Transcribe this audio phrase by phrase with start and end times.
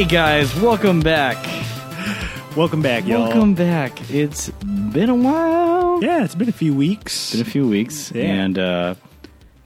[0.00, 1.36] Hey guys, welcome back.
[2.56, 3.24] Welcome back, y'all.
[3.24, 4.10] Welcome back.
[4.10, 6.02] It's been a while.
[6.02, 7.32] Yeah, it's been a few weeks.
[7.32, 8.22] Been a few weeks, Yeah.
[8.24, 8.94] and uh,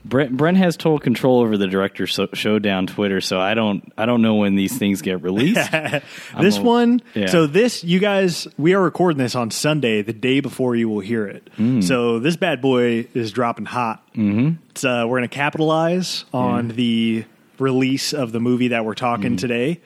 [0.03, 4.05] Brent Brent has total control over the director so- showdown Twitter, so I don't I
[4.05, 5.71] don't know when these things get released.
[6.41, 7.27] this a- one, yeah.
[7.27, 10.99] so this, you guys, we are recording this on Sunday, the day before you will
[10.99, 11.49] hear it.
[11.57, 11.81] Mm.
[11.81, 14.05] So this bad boy is dropping hot.
[14.13, 14.55] Mm-hmm.
[14.71, 17.23] It's, uh, we're going to capitalize on the
[17.57, 19.39] release of the movie that we're talking Mm.
[19.39, 19.79] today.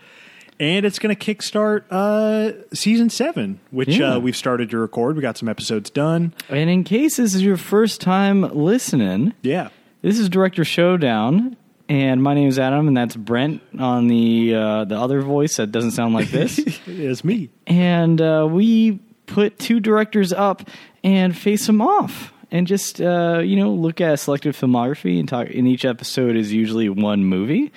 [0.59, 4.15] And it's going to kickstart uh, season seven, which Yeah.
[4.15, 5.15] uh, we've started to record.
[5.15, 6.33] We got some episodes done.
[6.49, 9.69] and in case this is your first time listening, Yeah.
[10.01, 11.55] this is Director Showdown.
[11.87, 15.71] And my name is Adam, and that's Brent on the uh, the other voice that
[15.71, 16.59] doesn't sound like this.
[16.85, 17.49] It's me.
[17.65, 20.69] and uh, we put two directors up
[21.03, 25.47] and face them off and just uh, you know look at selected filmography and talk
[25.47, 27.71] in each episode is usually one movie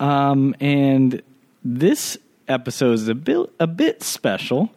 [0.00, 1.22] um, and
[1.68, 2.16] this
[2.48, 4.70] episode is a bit a bit special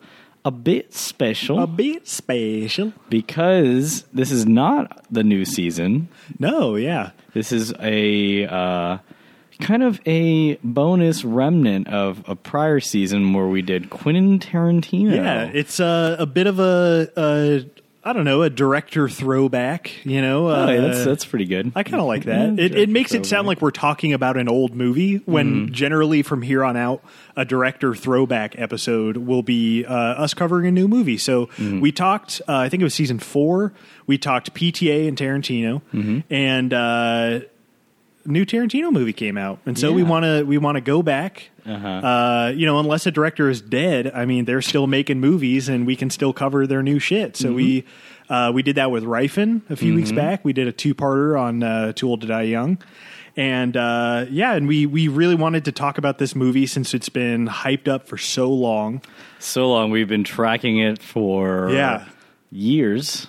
[0.44, 2.94] a bit special A bit special.
[3.10, 6.08] because this is not the new season
[6.40, 7.12] No, yeah.
[7.34, 8.98] this is a uh,
[9.60, 15.14] kind of a bonus remnant of a prior season where we did Quentin Tarantino.
[15.14, 17.66] Yeah, it's uh, a bit of a, a
[18.10, 20.04] I don't know a director throwback.
[20.06, 21.72] You know, Oh, uh, yeah, that's that's pretty good.
[21.76, 22.58] I kind of like that.
[22.58, 25.74] Yeah, it, it makes it sound like we're talking about an old movie when Mm-hmm.
[25.74, 27.04] generally from here on out,
[27.36, 31.18] a director throwback episode will be uh, us covering a new movie.
[31.18, 31.80] So Mm-hmm.
[31.82, 33.74] we talked, uh, I think it was season four.
[34.08, 36.20] We talked PTA and Tarantino, Mm-hmm.
[36.34, 37.40] and uh,
[38.30, 41.50] new Tarantino movie came out, and so we want to we want to go back.
[41.66, 41.88] Uh-huh.
[41.88, 45.86] Uh, you know, unless a director is dead, I mean, they're still making movies, and
[45.86, 47.36] we can still cover their new shit.
[47.36, 48.34] So we Mm-hmm.
[48.34, 50.46] uh, we did that with Refn a few weeks back.
[50.46, 52.78] We did a two parter on uh, Too Old to Die Young.
[53.38, 57.10] And uh, yeah, and we we really wanted to talk about this movie since it's
[57.10, 59.02] been hyped up for so long.
[59.40, 62.06] so long we've been tracking it for Yeah.
[62.52, 63.28] years,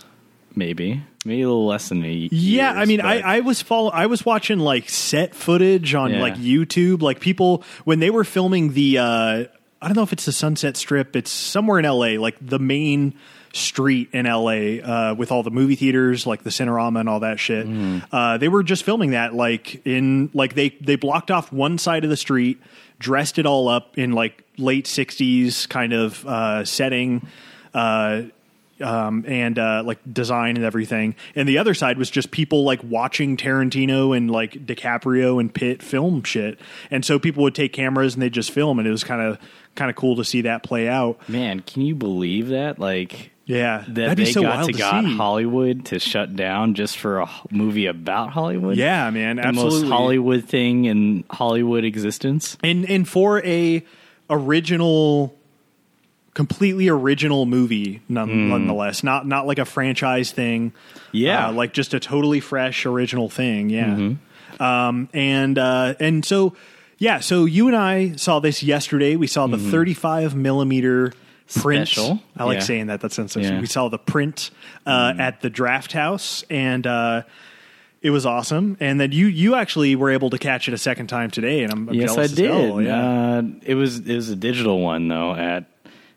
[0.61, 2.29] maybe maybe a little less than me.
[2.31, 6.21] Yeah, I mean, I, I was follow, I was watching like set footage on Yeah.
[6.23, 8.99] like YouTube, like people when they were filming the.
[8.99, 9.45] Uh,
[9.83, 11.17] I don't know if it's the Sunset Strip.
[11.17, 13.15] It's somewhere in L.A., like the main
[13.55, 14.81] street in L.A.
[14.83, 17.67] Uh, with all the movie theaters, like the Cinerama and all that shit.
[17.67, 18.05] Mm.
[18.13, 22.05] Uh, they were just filming that, like in like they they blocked off one side
[22.05, 22.61] of the street,
[22.99, 27.27] dressed it all up in like late '60s kind of uh, setting.
[27.73, 28.23] Uh,
[28.83, 31.15] um, and uh, like design and everything.
[31.35, 35.83] And the other side was just people like watching Tarantino and like DiCaprio and Pitt
[35.83, 36.59] film shit.
[36.91, 39.39] And so people would take cameras and they just film, and it was kind of
[39.75, 41.29] kind of cool to see that play out.
[41.29, 42.79] man, can you believe that?
[42.81, 45.17] Like Yeah, that they so got to to got see.
[45.17, 48.77] Hollywood to shut down just for a movie about Hollywood.
[48.77, 49.81] Yeah, man, the absolutely.
[49.83, 52.57] most Hollywood thing in Hollywood existence.
[52.65, 53.85] and and for a
[54.29, 55.37] original
[56.35, 59.03] completely original movie none, nonetheless.
[59.03, 60.73] Not not like a franchise thing.
[61.13, 61.49] Yeah.
[61.49, 63.71] uh, like just a totally fresh original thing.
[63.71, 64.13] Yeah.
[64.61, 66.55] Um and uh and so
[66.99, 69.17] yeah so you and i saw this yesterday.
[69.17, 71.13] We saw the 35 millimeter
[71.57, 71.89] print.
[71.89, 72.21] Special.
[72.37, 72.65] i like Yeah.
[72.65, 73.01] saying that.
[73.01, 73.59] That sounds so Yeah.
[73.61, 74.51] we saw the print
[74.87, 77.23] uh at the draft house and uh
[78.03, 81.09] it was awesome, and then you you actually were able to catch it a second
[81.09, 82.51] time today, and I'm, I'm Yes, I did.
[82.51, 83.37] hell, yeah.
[83.39, 85.67] Uh, it was it was a digital one though at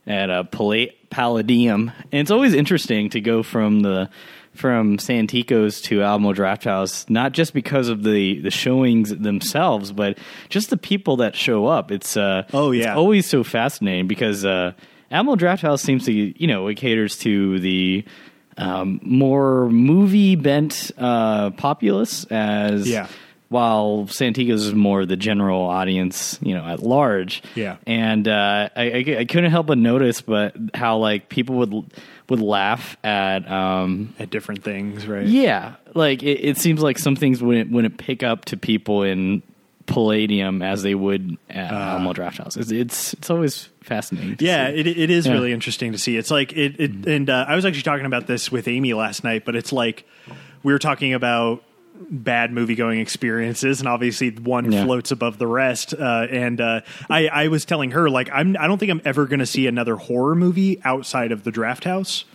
[0.07, 4.09] at a Pala- Palladium, and it's always interesting to go from the
[4.53, 10.17] from Santikos to Alamo Draft House, not just because of the the showings themselves, but
[10.50, 11.91] just the people that show up.
[11.91, 12.95] It's uh, Oh, it's yeah.
[12.95, 14.73] always so fascinating because uh,
[15.09, 18.05] Alamo Draft House seems to you know it caters to the
[18.57, 23.07] um, more movie bent uh, populace as Yeah.
[23.53, 27.44] While Santikos is more the general audience, you know, at large.
[27.53, 27.77] Yeah.
[27.85, 31.71] and uh, I, I, I couldn't help but notice, but how like people would
[32.29, 33.50] would laugh at.
[33.50, 35.25] Um, at different things, right?
[35.27, 39.44] yeah, like it, it seems like some things wouldn't wouldn't pick up to people in
[39.85, 42.55] Palladium as they would at Alamo Draft House.
[42.57, 44.38] It's, it's it's always fascinating.
[44.39, 44.79] Yeah, see.
[44.79, 45.33] it, it is Yeah.
[45.33, 46.15] really interesting to see.
[46.17, 49.23] It's like it, it and uh, I was actually talking about this with Amy last
[49.23, 50.05] night, but it's like
[50.63, 51.61] we were talking about
[52.09, 54.83] bad movie going experiences, and obviously one Yeah.
[54.85, 55.94] floats above the rest.
[55.94, 59.25] Uh, and uh, I, I was telling her like I'm I don't think I'm ever
[59.25, 62.25] going to see another horror movie outside of the Draft House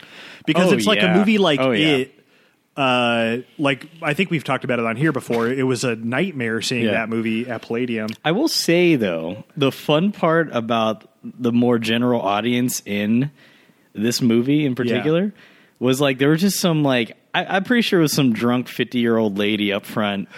[0.47, 1.89] because Oh, it's like a movie like Oh, yeah.
[1.97, 2.15] it.
[2.77, 5.49] Uh, like I think we've talked about it on here before.
[5.49, 6.93] It was a nightmare seeing Yeah.
[6.93, 8.09] that movie at Palladium.
[8.25, 13.33] I will say though, the fun part about the more general audience in
[13.95, 15.33] this movie in particular
[15.79, 18.69] was like there was just some like I, I'm pretty sure it was some drunk
[18.69, 20.29] 50 year old lady up front.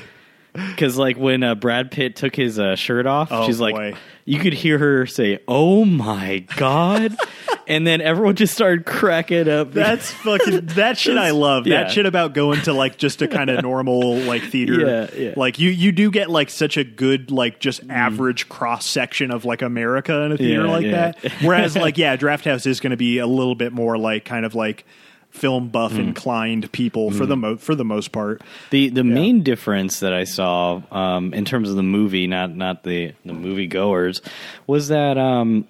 [0.52, 3.70] Because like when uh, Brad Pitt took his uh, shirt off, Oh, she's boy.
[3.70, 7.16] like, you could hear her say, "Oh my god,"
[7.68, 9.70] and then everyone just started cracking up.
[9.72, 11.68] That's fucking that shit I love.
[11.68, 11.84] Yeah.
[11.84, 14.80] That shit about going to like just a kind of normal like theater.
[14.80, 15.34] Yeah, yeah.
[15.36, 19.44] Like you you do get like such a good like just average cross section of
[19.44, 21.22] like America in a theater like that.
[21.42, 24.44] Whereas like yeah, Draft House is going to be a little bit more like kind
[24.44, 24.84] of like
[25.30, 25.98] film buff Mm.
[25.98, 28.42] inclined people for the mo- for the most part.
[28.70, 32.82] The the main difference that I saw um, in terms of the movie, not not
[32.84, 34.20] the the movie goers,
[34.66, 35.66] was that um,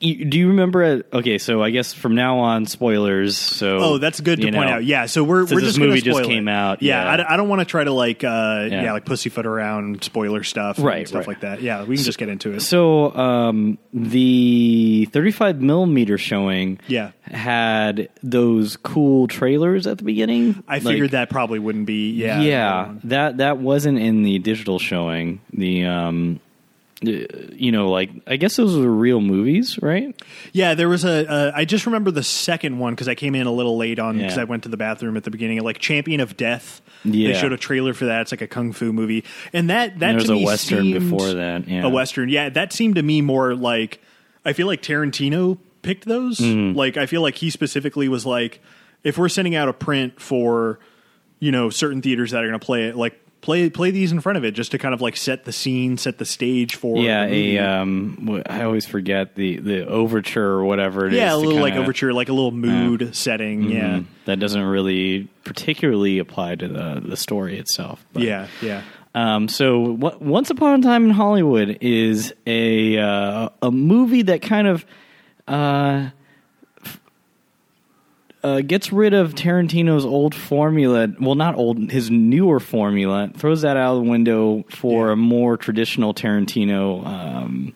[0.00, 0.82] you, do you remember?
[0.82, 1.06] It?
[1.12, 3.36] Okay, so I guess from now on, spoilers.
[3.36, 4.84] So Oh, that's good to point know, out.
[4.84, 6.26] Yeah, so we're Since we're this just movie just it.
[6.26, 7.24] came out, Yeah, yeah.
[7.24, 8.82] I I, don't want to try to like uh yeah.
[8.84, 8.92] Yeah.
[8.92, 11.28] like pussyfoot around spoiler stuff, and Right, stuff right.
[11.28, 11.62] like that.
[11.62, 12.60] Yeah, we can just get into it.
[12.60, 17.10] So um, the 35 millimeter showing, Yeah.
[17.22, 20.62] had those cool trailers at the beginning.
[20.68, 22.12] I Like, figured that probably wouldn't be.
[22.12, 25.40] Yeah, yeah, that that wasn't in the digital showing.
[25.52, 26.40] The um,
[27.00, 30.20] you know, like I guess those were real movies, right?
[30.52, 31.30] Yeah, there was a.
[31.30, 34.16] Uh, I just remember the second one because I came in a little late on
[34.16, 34.42] because Yeah.
[34.42, 35.60] I went to the bathroom at the beginning.
[35.60, 38.22] Like Champion of Death, they showed a trailer for that.
[38.22, 41.34] It's like a kung fu movie, and that that There was to a western before
[41.34, 41.84] that, yeah.
[41.84, 42.30] a western.
[42.30, 44.02] Yeah, that seemed to me more like.
[44.44, 46.38] I feel like Tarantino picked those.
[46.38, 46.76] Mm-hmm.
[46.76, 48.60] Like I feel like he specifically was like,
[49.04, 50.80] if we're sending out a print for,
[51.38, 53.20] you know, certain theaters that are going to play it, like.
[53.40, 55.96] Play play these in front of it just to kind of like set the scene,
[55.96, 61.06] set the stage for Yeah, a um, I always forget the the overture or whatever
[61.06, 61.18] it is.
[61.18, 63.70] yeah, a little like kinda- overture, like a little mood setting.
[63.70, 68.04] Yeah, Mm, that doesn't really particularly apply to the the story itself.
[68.12, 68.82] But, yeah, yeah.
[69.14, 74.42] Um, so, what, Once Upon a Time in Hollywood is a uh, a movie that
[74.42, 74.84] kind of
[75.46, 76.10] uh,
[78.56, 81.08] uh, gets rid of Tarantino's old formula.
[81.20, 83.30] Well, not old, his newer formula.
[83.36, 85.12] Throws that out of the window for Yeah.
[85.12, 87.74] a more traditional Tarantino um,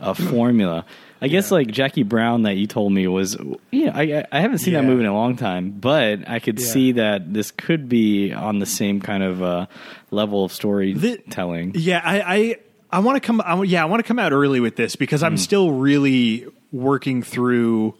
[0.00, 0.84] uh, formula.
[1.20, 3.38] I guess like Jackie Brown that you told me was
[3.70, 6.60] yeah I I- I haven't seen that movie in a long time but I could
[6.60, 6.66] Yeah.
[6.66, 9.66] see that this could be on the same kind of uh,
[10.10, 11.72] level of storytelling.
[11.74, 12.56] Yeah, I I,
[12.92, 13.40] I want to come.
[13.44, 15.26] I, yeah, I want to come out early with this because Mm.
[15.26, 17.94] I'm still really working through.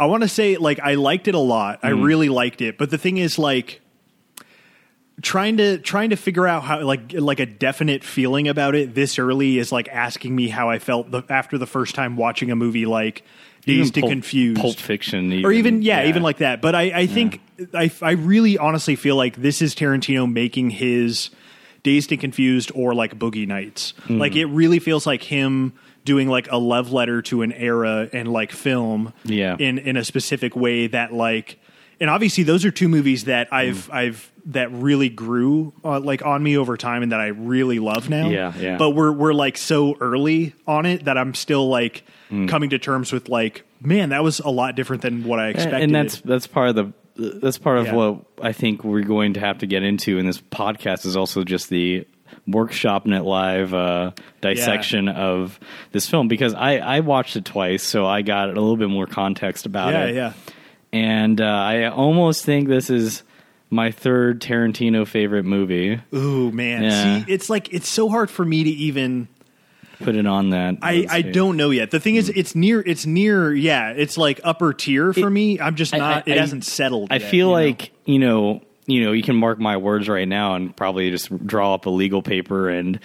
[0.00, 1.80] I want to say like I liked it a lot.
[1.82, 2.02] I Mm.
[2.04, 3.80] really liked it, but the thing is like
[5.22, 9.18] trying to trying to figure out how like like a definite feeling about it this
[9.18, 12.56] early is like asking me how I felt the, after the first time watching a
[12.56, 13.22] movie like
[13.66, 16.62] Dazed and Pulp- Confused Pulp Fiction, or even yeah, even like that.
[16.62, 17.40] But I, I think
[17.74, 21.28] I, I really honestly feel like this is Tarantino making his
[21.82, 23.92] Dazed and Confused or like Boogie Nights.
[24.04, 24.16] Mm-hmm.
[24.18, 28.32] Like it really feels like him doing like a love letter to an era and
[28.32, 29.56] like film Yeah.
[29.58, 31.58] in in a specific way that like
[32.00, 33.94] and obviously those are two movies that I've Mm.
[33.94, 38.08] I've that really grew uh, like on me over time and that I really love
[38.08, 38.30] now.
[38.30, 38.78] Yeah, yeah.
[38.78, 42.48] But we're we're like so early on it that I'm still like Mm.
[42.48, 45.82] coming to terms with like man that was a lot different than what I expected.
[45.82, 46.92] and that's that's part of the
[47.42, 47.94] that's part of Yeah.
[47.96, 51.42] what I think we're going to have to get into in this podcast is also
[51.44, 52.06] just the
[52.46, 54.10] workshop net live uh,
[54.40, 55.58] dissection of
[55.92, 59.06] this film because I I watched it twice so I got a little bit more
[59.06, 60.32] context about yeah it yeah.
[60.92, 63.22] and uh, I almost think this is
[63.70, 67.24] my third Tarantino favorite movie Ooh man, Yeah.
[67.24, 69.28] see, it's like it's so hard for me to even.
[70.00, 71.90] put it on that I, I don't know yet.
[71.90, 72.80] The thing is, it's near.
[72.80, 73.54] It's near.
[73.54, 75.60] Yeah, it's like upper tier for It- me.
[75.60, 76.26] I'm just not.
[76.26, 77.12] I- it I- hasn't settled.
[77.12, 77.52] I yet, feel you know?
[77.52, 81.46] like you know, you know, you can mark my words right now and probably just
[81.46, 82.98] draw up a legal paper and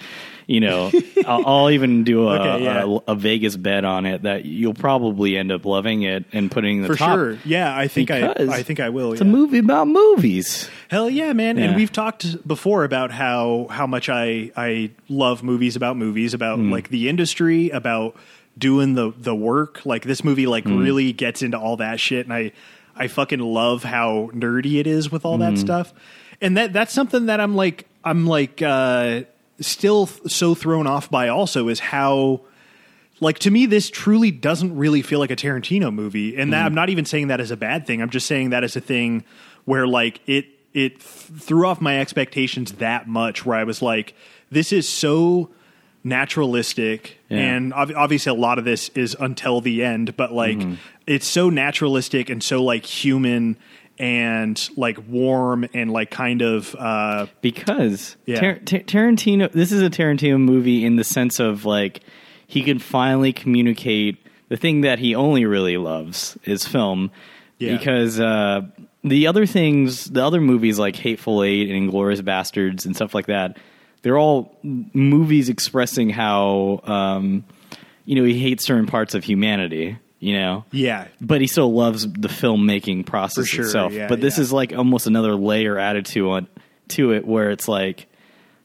[0.48, 0.92] you know,
[1.26, 2.84] I'll, I'll even do a, Okay, yeah.
[2.84, 6.82] a, a Vegas bet on it that you'll probably end up loving it and putting
[6.82, 7.14] the for top.
[7.16, 7.38] sure.
[7.44, 8.32] Yeah, I think I.
[8.38, 9.10] I think I will.
[9.12, 9.26] It's yeah.
[9.26, 10.70] a movie about movies.
[10.88, 11.58] Hell yeah, man!
[11.58, 16.60] And we've talked before about how how much I I love movies about movies about
[16.60, 16.70] Mm.
[16.70, 18.14] like the industry about
[18.56, 19.84] doing the the work.
[19.84, 20.78] Like this movie like Mm.
[20.80, 22.52] really gets into all that shit, and I
[22.96, 25.60] I fucking love how nerdy it is with all that mm-hmm.
[25.60, 25.94] stuff.
[26.40, 29.22] And that that's something that I'm like I'm like uh
[29.60, 32.42] still th- so thrown off by also is how
[33.20, 36.36] like to me this truly doesn't really feel like a Tarantino movie.
[36.36, 36.66] And that mm-hmm.
[36.66, 38.02] I'm not even saying that as a bad thing.
[38.02, 39.24] I'm just saying that as a thing
[39.64, 44.14] where like it it th- threw off my expectations that much where I was like
[44.50, 45.50] this is so
[46.04, 47.38] naturalistic Yeah.
[47.38, 50.74] and ob- obviously a lot of this is until the end but like mm-hmm.
[51.06, 53.56] It's so naturalistic and so like human
[53.98, 58.40] and like warm and like kind of uh because Yeah.
[58.40, 59.50] Tar- Tar- Tarantino.
[59.50, 62.00] This is a Tarantino movie in the sense of like
[62.46, 67.10] he can finally communicate the thing that he only really loves is film.
[67.58, 67.76] Yeah.
[67.76, 68.62] Because uh,
[69.02, 73.26] the other things, the other movies like Hateful Eight and Inglourious Basterds and stuff like
[73.26, 73.56] that,
[74.02, 77.44] they're all movies expressing how um,
[78.04, 79.96] you know he hates certain parts of humanity.
[80.26, 83.92] You know, yeah but he still loves the filmmaking process sure, itself.
[83.92, 84.42] yeah, but this yeah.
[84.42, 86.48] is like almost another layer added to on
[86.88, 88.08] to it, where it's like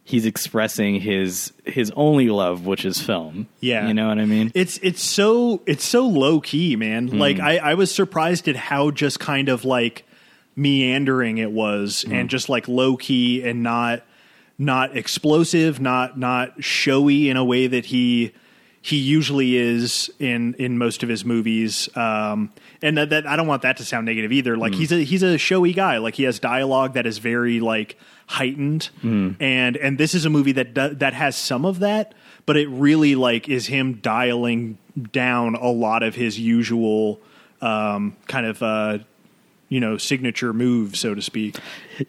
[0.03, 3.47] he's expressing his his only love, which is film.
[3.59, 3.87] Yeah.
[3.87, 4.51] you know what I mean.
[4.55, 7.07] It's it's so it's so low key, man.
[7.09, 7.19] Hmm.
[7.19, 10.03] Like I, I was surprised at how just kind of like
[10.55, 12.13] meandering it was Hmm.
[12.13, 14.01] and just like low key and not
[14.57, 18.31] not explosive, not not showy in a way that he
[18.81, 21.89] he usually is in in most of his movies.
[21.95, 24.57] Um and that, that I don't want that to sound negative either.
[24.57, 25.97] Like he's a he's a showy guy.
[25.97, 27.97] Like he has dialogue that is very like
[28.27, 29.31] heightened Hmm.
[29.39, 32.13] and and this is a movie that do, that has some of that
[32.45, 34.77] but it really like is him dialing
[35.11, 37.19] down a lot of his usual
[37.61, 38.97] um, kind of uh,
[39.71, 41.55] you know signature move, so to speak.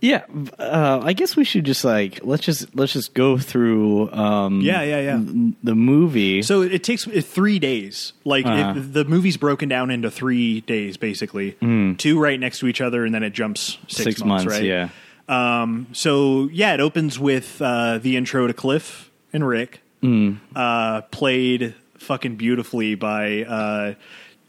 [0.01, 0.25] Yeah,
[0.59, 4.11] uh, I guess we should just like let's just let's just go through.
[4.13, 5.21] Um, Yeah, yeah, yeah.
[5.63, 6.43] The movie.
[6.43, 8.13] So it takes three days.
[8.25, 8.75] Like Uh-huh.
[8.77, 11.53] it, the movie's broken down into three days, basically.
[11.99, 14.59] Two right next to each other, and then it jumps six, six months, months.
[14.61, 14.65] right?
[14.65, 14.89] Yeah.
[15.29, 20.33] Um, so yeah, it opens with uh, the intro to Cliff and Rick, Hmm.
[20.57, 23.95] uh, played fucking beautifully by uh,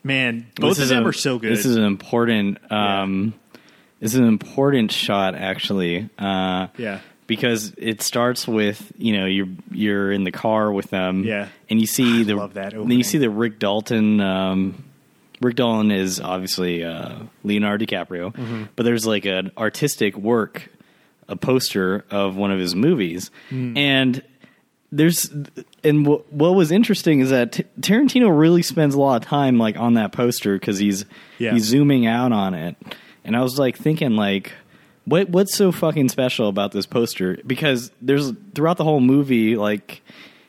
[0.03, 0.47] man.
[0.55, 1.51] Both This of them a- are so good.
[1.51, 2.59] This is an important.
[2.71, 3.33] Um,
[3.99, 6.09] This is an important shot, actually.
[6.19, 11.23] Uh, yeah, because it starts with you know you're you're in the car with them,
[11.23, 11.47] Yeah.
[11.69, 14.19] and you see the love that Then you see the Rick Dalton.
[14.19, 14.83] Um,
[15.41, 18.63] Rick Dalton is obviously uh, Leonardo DiCaprio, Mm-hmm.
[18.75, 20.69] but there's like an artistic work,
[21.29, 23.77] a poster of one of his movies, Mm.
[23.77, 24.21] and
[24.95, 25.29] there's
[25.83, 29.57] and w- what was interesting is that T- Tarantino really spends a lot of time
[29.57, 31.05] like on that poster because he's
[31.39, 31.53] Yeah.
[31.53, 32.75] he's zooming out on it,
[33.25, 34.53] and I was like thinking like.
[35.05, 37.37] What what's so fucking special about this poster?
[37.45, 40.01] Because there's throughout the whole movie, like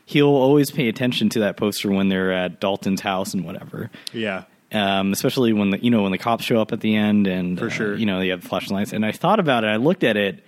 [0.07, 3.91] he'll always pay attention to that poster when they're at Dalton's house and whatever.
[4.13, 7.27] yeah, Um, especially when the you know when the cops show up at the end
[7.27, 7.97] and For uh, sure.
[7.97, 8.93] you know they have flashlights.
[8.93, 9.67] And I thought about it.
[9.71, 10.45] I looked at it,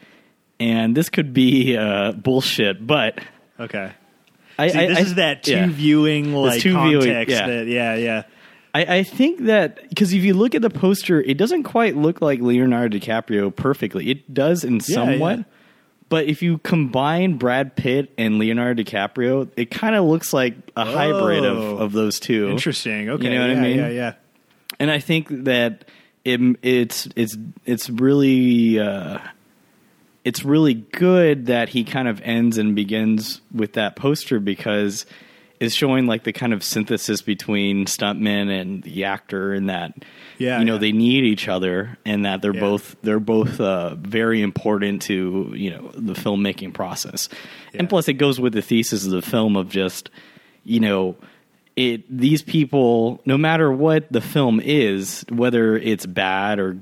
[0.60, 3.18] and this could be uh, bullshit, but
[3.60, 3.92] okay.
[4.58, 5.66] I, See, I- this I- is that two yeah.
[5.68, 7.30] viewing like two viewing, context.
[7.36, 7.46] yeah.
[7.46, 8.22] That, yeah, yeah.
[8.74, 12.20] I, I think that because if you look at the poster, it doesn't quite look
[12.20, 14.10] like Leonardo DiCaprio perfectly.
[14.10, 15.44] It does in somewhat, yeah.
[16.10, 20.84] but if you combine Brad Pitt and Leonardo DiCaprio, it kind of looks like a
[20.84, 21.76] hybrid of, Oh.
[21.78, 22.50] of those two.
[22.50, 23.08] Interesting.
[23.08, 23.76] Okay, You know what I yeah, mean?
[23.78, 24.12] Yeah, yeah.
[24.78, 25.86] and I think that
[26.26, 29.18] it, it's it's it's really uh,
[30.26, 35.06] it's really good that he kind of ends and begins with that poster because
[35.60, 39.94] it's showing like the kind of synthesis between stuntman and the actor and that
[40.36, 40.78] Yeah, you know yeah.
[40.80, 42.60] they need each other and that they're Yeah.
[42.60, 47.28] both they're both uh, very important to you know the filmmaking process
[47.72, 50.10] and plus it goes with the thesis of the film of just
[50.64, 51.14] you know
[51.76, 56.76] it these people no matter what the film is whether it's bad or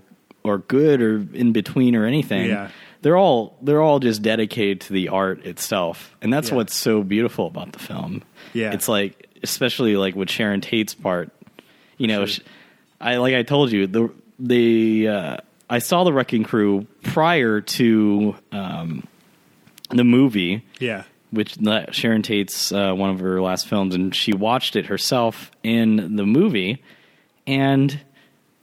[0.44, 2.70] or good or in between or anything Yeah.
[3.04, 6.56] They're all they're all just dedicated to the art itself and that's Yeah.
[6.56, 8.72] what's so beautiful about the film Yeah.
[8.72, 11.30] it's like especially like with Sharon Tate's part
[11.98, 12.44] you know Sure.
[12.44, 12.48] sh
[13.00, 15.36] I like I told you the the uh,
[15.70, 19.06] I saw the Wrecking Crew prior to um,
[19.90, 21.02] the movie Yeah.
[21.30, 21.56] which
[21.92, 26.24] Sharon Tate's uh, one of her last films, and she watched it herself in the
[26.26, 26.82] movie,
[27.46, 27.98] and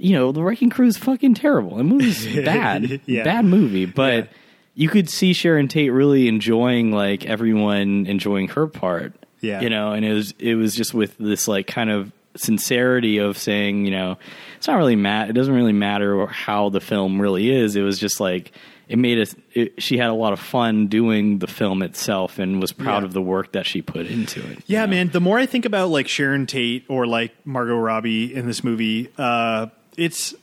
[0.01, 1.77] you know the Wrecking Crew is fucking terrible.
[1.77, 3.23] The movie's bad, Yeah.
[3.23, 4.29] bad movie, but Yeah.
[4.75, 9.13] you could see Sharon Tate really enjoying like everyone enjoying her part.
[9.41, 9.61] Yeah.
[9.61, 13.37] you know, and it was it was just with this like kind of sincerity of
[13.37, 14.17] saying, you know,
[14.57, 15.29] it's not really mat.
[15.29, 17.75] It doesn't really matter how the film really is.
[17.75, 18.51] It was just like
[18.87, 19.33] it made us.
[19.53, 23.05] It, she had a lot of fun doing the film itself and was proud Yeah.
[23.05, 24.59] of the work that she put into it.
[24.67, 24.91] Yeah, you know?
[24.91, 25.09] man.
[25.09, 29.09] The more I think about like Sharon Tate or like Margot Robbie in this movie,
[29.17, 29.67] uh,
[29.97, 30.33] it's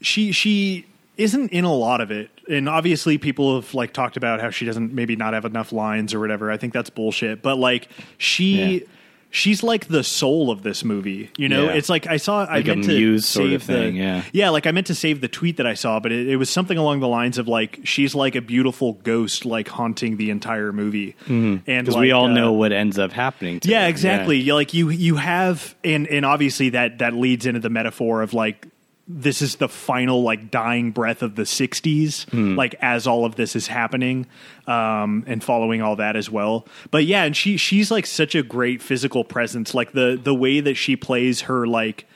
[0.00, 2.30] she she isn't in a lot of it.
[2.48, 6.12] And obviously people have like talked about how she doesn't maybe not have enough lines
[6.12, 6.50] or whatever.
[6.50, 7.42] I think that's bullshit.
[7.42, 8.86] But like she Yeah.
[9.34, 11.28] She's like the soul of this movie.
[11.36, 11.72] You know, Yeah.
[11.72, 14.22] it's like I saw I Like a meant to save of thing, the yeah.
[14.32, 16.48] yeah, like I meant to save the tweet that I saw, but it, it was
[16.48, 20.72] something along the lines of like she's like a beautiful ghost like haunting the entire
[20.72, 21.16] movie.
[21.26, 23.58] And because like, we all uh, know what ends up happening.
[23.60, 23.88] To yeah, her.
[23.88, 24.38] exactly.
[24.38, 28.34] You Like you, you have, and and obviously that that leads into the metaphor of
[28.34, 28.66] like
[29.06, 32.56] this is the final like dying breath of the '60s, Hmm.
[32.56, 34.26] like as all of this is happening,
[34.66, 36.66] um, and following all that as well.
[36.90, 39.74] But yeah, and she she's like such a great physical presence.
[39.74, 42.06] Like the the way that she plays her like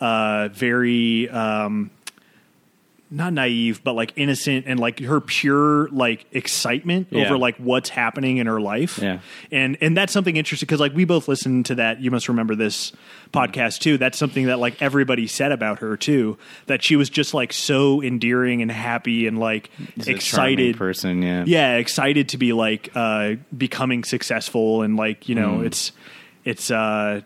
[0.00, 1.90] uh very um
[3.08, 7.26] not naive but like innocent and like her pure like excitement Yeah.
[7.26, 9.20] over like what's happening in her life Yeah.
[9.52, 12.56] and and that's something interesting because like we both listened to that you must remember
[12.56, 12.90] this
[13.32, 16.36] podcast too that's something that like everybody said about her too
[16.66, 21.22] that she was just like so endearing and happy and like She's excited person.
[21.22, 25.66] Yeah, yeah excited to be like uh becoming successful and like you know Mm.
[25.66, 25.92] it's
[26.44, 27.20] it's uh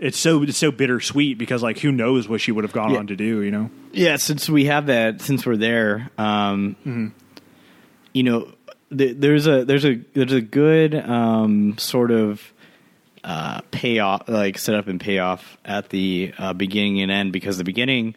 [0.00, 2.98] it's so it's so bittersweet because like who knows what she would have gone Yeah.
[2.98, 7.08] on to do you know Yeah, since we have that, since we're there, um, Mm-hmm.
[8.12, 8.52] you know,
[8.96, 12.52] th- there's a there's a there's a good um, sort of
[13.22, 17.32] uh, payoff, like setup and payoff at the uh, beginning and end.
[17.32, 18.14] Because the beginning,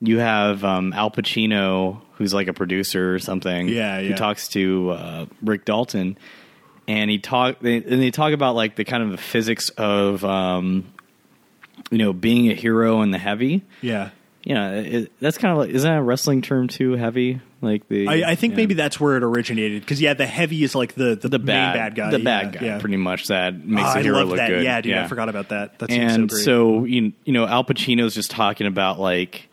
[0.00, 4.90] you have um, Al Pacino, who's like a producer or something, Yeah, who talks to
[4.90, 6.18] uh, Rick Dalton,
[6.88, 10.24] and he talk they, and they talk about like the kind of the physics of
[10.24, 10.92] um,
[11.92, 14.10] you know being a hero in the heavy yeah
[14.44, 16.94] you know, it, that's kind of like isn't that a wrestling term too?
[16.94, 18.56] Heavy, like the I, I think yeah.
[18.56, 21.46] maybe that's where it originated because yeah, the heavy is like the the, the main
[21.46, 22.78] bad, bad guy, the yeah, bad guy, Yeah.
[22.80, 24.48] pretty much that makes Ah, the I hero love look that.
[24.48, 24.64] good.
[24.64, 25.78] Yeah, dude, I forgot about that.
[25.78, 29.48] That and so so you you know, Al Pacino's just talking about like,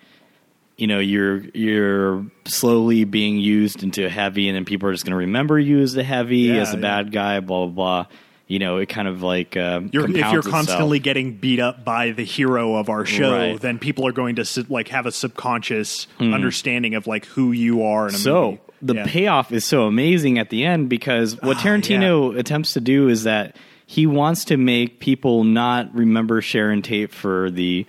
[0.75, 5.11] you know, you're you're slowly being used into heavy, and then people are just going
[5.11, 6.81] to remember you as the heavy, Yeah, as the yeah.
[6.81, 8.05] bad guy, blah blah blah.
[8.49, 10.49] You know, it kind of like um, you're, if you're itself.
[10.49, 13.61] constantly getting beat up by the hero of our show, Right.
[13.61, 18.09] then people are going to like have a subconscious understanding of like who you are.
[18.09, 18.61] So movie.
[18.81, 19.05] the Yeah.
[19.05, 23.23] payoff is so amazing at the end because what Ah, Tarantino attempts to do is
[23.23, 27.85] that he wants to make people not remember Sharon Tate for the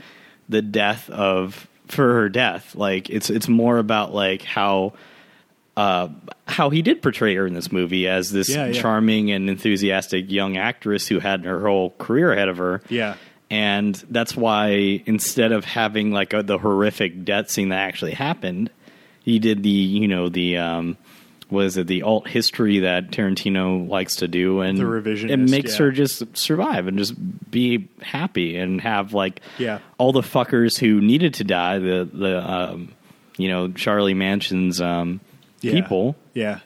[0.48, 2.74] the death of for her death.
[2.74, 4.92] Like it's it's more about like how
[5.80, 6.08] uh,
[6.46, 8.72] how he did portray her in this movie as this Yeah, yeah.
[8.80, 12.82] charming and enthusiastic young actress who had her whole career ahead of her.
[12.88, 13.14] Yeah.
[13.50, 18.70] And that's why instead of having like a, the horrific death scene that actually happened,
[19.22, 20.96] he did the you know the um,
[21.50, 25.72] was it the alt history that Tarantino likes to do, and The revision it makes
[25.72, 25.78] yeah.
[25.86, 27.14] her just survive and just
[27.50, 29.80] be happy and have like Yeah.
[29.98, 32.92] all the fuckers who needed to die the the um,
[33.36, 35.20] you know Charlie Manson's um,
[35.61, 35.73] Yeah.
[35.73, 36.61] people Yeah.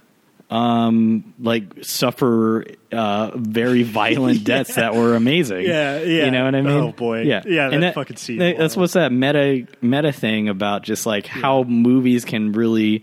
[0.50, 5.62] Um, like suffer uh, very violent deaths that were amazing.
[5.64, 6.26] Yeah, yeah.
[6.26, 6.76] You know what I mean?
[6.76, 7.22] Oh, boy.
[7.22, 11.06] Yeah, Yeah, And that fucking scene, that- That's what's that meta meta thing about just
[11.06, 13.02] like how movies can really,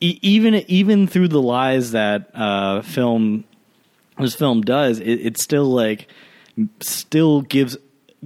[0.00, 3.44] e- even even through the lies that uh, film
[4.18, 6.08] this film does, it, it still like
[6.80, 7.76] still gives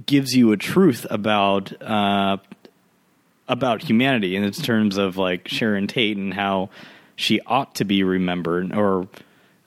[0.05, 2.37] gives you a truth about uh,
[3.49, 6.69] about humanity in its terms of like Sharon Tate and how
[7.17, 9.09] she ought to be remembered, or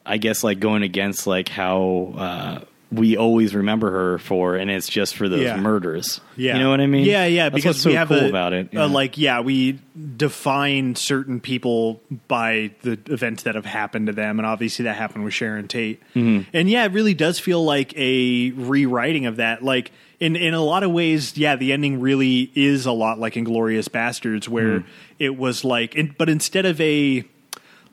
[0.07, 4.89] I guess like going against like how uh, we always remember her for, and it's
[4.89, 5.57] just for those Yeah.
[5.61, 6.21] murders.
[6.37, 7.05] Yeah, you know what I mean?
[7.05, 7.45] Yeah, yeah.
[7.51, 8.69] That's because what's so we have cool a, about it.
[8.75, 9.79] a, like, yeah, we
[10.17, 15.25] define certain people by the events that have happened to them, and obviously that happened
[15.25, 16.01] with Sharon Tate.
[16.15, 16.49] Mm-hmm.
[16.53, 19.63] And yeah, it really does feel like a rewriting of that.
[19.63, 19.91] Like
[20.23, 23.89] in in a lot of ways, yeah, the ending really is a lot like Inglourious
[23.89, 24.89] Basterds, where Mm-hmm.
[25.19, 27.25] it was like, in, but instead of a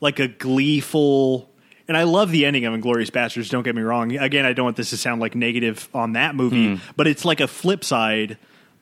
[0.00, 1.48] like a gleeful.
[1.88, 3.50] And I love the ending of Inglourious Basterds.
[3.50, 4.16] Don't get me wrong.
[4.16, 6.80] Again, I don't want this to sound like negative on that movie, Hmm.
[6.96, 8.38] but it's like a flip side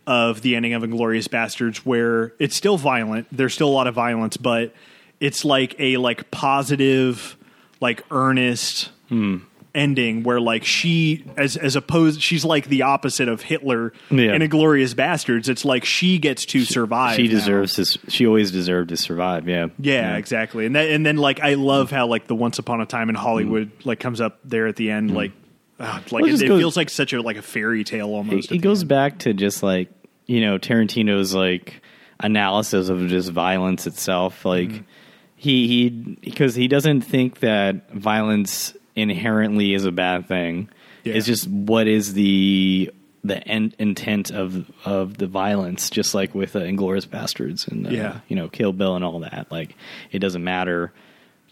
[0.07, 3.27] of the ending of Inglourious Basterds, where it's still violent.
[3.33, 4.75] There's still a lot of violence, but
[5.21, 7.37] it's like a like positive,
[7.81, 9.39] like earnest Hmm.
[9.74, 14.35] Ending where like she as as opposed she's like the opposite of Hitler Yeah.
[14.35, 15.48] in Inglourious Basterds.
[15.48, 17.16] It's like she gets to survive.
[17.16, 17.31] she now.
[17.35, 17.85] deserves to.
[18.11, 19.46] She always deserved to survive.
[19.46, 19.66] Yeah.
[19.78, 20.64] Yeah, exactly.
[20.66, 23.14] And that, and then like I love how like the Once Upon a Time in
[23.14, 25.33] Hollywood like comes up there at the end like
[25.78, 26.12] ah, like Mm.
[26.12, 28.50] Well, it it, goes- feels like such a like a fairy tale almost.
[28.50, 29.90] It, it goes back to just like
[30.26, 31.83] you know Tarantino's like
[32.20, 34.44] analysis of just violence itself.
[34.44, 34.83] Like Mm-hmm.
[35.37, 35.88] he he
[36.22, 40.69] because he doesn't think that violence inherently is a bad thing.
[41.05, 41.15] Yeah.
[41.15, 42.93] It's just what is the
[43.25, 47.91] the en- intent of of the violence, just like with uh, Inglourious Basterds and uh,
[47.91, 48.21] Yeah.
[48.29, 49.47] you know Kill Bill and all that.
[49.51, 49.75] Like
[50.13, 50.93] it doesn't matter.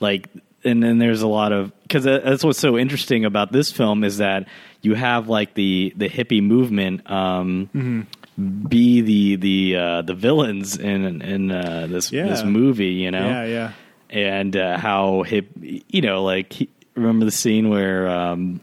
[0.00, 0.28] Like
[0.64, 4.18] and then there's a lot of because that's what's so interesting about this film is
[4.18, 4.46] that
[4.82, 8.68] you have like the the hippie movement um, Mm-hmm.
[8.68, 12.26] be the the uh, the villains in in uh, this Yeah.
[12.28, 12.92] this movie.
[12.94, 13.72] You know, Yeah, yeah.
[14.10, 18.60] and uh, how hip you know like he, remember the scene where um,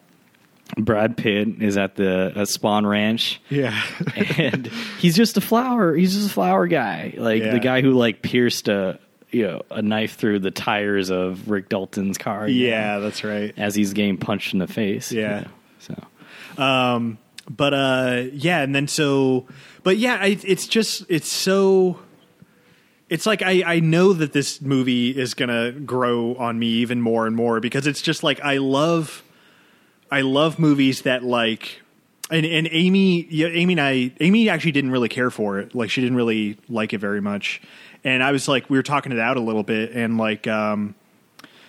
[0.77, 3.79] Brad Pitt is at the uh, Spahn Ranch Yeah.
[4.37, 4.67] and
[4.99, 7.51] he's just a flower he's just a flower guy like Yeah.
[7.51, 8.99] the guy who like pierced a
[9.31, 13.23] you know a knife through the tires of Rick Dalton's car you know, yeah, that's
[13.23, 13.53] right.
[13.57, 15.41] as he's getting punched in the face you Yeah.
[15.41, 15.47] know,
[16.57, 17.17] so Um,
[17.49, 19.45] but uh, yeah, and then so,
[19.83, 21.99] but yeah, I, it's just it's so.
[23.13, 27.27] It's like I, I know that this movie is gonna grow on me even more
[27.27, 29.21] and more because it's just like I love,
[30.09, 31.79] I love movies that like,
[32.31, 35.75] and and Amy, yeah, Amy and I, Amy actually didn't really care for it.
[35.75, 37.61] Like she didn't really like it very much,
[38.03, 40.95] and I was like, we were talking it out a little bit, and like, um,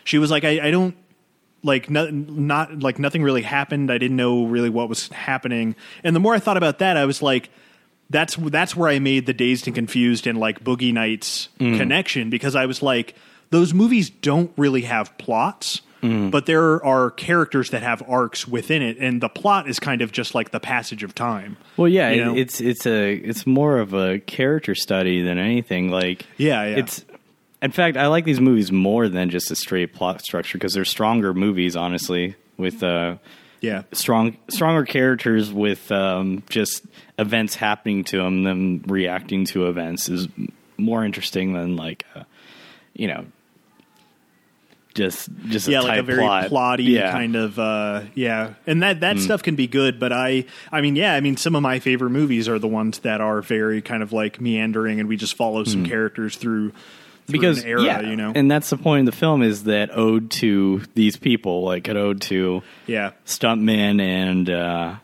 [0.04, 0.96] she was like, I, I don't
[1.62, 3.90] like no, not like nothing really happened.
[3.90, 5.76] I didn't know really what was happening.
[6.04, 7.50] And the more I thought about that, I was like,
[8.14, 12.54] that's that's where I made the dazed and confused and like Boogie Nights connection because
[12.56, 13.14] I was like,
[13.50, 15.82] those movies don't really have plots.
[16.06, 20.12] But there are characters that have arcs within it, and the plot is kind of
[20.12, 21.56] just like the passage of time.
[21.78, 26.26] well yeah it- it's it's a it's more of a character study than anything like
[26.36, 26.76] Yeah, yeah.
[26.76, 27.06] it's
[27.62, 30.84] in fact i like these movies more than just a straight plot structure because they're
[30.84, 33.16] stronger movies honestly with uh
[33.64, 36.84] Yeah, strong stronger characters with um just
[37.18, 40.28] events happening to them them reacting to events is
[40.76, 42.24] more interesting than like uh,
[42.94, 43.26] you know
[44.94, 46.50] just just yeah, a like a very plot.
[46.50, 47.10] plotty yeah.
[47.10, 48.54] kind of uh yeah.
[48.66, 51.56] And that that stuff can be good, but I I mean, yeah, I mean some
[51.56, 55.08] of my favorite movies are the ones that are very kind of like meandering and
[55.08, 56.80] we just follow some characters through, through
[57.26, 58.32] because era, yeah, you know.
[58.34, 61.96] and that's the point of the film is that ode to these people, like an
[61.96, 63.12] ode to yeah.
[63.26, 64.94] stuntmen and uh,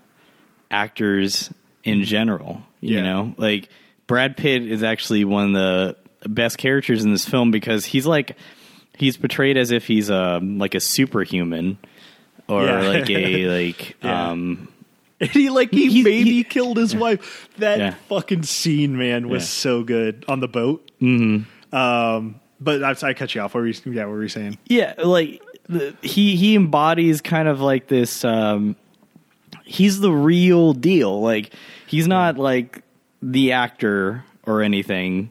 [0.70, 1.52] actors
[1.84, 2.62] in general.
[2.80, 3.02] You Yeah.
[3.02, 3.68] know, like
[4.06, 8.36] Brad Pitt is actually one of the best characters in this film because he's like
[8.96, 11.78] he's portrayed as if he's a like a superhuman
[12.48, 12.80] or Yeah.
[12.88, 14.30] like a like Yeah.
[14.30, 14.68] um
[15.20, 17.48] he like he maybe he- killed his wife.
[17.58, 20.90] That fucking scene, man, was so good on the boat.
[21.00, 21.44] Mm-hmm.
[21.72, 23.54] Um but I, I cut you off.
[23.54, 24.58] What were you, yeah, what were you saying?
[24.66, 28.22] Yeah, like the, he he embodies kind of like this.
[28.24, 28.76] Um,
[29.64, 31.20] he's the real deal.
[31.22, 31.54] Like
[31.86, 32.82] he's not like
[33.22, 35.30] the actor or anything.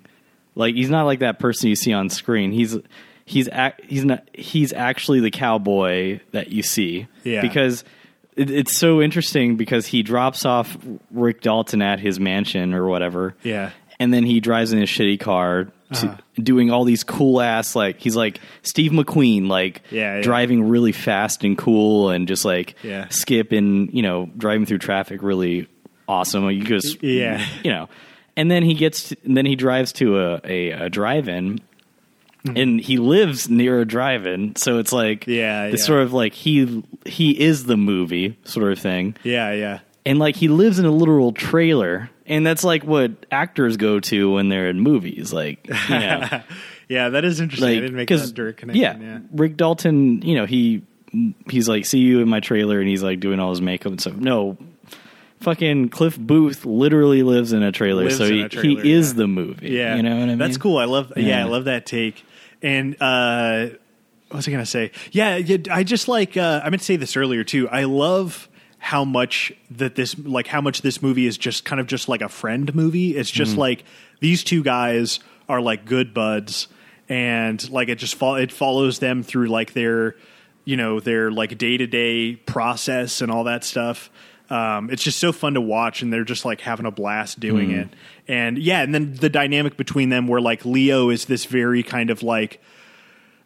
[0.55, 2.51] Like he's not like that person you see on screen.
[2.51, 2.75] He's
[3.25, 7.07] he's ac- he's not he's actually the cowboy that you see.
[7.23, 7.41] Yeah.
[7.41, 7.83] because.
[8.35, 10.77] It, it's so interesting because he drops off
[11.11, 13.71] Rick Dalton at his mansion or whatever, Yeah.
[13.99, 16.15] and then he drives in his shitty car Uh-huh.
[16.35, 20.21] doing all these cool ass like he's like Steve McQueen like Yeah, yeah.
[20.21, 23.07] driving really fast and cool and just like Yeah.
[23.09, 25.67] skip and you know driving through traffic really
[26.07, 27.43] awesome you just Yeah.
[27.63, 27.89] you know
[28.37, 31.59] and then he gets to, and then he drives to a a, a drive-in
[32.45, 32.55] Mm-hmm.
[32.57, 35.85] and he lives near a drive-in so it's like Yeah, it's yeah.
[35.87, 39.79] sort of like he he is the movie sort of thing Yeah, yeah.
[40.05, 44.31] and like he lives in a literal trailer and that's like what actors go to
[44.31, 46.41] when they're in movies like you know
[46.87, 47.69] Yeah, that is interesting.
[47.69, 48.81] I didn't make that direct connection.
[48.81, 49.19] yeah, yeah.
[49.31, 50.81] rick dalton you know he
[51.49, 53.99] he's like see you in my trailer and he's like doing all his makeup and
[54.01, 54.57] stuff no
[55.39, 59.17] fucking cliff booth literally lives in a trailer Lives so he, trailer, he is yeah.
[59.17, 60.77] the movie Yeah, you know what i mean That's cool.
[60.77, 61.13] I love.
[61.15, 61.41] Yeah, Yeah.
[61.41, 62.23] I love that take.
[62.61, 63.67] And uh,
[64.27, 64.91] what was I going to say?
[65.11, 66.35] Yeah, yeah, I just like.
[66.35, 67.69] Uh, I meant to say this earlier too.
[67.69, 68.49] I love
[68.81, 72.21] how much that this like how much this movie is just kind of just like
[72.21, 73.15] a friend movie.
[73.15, 73.59] It's just Mm-hmm.
[73.59, 73.83] like
[74.21, 76.67] these two guys are like good buds,
[77.07, 80.15] and like it just fo- it follows them through like their
[80.65, 84.09] you know their like day to day process and all that stuff.
[84.49, 87.69] Um, it's just so fun to watch, and they're just like having a blast doing
[87.69, 87.79] Mm-hmm.
[87.81, 87.89] it.
[88.27, 92.09] And yeah, and then the dynamic between them, where like Leo is this very kind
[92.09, 92.59] of like,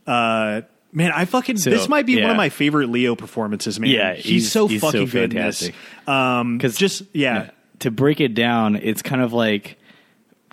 [0.07, 0.61] uh,
[0.93, 3.89] man, I fucking So, this might be one of my favorite Leo performances, man.
[3.89, 5.11] Yeah, he's, he's- so he's fucking this.
[5.11, 5.75] fantastic.
[6.07, 9.77] Um, 'Cause- just yeah, to break it down, it's kind of like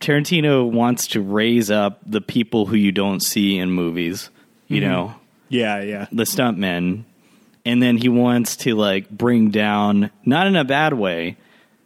[0.00, 4.30] Tarantino wants to raise up the people who you don't see in movies,
[4.68, 4.90] you Mm-hmm.
[4.90, 5.14] know,
[5.48, 7.02] yeah, yeah, the stuntmen,
[7.66, 11.36] and then he wants to like bring down, not in a bad way,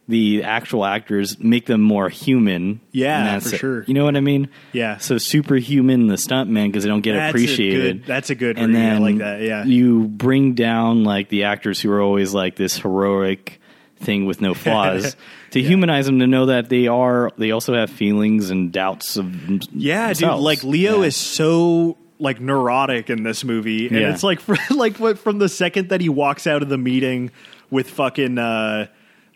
[0.07, 2.81] the actual actors, make them more human.
[2.93, 3.59] Yeah, that's for it.
[3.59, 3.85] sure.
[3.85, 4.49] You know what I mean?
[4.73, 4.99] Yeah.
[4.99, 7.99] So superhuman, the stuntman because they don't get That's a appreciated.
[8.03, 8.77] good- that's a good And.
[8.77, 9.64] I then like that, yeah.
[9.64, 13.61] you bring down like the actors who are always like this heroic
[13.97, 15.17] thing with no flaws
[15.53, 19.35] to humanize them to know that they are they also have feelings and doubts of
[19.73, 20.29] Yeah, dude.
[20.38, 21.07] Like Leo Yeah.
[21.07, 24.12] is so like neurotic in this movie, and Yeah.
[24.12, 24.40] it's like
[24.71, 27.31] like what from the second that he walks out of the meeting
[27.71, 28.88] with fucking uh,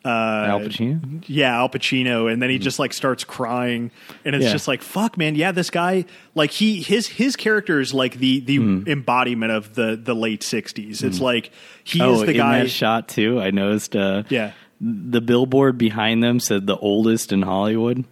[0.09, 1.23] uh, Al Pacino.
[1.27, 3.91] yeah, Al Pacino, and then he just like starts crying,
[4.25, 4.53] and it's Yeah.
[4.53, 5.35] just like fuck, man.
[5.35, 8.89] Yeah, this guy, like he his his character is like the the Mm-hmm.
[8.91, 11.03] embodiment of the the late '60s.
[11.05, 11.51] It's like
[11.85, 12.59] he Oh, is the in guy.
[12.61, 13.41] that shot too.
[13.41, 13.95] I noticed.
[13.97, 14.53] Uh, Yeah.
[14.81, 18.05] the billboard behind them said the oldest in Hollywood.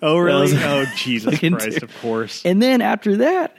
[0.00, 0.52] oh really?
[0.56, 1.82] oh Jesus Christ!
[1.82, 2.42] Of course.
[2.44, 3.58] And then after that,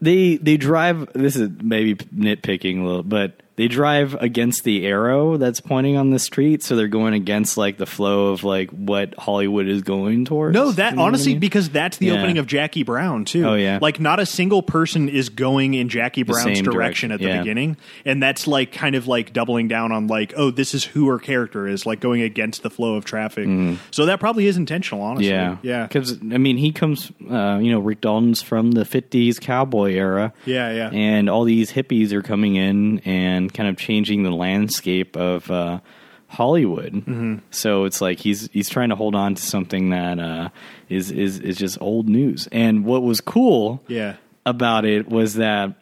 [0.00, 1.12] they they drive.
[1.14, 6.10] This is maybe nitpicking a little, but they drive against the arrow that's pointing on
[6.10, 10.24] the street, so they're going against like the flow of like what Hollywood is going
[10.26, 10.54] towards.
[10.54, 11.40] No, that You know what I honestly, mean?
[11.40, 12.12] because that's the Yeah.
[12.18, 13.44] opening of Jackie Brown too.
[13.46, 13.78] Oh, yeah.
[13.80, 17.38] like not a single person is going in Jackie Brown's direction, direction, at the yeah.
[17.38, 21.08] beginning, and that's like kind of like doubling down on like, oh, this is who
[21.08, 23.48] her character is, like going against the flow of traffic.
[23.90, 25.28] So that probably is intentional, honestly.
[25.28, 25.30] Mm.
[25.30, 27.10] yeah, yeah, Because I mean, he comes.
[27.30, 30.32] Uh, you know, Rick Dalton's from the '50s cowboy era.
[30.44, 30.90] yeah, yeah.
[30.90, 35.80] and all these hippies are coming in and kind of changing the landscape of uh,
[36.28, 36.92] Hollywood.
[36.92, 37.36] Mm-hmm.
[37.50, 40.48] So it's like he's he's trying to hold on to something that uh,
[40.88, 42.48] is is is just old news.
[42.52, 45.74] And what was cool yeah, about it was that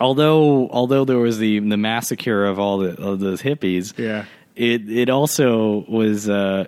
[0.00, 4.24] although although there was the the massacre of all the of those hippies, Yeah.
[4.54, 6.28] it it also was.
[6.28, 6.66] Uh,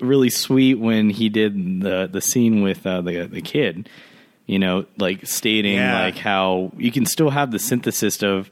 [0.00, 3.88] really sweet when he did the the scene with uh, the the kid
[4.44, 6.00] you know like stating Yeah.
[6.02, 8.50] like how you can still have the synthesis of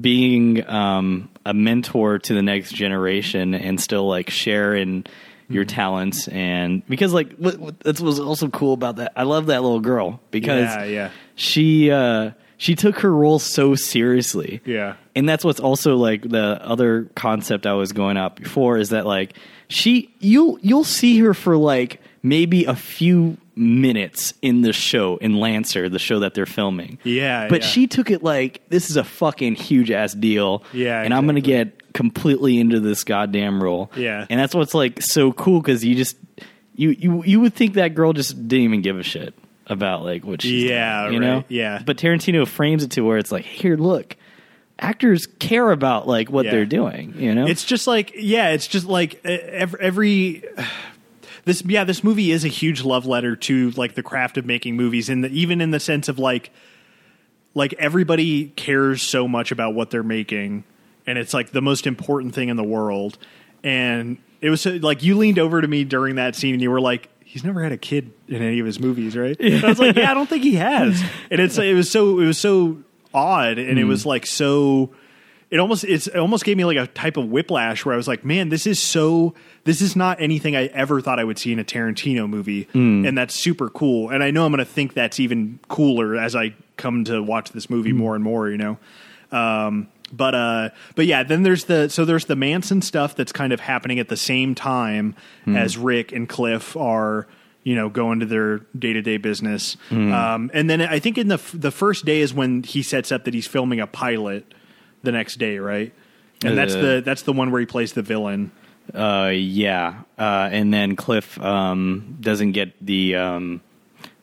[0.00, 5.04] being um, a mentor to the next generation and still like share in
[5.48, 5.74] your Mm-hmm.
[5.74, 9.62] talents and because like what, what, that's what's also cool about that i love that
[9.62, 11.10] little girl because Yeah, yeah.
[11.34, 14.94] she uh she took her role so seriously Yeah.
[15.16, 19.06] and that's what's also like the other concept I was going out before is that
[19.06, 19.34] like
[19.66, 25.34] she you'll you'll see her for like maybe a few minutes in the show in
[25.38, 26.98] Lancer, the show that they're filming.
[27.04, 27.66] Yeah, But yeah.
[27.68, 30.64] she took it like this is a fucking huge ass deal.
[30.72, 33.90] Yeah, And I'm gonna get completely into this goddamn role.
[33.96, 34.26] Yeah.
[34.30, 36.16] And that's what's like so cool because you just
[36.74, 39.34] you, you you would think that girl just didn't even give a shit
[39.66, 41.26] about like what she's Yeah, doing, you right.
[41.26, 41.82] know Yeah.
[41.84, 44.16] but Tarantino frames it to where it's like here look
[44.78, 46.52] actors care about like what Yeah.
[46.52, 50.44] they're doing you know It's just like yeah, it's just like every, every
[51.44, 54.76] this yeah, this movie is a huge love letter to like the craft of making
[54.76, 56.50] movies and even in the sense of like
[57.54, 60.64] like everybody cares so much about what they're making
[61.06, 63.18] and it's like the most important thing in the world.
[63.62, 66.80] And it was like you leaned over to me during that scene and you were
[66.80, 69.36] like he's never had a kid in any of his movies right?
[69.40, 71.02] And I was like yeah I don't think he has.
[71.30, 72.78] And it's it was so it was so
[73.12, 74.06] odd and it was mm.
[74.06, 74.90] like so
[75.50, 78.06] it almost it's it almost gave me like a type of whiplash where I was
[78.08, 79.34] like, man, this is so
[79.64, 83.18] this is not anything I ever thought I would see in a Tarantino movie, and
[83.18, 84.10] that's super cool.
[84.10, 87.50] And I know I'm going to think that's even cooler as I come to watch
[87.50, 88.48] this movie more and more.
[88.48, 88.78] You know.
[89.32, 93.52] Um, but uh, but yeah, then there's the so there's the Manson stuff that's kind
[93.52, 95.14] of happening at the same time
[95.46, 97.26] as Rick and Cliff are
[97.62, 99.76] you know going to their day to day business.
[99.90, 103.12] Um, and then I think in the f- the first day is when he sets
[103.12, 104.52] up that he's filming a pilot
[105.02, 105.92] the next day, right?
[106.44, 108.50] And that's Uh, the that's the one where he plays the villain.
[108.94, 113.60] uh yeah uh and then cliff um doesn't get the um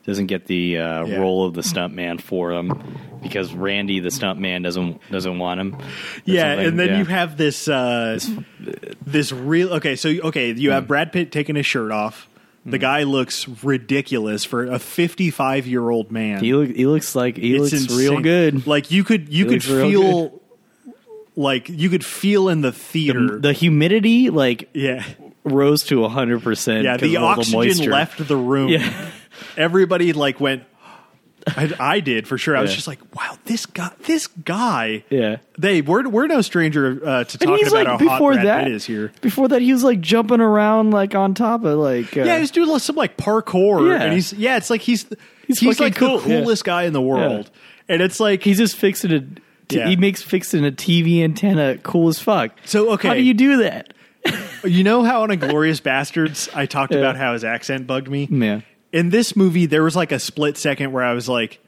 [0.06, 1.20] doesn't get the uh Yeah.
[1.20, 2.74] role of the stuntman for him
[3.22, 5.80] because randy the stuntman doesn't doesn't want him Or
[6.26, 6.98] Yeah, something, and then yeah.
[7.00, 8.20] you have this uh,
[9.06, 9.96] this real okay.
[9.96, 10.76] So okay, you Hmm.
[10.76, 12.28] have Brad Pitt taking his shirt off.
[12.66, 16.44] The guy looks ridiculous for a 55 year old man.
[16.44, 18.22] he, look, he looks like he It's looks real insane.
[18.24, 20.42] good Like you could you could looks real feel
[21.38, 23.40] like you could feel in the theater.
[23.40, 25.06] the humidity like yeah,
[25.46, 27.92] rose to 100% yeah The oxygen moisture.
[27.92, 28.68] left the room.
[28.70, 29.10] Yeah.
[29.58, 30.64] Everybody like went.
[31.56, 32.58] I, I did for sure.
[32.58, 35.06] I was just like, wow, this guy, this guy.
[35.10, 38.42] yeah They we're we're no stranger uh, to and talking about like how before hot
[38.42, 39.14] Brad that Pitt here.
[39.22, 42.52] before that he was like jumping around like on top of like uh, Yeah, he's
[42.52, 44.04] doing some like parkour, Yeah.
[44.04, 45.06] and he's yeah, it's like he's
[45.48, 46.42] He's he's, like cool, the yeah.
[46.42, 47.50] coolest guy in the world,
[47.88, 49.24] and it's like he's just fixing a
[49.68, 49.88] t- Yeah.
[49.90, 52.52] he makes fixing a TV antenna cool as fuck.
[52.66, 53.08] So, okay.
[53.08, 53.94] how do you do that?
[54.66, 57.00] you know how on Inglourious Basterds I talked Yeah.
[57.00, 58.28] about how his accent bugged me.
[58.30, 61.60] Man, In this movie, there was like a split second where I was like,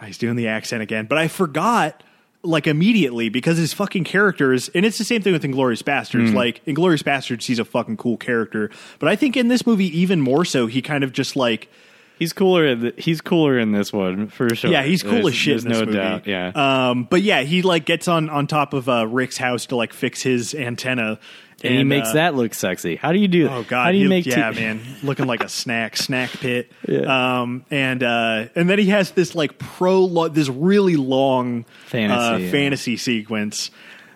[0.00, 2.02] "Oh, he's doing the accent again, but I forgot
[2.42, 6.28] like immediately because his fucking characters, and it's the same thing with Inglourious Basterds.
[6.30, 6.34] Mm.
[6.34, 10.20] Like Inglourious Basterds, he's a fucking cool character, but I think in this movie even
[10.20, 11.68] more so, he kind of just like
[12.18, 12.66] He's cooler.
[12.66, 14.70] in th- He's cooler in this one for sure.
[14.70, 15.52] Yeah, he's cool There's- as shit.
[15.62, 15.98] There's in this no movie.
[15.98, 16.26] doubt.
[16.26, 16.88] Yeah.
[16.90, 19.92] Um, but yeah, he like gets on on top of uh, Rick's house to like
[19.92, 21.18] fix his antenna,
[21.62, 22.96] and, he makes uh, that look sexy.
[22.96, 23.44] How do you do?
[23.44, 23.52] That?
[23.52, 24.26] Oh god, How do you he- make?
[24.26, 26.70] yeah, t- man, looking like a snack snack pit.
[26.88, 27.40] Yeah.
[27.40, 32.36] Um, and uh, and then he has this like pro this really long Fantasy, uh,
[32.36, 32.50] yeah.
[32.50, 33.70] fantasy sequence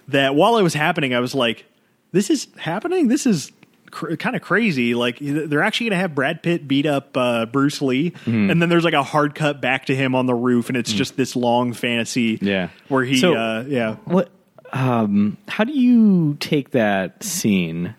[0.09, 1.65] that while it was happening, I was like,
[2.13, 3.09] this is happening.
[3.09, 3.51] This is.
[3.91, 4.95] Cr- kind of crazy.
[4.95, 8.51] Like they're actually going to have Brad Pitt beat up uh, Bruce Lee, Mm-hmm.
[8.51, 10.93] and then there's like a hard cut back to him on the roof, and it's
[10.93, 12.39] just this long fantasy.
[12.39, 12.43] Mm.
[12.47, 12.69] Yeah.
[12.89, 14.31] where he, So- uh, yeah, What?
[14.71, 17.95] Um, how do you take that scene,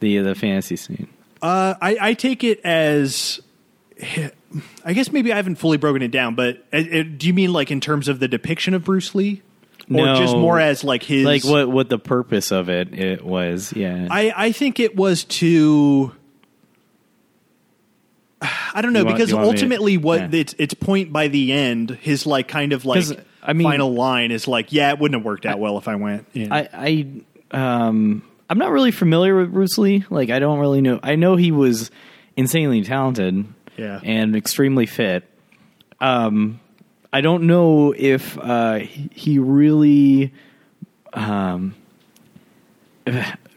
[0.00, 1.06] the the fantasy scene?
[1.42, 3.40] Uh, I, I take it as,
[4.84, 7.52] I guess maybe I haven't fully broken it down, but uh, uh, do you mean
[7.52, 9.42] like in terms of the depiction of Bruce Lee,
[9.90, 11.68] or just more as like his Like what?
[11.68, 12.92] What the purpose of it?
[12.98, 13.72] It was.
[13.74, 14.08] Yeah.
[14.10, 16.12] I I think it was to.
[18.40, 20.40] I don't know want- because want to- ultimately, what yeah.
[20.40, 23.04] its its point by the end, his like kind of like
[23.42, 25.96] I mean- final line is like, yeah, it wouldn't have worked out well if I
[25.96, 26.26] went.
[26.32, 26.48] Yeah.
[26.54, 26.68] I,
[27.52, 30.04] I um I'm not really familiar with Bruce Lee.
[30.10, 31.00] Like I don't really know.
[31.02, 31.90] I know he was
[32.36, 33.44] insanely talented
[33.76, 34.00] Yeah.
[34.04, 35.24] and extremely fit.
[36.00, 36.60] Um
[37.12, 40.32] I don't know if uh he, really
[41.12, 41.74] um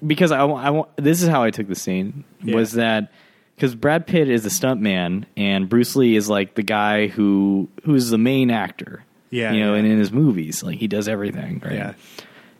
[0.06, 2.56] because I, I this is how I took the scene Yeah.
[2.56, 3.12] was that
[3.56, 8.10] because Brad Pitt is the stuntman and Bruce Lee is like the guy who who's
[8.10, 9.04] the main actor.
[9.30, 9.80] Yeah, you know, yeah.
[9.80, 11.62] and in his movies, like he does everything.
[11.64, 11.74] Right?
[11.74, 11.94] Yeah.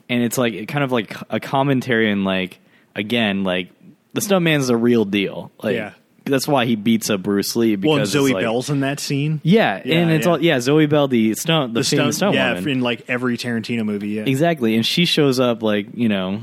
[0.10, 2.60] and it's like kind of like a commentary and like
[2.96, 3.72] again like
[4.14, 5.94] the stuntman's a real deal like Yeah.
[6.32, 9.00] That's why he beats up Bruce Lee because well, and Zoe like- Bell's in that
[9.00, 9.40] scene.
[9.44, 10.32] yeah, Yeah, and it's yeah.
[10.32, 12.70] all yeah Zoe Bell the stunt the, The stunt, stunt yeah, woman.
[12.70, 14.10] in like every Tarantino movie.
[14.10, 16.42] Yeah, exactly and she shows up like you know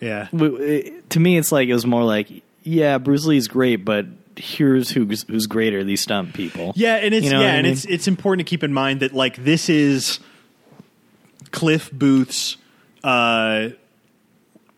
[0.00, 0.26] yeah.
[0.32, 2.28] to me it's like it was more like
[2.64, 7.24] yeah Bruce Lee's great but here's who's who's greater these stunt people Yeah, and it's
[7.26, 7.72] You know yeah, and mean?
[7.72, 10.20] it's it's important to keep in mind that like this is
[11.50, 12.56] Cliff Booth's
[13.02, 13.70] uh,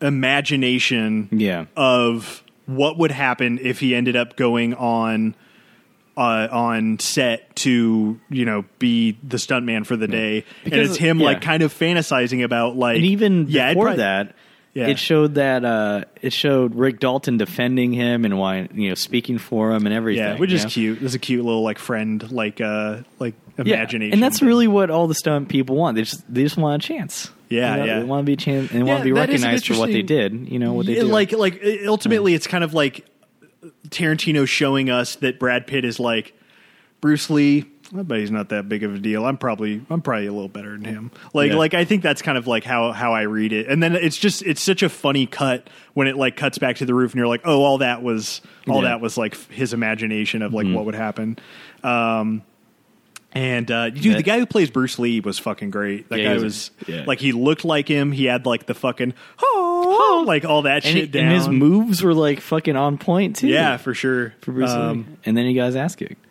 [0.00, 2.42] imagination yeah of
[2.76, 5.34] what would happen if he ended up going on
[6.16, 11.18] uh, on set to you know be the stuntman for the day, and it's him
[11.20, 11.26] yeah.
[11.26, 14.34] like kind of fantasizing about like and even yeah, before probably- that,
[14.74, 14.88] Yeah.
[14.88, 19.38] it showed that uh, it showed Rick Dalton defending him and why you know speaking
[19.38, 20.24] for him and everything.
[20.24, 20.70] yeah, which is know?
[20.70, 21.00] cute.
[21.00, 24.90] There's a cute little like friend like uh like Yeah, imagination, and that's really what
[24.90, 25.94] all the stunt people want.
[25.96, 27.30] They just they just want a chance.
[27.50, 27.98] Yeah, You know, yeah.
[27.98, 29.78] They want to be a and Yeah, want to be that is an recognized for
[29.78, 30.48] what they did.
[30.48, 31.10] You know what they Yeah, did.
[31.10, 33.04] Like, like ultimately, it's kind of like
[33.88, 36.32] Tarantino showing us that Brad Pitt is like
[37.00, 37.66] Bruce Lee.
[37.96, 39.26] I bet he's not that big of a deal.
[39.26, 41.10] I'm probably, I'm probably a little better than him.
[41.34, 41.56] Like, Yeah.
[41.58, 43.66] like I think that's kind of like how how I read it.
[43.66, 46.84] And then it's just, it's such a funny cut when it like cuts back to
[46.84, 48.82] the roof, and you're like, oh, all that was, all Yeah.
[48.82, 48.84] Mm-hmm.
[48.84, 51.36] that was like his imagination of like what would happen.
[51.82, 52.42] Um,
[53.32, 56.08] and uh, dude, the guy who plays Bruce Lee was fucking great.
[56.08, 57.04] That Yeah, he guy was- was, yeah.
[57.06, 58.12] like he looked like him.
[58.12, 61.24] He had like the fucking oh, like all that and, shit he- down.
[61.26, 63.48] and his moves were like fucking on point too.
[63.48, 64.34] yeah, for sure.
[64.40, 64.76] for Bruce Lee.
[64.76, 66.24] Um, And then he got his ass kicked.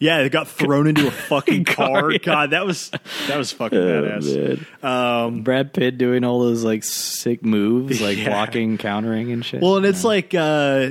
[0.00, 2.10] yeah, it got thrown into a fucking Car, car.
[2.12, 2.18] yeah.
[2.18, 2.90] God, that was
[3.28, 4.84] that was fucking badass.
[4.84, 8.30] Um, Brad Pitt doing all those like sick moves, like Yeah.
[8.30, 9.62] blocking, countering, and shit.
[9.62, 10.90] Well, and it's like, uh,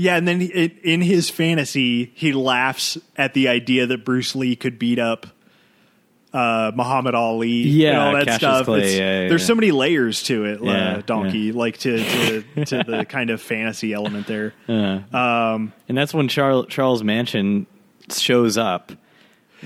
[0.00, 4.54] yeah, and then it, in his fantasy, he laughs at the idea that Bruce Lee
[4.54, 5.26] could beat up
[6.32, 8.64] uh, Muhammad Ali, Yeah, and all that Cassius stuff.
[8.66, 12.42] Clay, yeah, yeah, there's so many layers to it, Yeah, uh, Donkey, like to to,
[12.66, 14.54] to the kind of fantasy element there.
[14.68, 17.66] Uh, Um, and that's when Charles Charles Manson
[18.16, 18.92] shows up.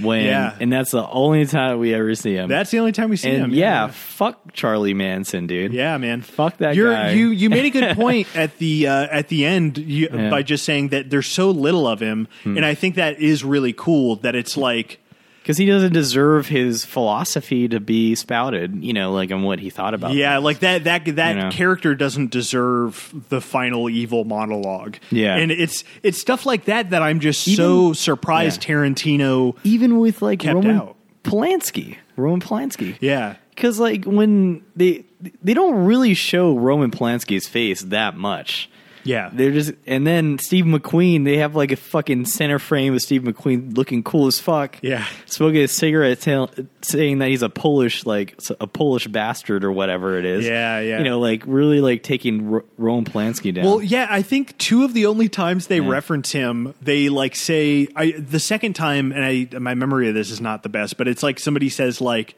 [0.00, 0.55] When Yeah.
[0.59, 2.48] and that's the only time we ever see him.
[2.48, 3.50] that's the only time we see and him.
[3.55, 5.72] yeah, fuck Charlie Manson, dude.
[5.74, 6.22] Yeah, man.
[6.22, 7.11] Fuck that You're, guy.
[7.11, 10.24] You you made a good point at the uh, at the end you, Yeah.
[10.24, 10.31] Hmm.
[10.31, 13.72] by just saying that there's so little of him, and I think that is really
[13.74, 14.16] cool.
[14.16, 14.98] That it's like
[15.42, 18.83] because he doesn't deserve his philosophy to be spouted.
[18.85, 20.14] You know, like on what he thought about.
[20.14, 21.50] yeah, like that that that You know.
[21.50, 24.96] character doesn't deserve the final evil monologue.
[25.11, 25.37] Yeah.
[25.37, 28.74] and it's it's stuff like that that I'm just so surprised yeah.
[28.76, 29.57] Tarantino.
[29.64, 30.96] even with like Kept Roman out.
[31.24, 32.96] Polanski, Roman Polanski.
[33.00, 35.05] Yeah, Because like when they
[35.42, 38.68] they don't really show Roman Polanski's face that much.
[39.04, 41.24] Yeah, They're just and then Steve McQueen.
[41.24, 44.79] They have like a fucking center frame of Steve McQueen looking cool as fuck.
[44.83, 45.06] Yeah.
[45.27, 46.50] smoking a cigarette, tell,
[46.83, 50.46] saying that he's a Polish like a Polish bastard or whatever it is.
[50.46, 50.98] Yeah, yeah.
[50.98, 53.64] You know, like really like taking R- Roman Polanski down.
[53.64, 57.88] Well, yeah, I think two of the only times they reference him, they like say
[57.96, 61.08] I the second time, and I my memory of this is not the best, but
[61.08, 62.35] it's like somebody says like,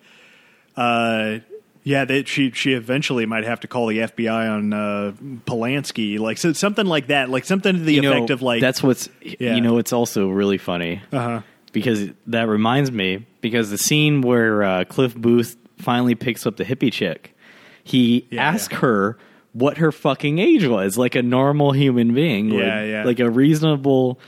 [0.76, 1.38] uh,
[1.86, 5.12] Yeah, that she she eventually might have to call the FBI on uh,
[5.46, 8.60] Polanski, like so something like that, like something to the You know, effect of like
[8.62, 9.54] that's what's Yeah.
[9.54, 11.42] you know it's also really funny uh-huh.
[11.72, 16.64] because that reminds me because the scene where uh, Cliff Booth finally picks up the
[16.64, 17.36] hippie chick,
[17.82, 18.78] he Yeah, asked yeah.
[18.78, 19.18] her
[19.52, 23.04] what her fucking age was, like a normal human being, Yeah, would, yeah.
[23.04, 24.18] like a reasonable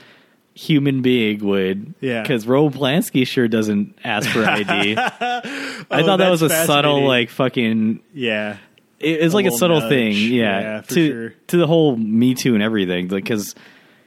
[0.57, 1.93] human being would.
[2.01, 2.21] Yeah.
[2.23, 4.95] because Roman Polanski sure doesn't ask for ID.
[4.97, 8.57] I Oh, thought that was a subtle, like fucking yeah,
[8.99, 9.89] it- it's like a subtle nudge.
[9.89, 11.29] thing, yeah, Yeah, to sure.
[11.47, 13.55] to the whole Me Too and everything, because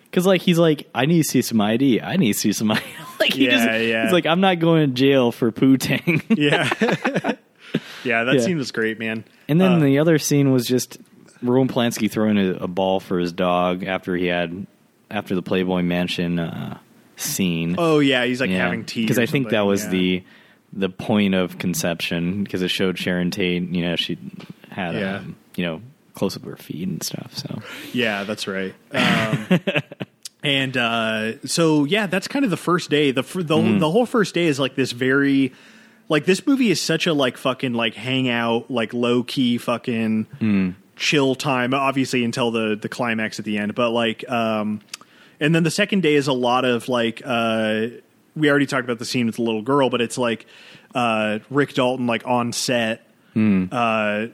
[0.05, 2.70] because like he's like, I need to see some ID, I need to see some
[2.72, 2.82] ID.
[3.20, 4.03] like he Yeah, just yeah.
[4.05, 6.22] he's like, I'm not going to jail for poo tang.
[6.30, 6.68] yeah,
[8.05, 8.24] yeah.
[8.24, 8.40] That Yeah.
[8.40, 9.24] scene was great, man.
[9.48, 10.98] and then Uh, the other scene was just
[11.42, 14.66] Roman Polanski throwing a, a ball for his dog after he had
[15.11, 16.78] after the Playboy Mansion uh,
[17.16, 17.76] scene.
[17.78, 19.90] oh yeah, he's like having tea because I think that was yeah.
[19.90, 20.24] the
[20.72, 23.62] the point of conception because it showed Sharon Tate.
[23.70, 24.18] You know, she
[24.70, 25.16] had Yeah.
[25.16, 25.82] um, you know
[26.14, 27.36] close up her feet and stuff.
[27.36, 27.61] So
[27.92, 28.74] Yeah, that's right.
[28.92, 29.46] Um,
[30.42, 33.11] and uh, so yeah, that's kind of the first day.
[33.11, 33.78] the the Mm-hmm.
[33.78, 35.52] The whole first day is like this very.
[36.08, 40.74] Like this movie is such a like fucking like hangout like low key fucking Mm.
[40.96, 44.80] chill time obviously until the the climax at the end but like um
[45.41, 47.86] and then the second day is a lot of like uh
[48.36, 50.47] we already talked about the scene with the little girl but it's like
[50.95, 54.26] uh Rick Dalton like on set uh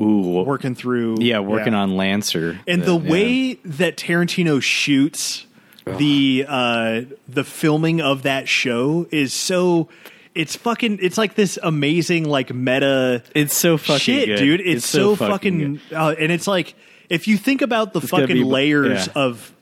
[0.00, 3.10] ooh, working through yeah, working on Lancer and the yeah.
[3.10, 5.46] way that Tarantino shoots
[5.84, 9.88] the uh the filming of that show is so
[10.34, 14.36] it's fucking it's like this amazing like meta it's so fucking shit good.
[14.36, 15.92] dude it's, so, fucking, good.
[15.92, 16.74] uh, and it's like
[17.08, 19.12] if you think about the gonna fucking be- layers yeah.
[19.16, 19.52] of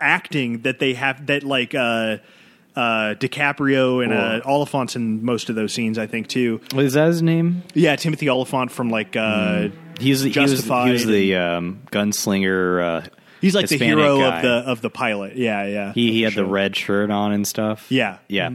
[0.00, 2.18] acting that they have that like uh
[2.76, 6.92] uh DiCaprio and uh Olyphant's in most of those scenes I think too What is
[6.94, 7.62] that his name?
[7.74, 13.02] yeah Timothy Olyphant from like uh He's he was, he was the um, gunslinger.
[13.04, 13.08] Uh,
[13.42, 14.36] he's like the hero guy.
[14.38, 17.46] of the of the pilot yeah yeah He he had the red shirt on and
[17.46, 17.84] stuff.
[17.90, 18.16] Yeah.
[18.26, 18.50] yeah,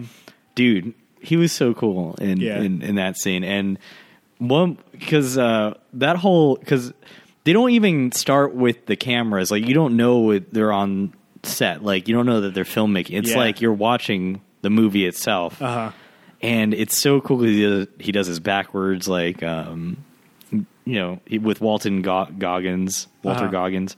[0.56, 2.62] dude, he was so cool in Yeah.
[2.62, 3.44] in, in that scene.
[3.44, 3.78] And
[4.40, 6.92] one because uh, that whole because
[7.44, 9.52] they don't even start with the cameras.
[9.52, 11.14] Like you don't know they're on
[11.46, 11.84] set.
[11.84, 13.18] Like you don't know that they're filmmaking.
[13.20, 13.38] It's Yeah.
[13.38, 15.62] like you're watching the movie itself.
[15.62, 15.92] uh-huh
[16.42, 19.96] and it's so cool he does, he does his backwards like um
[20.52, 20.66] you
[21.00, 23.52] know he, with Walton Go- Goggins Walter Uh-huh.
[23.52, 23.96] Goggins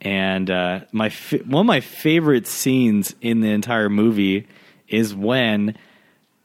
[0.00, 1.10] and uh my
[1.44, 4.46] one of my favorite scenes in the entire movie
[4.88, 5.76] is when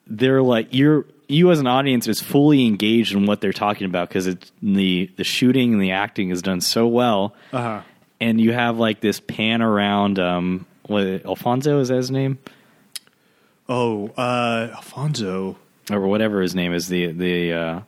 [0.05, 4.09] they're like you're you as an audience is fully engaged in what they're talking about
[4.09, 7.81] because it's the the shooting and the acting is done so well uh-huh
[8.21, 12.37] and you have like this pan around um what Alfonso is that his name
[13.69, 15.57] oh uh Alfonso
[15.91, 17.79] or whatever his name is the the uh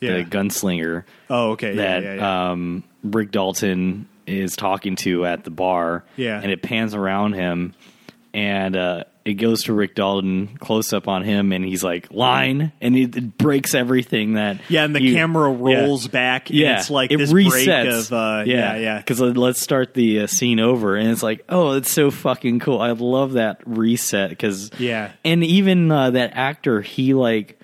[0.00, 0.18] Yeah.
[0.18, 2.50] the gunslinger oh okay yeah, that yeah, yeah.
[2.52, 6.40] um Rick Dalton is talking to at the bar Yeah.
[6.42, 7.74] and it pans around him
[8.32, 12.72] and uh it goes to Rick Dalton close up on him and he's like line
[12.80, 15.80] and it, it breaks everything that Yeah, and the you- camera yeah.
[15.82, 16.48] rolls back.
[16.50, 17.64] And yeah, it's like it this resets.
[17.64, 21.44] break of uh, yeah, yeah, Because let's start the uh, scene over, and it's like,
[21.48, 22.80] oh, it's so fucking cool.
[22.80, 25.12] I love that reset because Yeah.
[25.24, 27.58] and even uh, that actor, he like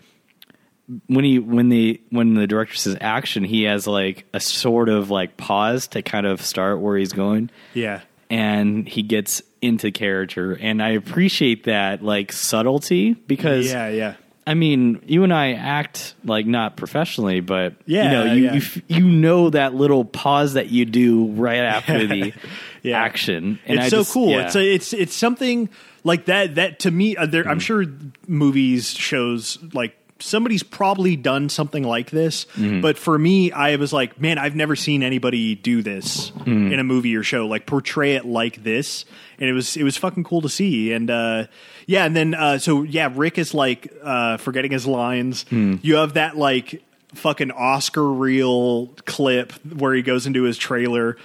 [1.08, 5.10] when he when the when the director says action, he has like a sort of
[5.10, 10.52] like pause to kind of start where he's going, yeah, and he gets into character,
[10.52, 14.14] and I appreciate that like subtlety because yeah, yeah.
[14.48, 18.52] I mean, you and I act like not professionally, but Yeah, you know, you yeah.
[18.52, 22.32] you, f- you know that little pause that you do right after the
[22.82, 23.00] Yeah.
[23.02, 24.30] action, and it's I so just- cool.
[24.30, 24.46] yeah.
[24.46, 25.68] It's a, it's it's something
[26.04, 26.54] like that.
[26.54, 27.50] That to me, uh, there, Mm-hmm.
[27.50, 27.84] I'm sure
[28.28, 32.46] movies, shows, like somebody's probably done something like this.
[32.56, 32.80] Mm-hmm.
[32.80, 36.72] But for me, I was like, man, I've never seen anybody do this Mm-hmm.
[36.72, 39.04] in a movie or show, like portray it like this.
[39.38, 40.92] And it was it was fucking cool to see.
[40.92, 41.46] And uh,
[41.86, 45.42] yeah, and then uh, so yeah, Rick is like uh, forgetting his lines.
[45.50, 45.76] Hmm.
[45.82, 46.82] You have that like
[47.14, 51.16] fucking Oscar reel clip where he goes into his trailer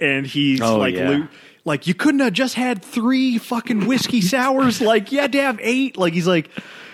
[0.00, 1.10] and he's Oh, like yeah.
[1.10, 1.28] lo-
[1.64, 4.80] like you couldn't have just had three fucking whiskey sours.
[4.80, 5.96] Like you had to have eight.
[5.96, 6.48] Like he's like,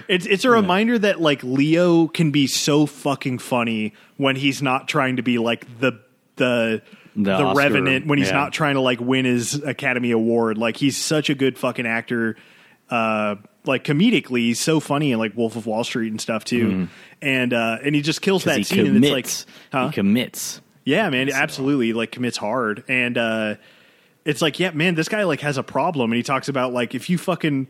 [0.09, 4.89] it's it's a reminder that like Leo can be so fucking funny when he's not
[4.89, 6.01] trying to be like the
[6.37, 6.83] the
[7.15, 8.35] The the, Oscar, revenant when he's yeah.
[8.35, 10.57] not trying to like win his Academy Award.
[10.57, 12.37] Like he's such a good fucking actor.
[12.89, 16.89] Uh, like comedically, he's so funny in like Wolf of Wall Street and stuff too.
[17.21, 18.87] And uh, and he just kills that scene.
[18.87, 19.29] And it's like,
[19.73, 19.89] huh?
[19.89, 20.61] He commits.
[20.85, 21.93] Yeah, man, absolutely.
[21.93, 23.55] Like commits hard, and uh,
[24.25, 26.95] it's like, yeah, man, this guy like has a problem, and he talks about like
[26.95, 27.69] if you fucking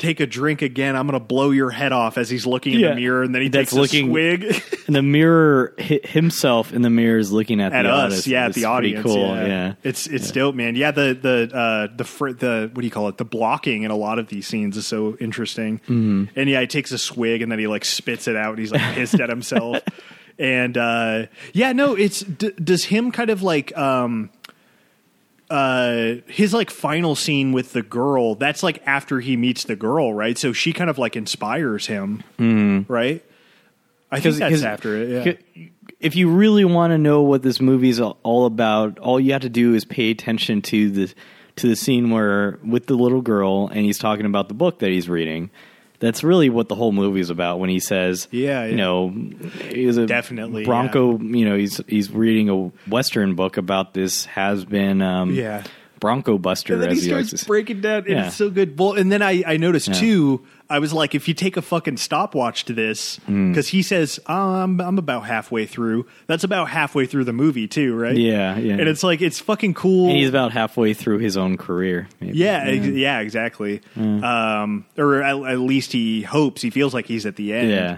[0.00, 0.96] take a drink again.
[0.96, 2.88] I'm gonna blow your head off as he's looking in Yeah.
[2.90, 4.44] the mirror, and then he That's takes a swig
[4.88, 8.04] And the mirror himself in the mirror is looking at, at the us.
[8.04, 8.26] audience.
[8.26, 9.02] Yeah, at the audience.
[9.04, 9.26] Cool.
[9.36, 9.46] Yeah.
[9.46, 9.74] Yeah.
[9.84, 10.74] it's it's dope, man.
[10.74, 13.18] Yeah, the the uh, the fr- the what do you call it?
[13.18, 15.78] The blocking in a lot of these scenes is so interesting.
[15.80, 16.24] Mm-hmm.
[16.34, 18.50] And yeah, he takes a swig and then he like spits it out.
[18.50, 19.78] And he's like pissed at himself.
[20.38, 24.30] And uh, yeah, no, it's d- does him kind of like um
[25.50, 30.14] uh his like final scene with the girl that's like after he meets the girl
[30.14, 30.38] right?
[30.38, 32.22] So she kind of like inspires him
[32.88, 33.24] right?
[34.12, 35.08] I think that's after it
[35.54, 35.64] yeah.
[35.98, 39.42] If you really want to know what this movie is all about, all you have
[39.42, 41.12] to do is pay attention to the
[41.56, 44.90] to the scene where with the little girl and he's talking about the book that
[44.90, 45.50] he's reading.
[46.00, 47.60] That's really what the whole movie is about.
[47.60, 49.10] When he says, Yeah, you know,
[49.70, 51.18] he's a Definitely, Bronco.
[51.18, 52.56] You know, he's he's reading a
[52.90, 55.62] Western book about this has been um, Yeah.
[56.00, 58.26] Bronco Buster and then as he starts breaking down and Yeah.
[58.28, 59.94] it's so good well and then i i noticed Yeah.
[59.94, 63.50] too i was like if you take a fucking stopwatch to this Mm.
[63.50, 67.66] because he says oh, I'm, I'm about halfway through that's about halfway through the movie
[67.68, 68.72] too right Yeah, yeah.
[68.74, 72.08] and it's like it's fucking cool and he's about halfway through his own career.
[72.20, 72.38] Maybe.
[72.38, 73.80] Yeah, ex- yeah, exactly.
[73.96, 76.62] Um, or at, at least he hopes.
[76.62, 77.70] He feels like he's at the end.
[77.70, 77.96] Yeah.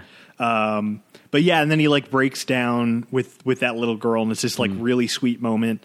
[0.77, 1.01] Um,
[1.31, 4.41] but yeah, and then he like breaks down with with that little girl, and it's
[4.41, 4.77] this like Mm.
[4.81, 5.83] really sweet moment.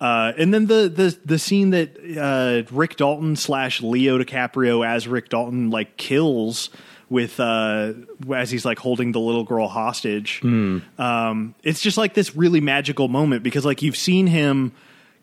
[0.00, 5.08] Uh, and then the the the scene that uh, Rick Dalton slash Leo DiCaprio as
[5.08, 6.70] Rick Dalton like kills
[7.10, 7.94] with uh,
[8.32, 10.40] as he's like holding the little girl hostage.
[10.42, 10.82] Mm.
[11.00, 14.72] Um, it's just like this really magical moment because like you've seen him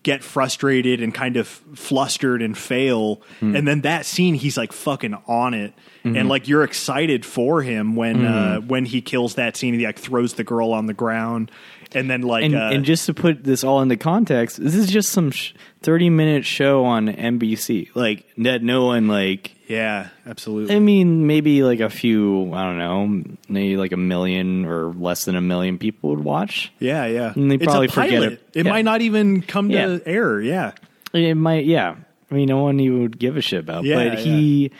[0.02, 5.16] get frustrated and kind of flustered and fail, and then that scene he's like fucking
[5.26, 5.72] on it.
[6.04, 9.98] And like you're excited for him when uh, when he kills that scene, he like
[9.98, 11.50] throws the girl on the ground,
[11.96, 14.88] and then like and, uh, and just to put this all into context, this is
[14.90, 17.88] just some sh- thirty minute show on NBC.
[17.94, 19.52] Like that, no one like.
[19.68, 20.76] yeah, absolutely.
[20.76, 22.52] I mean, maybe like a few.
[22.54, 26.70] I don't know, maybe like a million or less than a million people would watch.
[26.78, 27.32] Yeah, yeah.
[27.34, 28.32] And they probably forget it.
[28.54, 28.72] It Yeah.
[28.72, 29.98] might not even come to Yeah.
[30.06, 30.40] air.
[30.40, 30.72] Yeah,
[31.12, 31.96] It might, yeah.
[32.30, 33.84] I mean, no one you would give a shit about.
[33.84, 34.70] Yeah, but he,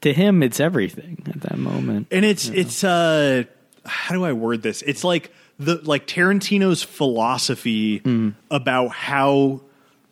[0.00, 2.08] to him, it's everything at that moment.
[2.10, 3.44] and it's it's uh,
[3.84, 4.82] how do I word this?
[4.82, 8.34] It's like the like Tarantino's philosophy Mm.
[8.50, 9.60] about how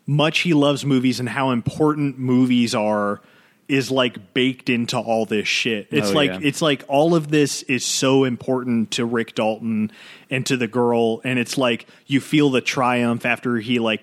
[0.07, 3.21] much he loves movies and how important movies are
[3.69, 5.87] is like baked into all this shit.
[5.91, 6.39] It's Oh, like yeah.
[6.43, 9.91] it's like all of this is so important to Rick Dalton
[10.29, 14.03] and to the girl and it's like you feel the triumph after he like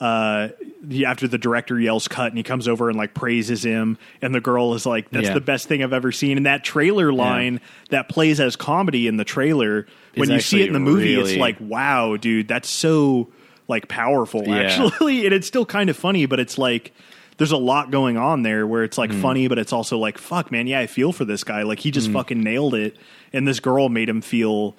[0.00, 0.48] uh
[0.82, 4.34] the- after the director yells cut and he comes over and like praises him and
[4.34, 5.34] the girl is like that's Yeah.
[5.34, 9.16] the best thing I've ever seen and that trailer line that plays as comedy in
[9.16, 13.28] the trailer when you see it in the movie it's like wow dude that's so
[13.68, 14.56] like powerful Yeah.
[14.56, 16.92] actually and it's still kind of funny but it's like
[17.38, 19.22] there's a lot going on there where it's like Mm.
[19.22, 21.90] funny but it's also like fuck man yeah I feel for this guy like he
[21.90, 22.98] just fucking nailed it
[23.32, 24.76] and this girl made him feel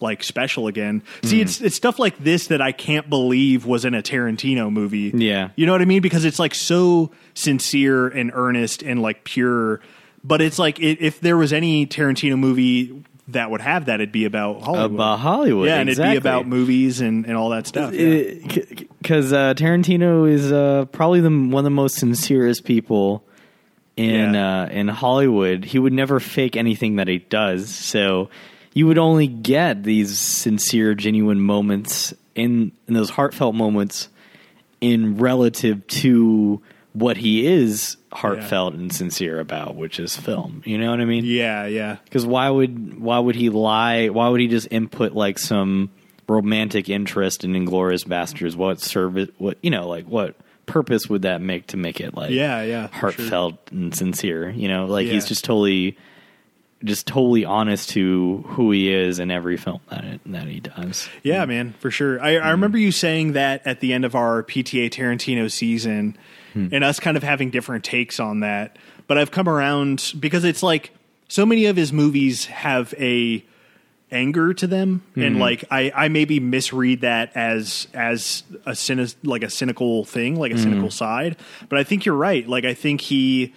[0.00, 1.02] like special again.
[1.22, 1.42] See, Mm.
[1.42, 5.12] it's it's stuff like this that I can't believe was in a Tarantino movie.
[5.14, 5.50] Yeah.
[5.56, 6.02] You know what I mean?
[6.02, 9.80] Because it's like so sincere and earnest and like pure.
[10.22, 14.12] But it's like i if there was any Tarantino movie that would have that, it'd
[14.12, 14.92] be about Hollywood.
[14.94, 16.10] About Hollywood, yeah, and exactly.
[16.12, 17.94] it'd be about movies and, and all that stuff.
[17.94, 18.34] yeah.
[19.00, 23.24] Because uh, Tarantino is uh, probably the, one of the most sincerest people
[23.96, 24.62] in Yeah.
[24.64, 25.64] uh, in Hollywood.
[25.64, 27.68] He would never fake anything that he does.
[27.74, 28.28] So
[28.74, 34.08] you would only get these sincere, genuine moments in, in those heartfelt moments
[34.80, 36.60] in relative to
[36.92, 40.62] what he is heartfelt and sincere about, which is film.
[40.64, 41.24] You know what I mean?
[41.24, 41.96] yeah, yeah.
[42.04, 44.08] Because why would why would he lie?
[44.08, 45.90] Why would he just input like some
[46.28, 48.54] romantic interest in Inglourious Basterds?
[48.56, 49.30] What service?
[49.38, 49.88] What you know?
[49.88, 54.50] Like what purpose would that make to make it like Yeah, yeah, heartfelt and sincere?
[54.50, 55.96] You know, like he's just totally
[56.84, 61.08] just totally honest to who he is in every film that it, that he does.
[61.22, 61.48] Yeah, mm.
[61.48, 62.20] man, for sure.
[62.20, 62.50] I, I mm.
[62.52, 66.16] remember you saying that at the end of our PTA Tarantino season,
[66.52, 66.68] hmm.
[66.72, 68.76] and us kind of having different takes on that.
[69.06, 70.92] But I've come around because it's like
[71.28, 73.44] so many of his movies have a
[74.10, 75.40] anger to them, and hmm.
[75.40, 80.52] like I, I maybe misread that as as a cyni- like a cynical thing, like
[80.52, 80.62] a hmm.
[80.62, 81.36] cynical side.
[81.68, 82.48] But I think you're right.
[82.48, 83.54] Like I think he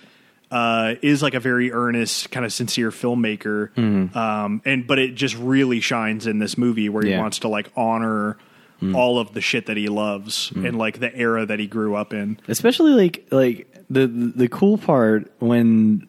[0.52, 3.78] uh, is like a very earnest, kind of sincere filmmaker.
[4.16, 7.20] Um, and but it just really shines in this movie where he Yeah.
[7.20, 8.38] wants to like honor
[8.94, 12.14] all of the shit that he loves and like the era that he grew up
[12.14, 12.40] in.
[12.48, 16.08] Especially like like the the cool part when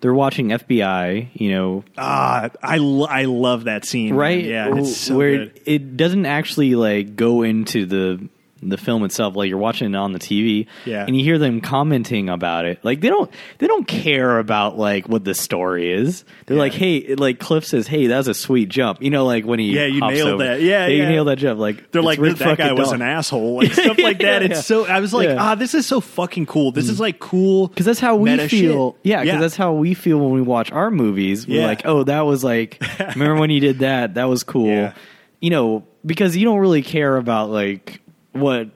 [0.00, 1.28] they're watching FBI.
[1.32, 4.18] You know, Ah, I lo- I love that scene, man.
[4.18, 4.44] right?
[4.44, 5.60] Yeah, it's so where good.
[5.64, 8.28] it doesn't actually like go into the
[8.62, 9.36] the film itself.
[9.36, 11.04] Like you're watching it on the TV, Yeah.
[11.06, 12.78] and you hear them commenting about it.
[12.84, 16.24] Like they don't they don't care about like what the story is.
[16.46, 16.62] They're Yeah.
[16.62, 19.02] like, hey, like Cliff says, hey, that was a sweet jump.
[19.02, 20.44] You know, like when he Yeah, you nailed over.
[20.44, 20.60] that.
[20.62, 21.08] Yeah, you yeah.
[21.08, 21.58] nailed that jump.
[21.58, 23.02] Like They're like Rick that guy was Dalton.
[23.02, 24.42] an asshole, like stuff like that.
[24.42, 24.86] Yeah, It's so.
[24.86, 26.72] I was like, ah, this is so fucking cool.
[26.72, 28.92] This is like cool Because that's how we feel.
[28.92, 29.00] shit.
[29.04, 31.46] Yeah, because that's how we feel when we watch our movies.
[31.48, 34.14] We're like, oh, that was like, remember when you did that?
[34.14, 34.92] That was cool.
[35.40, 38.00] You know, because you don't really care about like
[38.32, 38.68] what.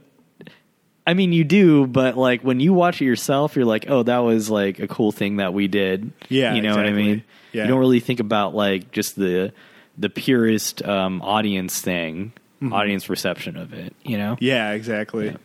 [1.06, 4.18] I mean, you do, but like when you watch it yourself, you're like, oh, that
[4.20, 6.12] was like a cool thing that we did.
[6.30, 7.22] Yeah, you know what I mean.
[7.52, 7.62] Yeah.
[7.64, 9.52] You don't really think about like just the
[9.98, 12.32] the purest um, audience thing,
[12.72, 13.94] audience reception of it.
[14.02, 14.34] You know.
[14.36, 14.44] Mm-hmm.
[14.44, 15.36] Yeah, exactly.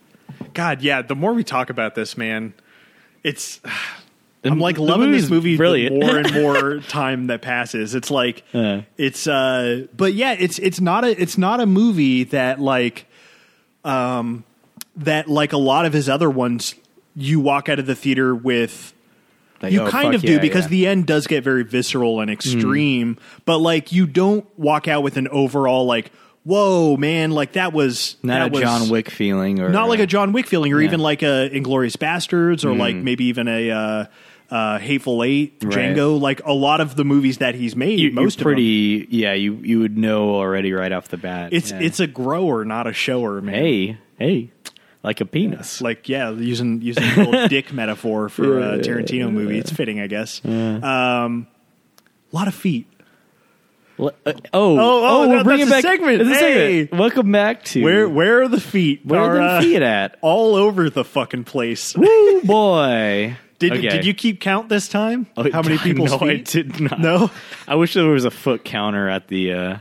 [0.54, 1.02] God, yeah.
[1.02, 2.54] The more we talk about this, man,
[3.24, 3.60] it's.
[4.42, 6.00] The- I'm like loving this movie brilliant.
[6.00, 7.94] the more and more time that passes.
[7.94, 8.84] It's like Uh.
[8.98, 13.06] it's uh but yeah, it's it's not a it's not a movie that like
[13.84, 14.44] um
[14.98, 16.76] that like a lot of his other ones
[17.16, 18.94] you walk out of the theater with
[19.62, 20.70] Like, you oh, kind of do yeah, because yeah.
[20.70, 25.18] the end does get very visceral and extreme, but like you don't walk out with
[25.18, 26.12] an overall like
[26.46, 30.00] whoa man like that was not that a was, John Wick feeling, or not like
[30.00, 30.88] a John Wick feeling, or Yeah.
[30.88, 32.80] even like a Inglourious Basterds, or Mm.
[32.80, 34.06] like maybe even a uh,
[34.52, 35.96] uh, Hateful Eight, Right.
[35.96, 36.20] Django.
[36.20, 39.08] Like a lot of the movies that he's made, you, most you're of them, pretty
[39.10, 41.80] yeah you you would know already right off the bat it's yeah.
[41.80, 43.56] it's a grower, not a shower, man.
[43.56, 44.52] hey hey
[45.04, 49.58] like a penis Like yeah, using using a little dick metaphor for a Tarantino movie,
[49.60, 50.44] it's fitting, I guess.
[50.44, 51.48] Um,
[52.32, 52.86] a lot of feet.
[53.98, 54.12] Uh,
[54.54, 56.26] oh oh, we're bringing that's a back segment.
[56.28, 56.84] Hey.
[56.86, 57.00] segment.
[57.02, 59.02] welcome back to Where where are the feet?
[59.06, 61.96] where are, are uh, the feet at all over the fucking place.
[61.98, 63.90] Woo, boy Did Okay.
[63.90, 65.28] did you keep count this time?
[65.38, 66.06] Oh, How many people?
[66.08, 67.00] no, I did not.
[67.00, 67.30] No?
[67.68, 69.78] I wish there was a foot counter at the uh,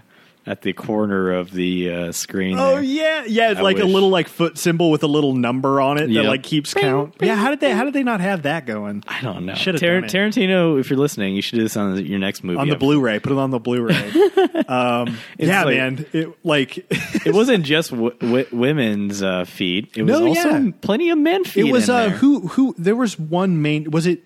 [0.49, 2.59] at the corner of the uh, screen.
[2.59, 2.82] Oh there.
[2.82, 6.09] yeah, yeah, I like a little like foot symbol with a little number on it
[6.09, 6.22] Yep.
[6.22, 7.14] that like keeps count.
[7.20, 9.05] Yeah, how did they how did they not have that going?
[9.07, 9.55] I don't know.
[9.55, 12.59] Should have Tar- Tarantino, if you're listening, you should do this on your next movie.
[12.59, 12.86] on the episode.
[12.86, 13.18] Blu-ray.
[13.20, 13.94] Put it on the Blu-ray.
[14.68, 16.07] um, yeah, like- man.
[16.12, 16.78] It like
[17.26, 19.90] it wasn't just w- w- women's uh, feet.
[19.96, 20.70] It was No, also yeah.
[20.80, 21.66] plenty of men feet.
[21.66, 22.11] it was in uh there.
[22.11, 24.22] who who there was one main was it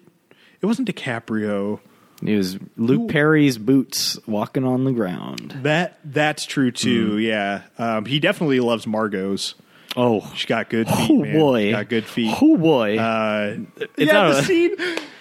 [0.60, 1.80] it wasn't DiCaprio.
[2.24, 5.58] It was Luke Perry's boots walking on the ground.
[5.62, 7.16] That that's true too.
[7.16, 7.22] Mm.
[7.26, 9.54] Yeah, um, he definitely loves Margot's.
[9.96, 11.10] Oh, She's got good feet.
[11.10, 11.38] oh man.
[11.38, 12.34] boy, got good feet.
[12.40, 13.56] Oh boy, Uh,
[13.98, 14.76] yeah, the a- scene,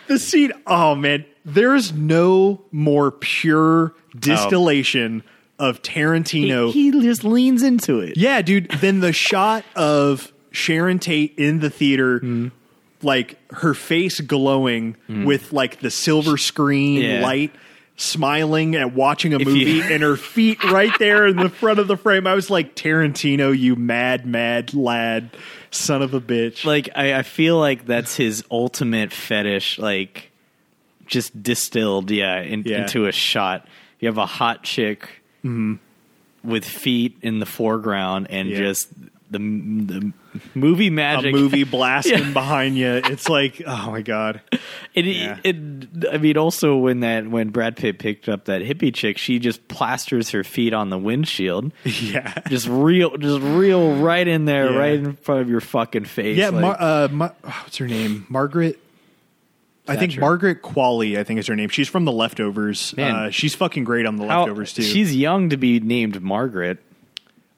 [0.08, 0.54] the scene.
[0.68, 5.24] Oh man, there's no more pure distillation
[5.60, 6.72] of Tarantino.
[6.72, 8.18] he, he just leans into it.
[8.18, 8.70] yeah, dude.
[8.72, 12.48] Then the shot of Sharon Tate in the theater, Mm-hmm.
[13.04, 17.22] Like her face glowing with like the silver screen Yeah.
[17.22, 17.52] light.
[17.98, 21.78] Smiling and watching a If movie, you- and her feet right there in the front
[21.78, 22.26] of the frame.
[22.26, 25.30] I was like, Tarantino, you mad, mad lad,
[25.70, 26.66] son of a bitch.
[26.66, 29.78] Like I, I feel like that's his ultimate fetish.
[29.78, 30.32] Like
[31.06, 32.82] just distilled, yeah, in, Yeah.
[32.84, 33.68] into a shot.
[34.00, 35.08] You have a hot chick
[36.44, 38.62] with feet in the foreground, and Mm-hmm.
[38.62, 38.68] Yeah.
[38.70, 38.90] just
[39.32, 40.14] the the
[40.54, 41.34] movie a magic.
[41.34, 42.32] movie blasting Yeah.
[42.34, 43.02] behind you.
[43.06, 44.42] It's like, oh my god.
[44.94, 45.40] It, Yeah.
[45.44, 45.56] it,
[46.12, 49.68] I mean, also when that when Brad Pitt picked up that hippie chick, she just
[49.68, 52.34] plasters her feet on the windshield, Yeah.
[52.50, 54.78] just real, just real right in there, Yeah.
[54.78, 56.38] right in front of your fucking face.
[56.38, 58.26] Yeah, like- Mar- uh, Ma- oh, what's her name?
[58.30, 58.78] Margaret.
[59.88, 60.22] I think Thatcher.
[60.22, 61.18] Margaret Qualley.
[61.18, 61.70] I think is her name.
[61.70, 62.94] She's from The Leftovers.
[62.96, 63.16] Man.
[63.16, 64.84] Uh, she's fucking great on The how- Leftovers too.
[64.84, 66.78] She's young to be named Margaret.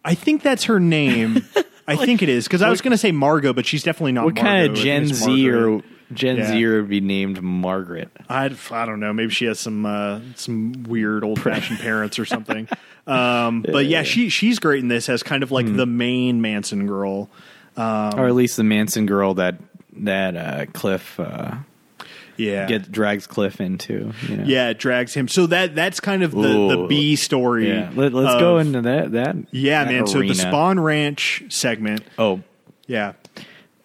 [0.05, 1.45] I think that's her name.
[1.87, 4.25] I think it is because I was going to say Margot, but she's definitely not.
[4.25, 4.81] What kind of Margot.
[4.81, 5.81] I think Gen Z or
[6.13, 6.47] Gen Yeah.
[6.47, 8.09] Z would be named Margaret?
[8.29, 9.11] I I don't know.
[9.13, 12.67] Maybe she has some uh, some weird old fashioned parents or something.
[13.05, 15.55] Um, but yeah, she she's great in this as kind of Hmm.
[15.55, 17.29] like the main Manson girl.
[17.75, 19.55] Um, or at least the Manson girl that
[19.97, 21.55] that uh, Cliff uh,
[22.38, 24.11] Yeah, get drags Cliff into.
[24.27, 24.43] You know?
[24.45, 25.27] yeah, it drags him.
[25.27, 26.88] So that that's kind of the, the Ooh.
[26.88, 27.69] B story.
[27.69, 27.91] yeah.
[27.95, 29.11] Let, us of- go into that.
[29.11, 30.07] That Yeah, that man.
[30.07, 30.34] So the arena.
[30.34, 32.03] Spahn Ranch segment.
[32.17, 32.41] Oh,
[32.88, 33.13] Yeah.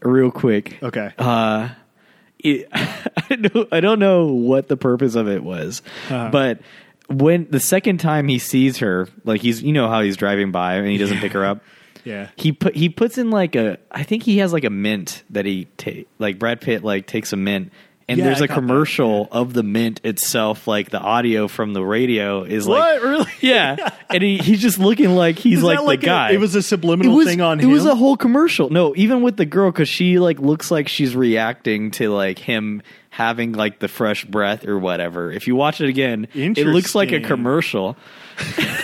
[0.01, 0.79] real quick.
[0.83, 1.13] Okay.
[1.19, 1.71] Uh,
[2.39, 6.31] it, I, don't, I don't know what the purpose of it was, Uh-huh.
[6.31, 6.61] but
[7.09, 10.75] when the second time he sees her, like he's you know how he's driving by
[10.75, 11.63] and he doesn't pick her up.
[12.05, 12.29] yeah.
[12.37, 15.47] He put he puts in like a I think he has like a mint that
[15.47, 17.73] he take like Brad Pitt like takes a mint
[18.09, 21.47] and Yeah, there's I a got that, commercial of the mint itself like the audio
[21.49, 23.03] from the radio is like What?
[23.09, 23.31] Really?
[23.41, 23.77] yeah.
[24.11, 26.31] And he, he's just looking like he's Is like the like a- guy.
[26.33, 27.71] it was a subliminal was, thing on it him.
[27.71, 28.71] was a whole commercial.
[28.71, 32.83] No even with the girl because she like looks like she's reacting to like him
[33.11, 35.31] having like the fresh breath or whatever.
[35.31, 37.97] If you watch it again it looks like a commercial.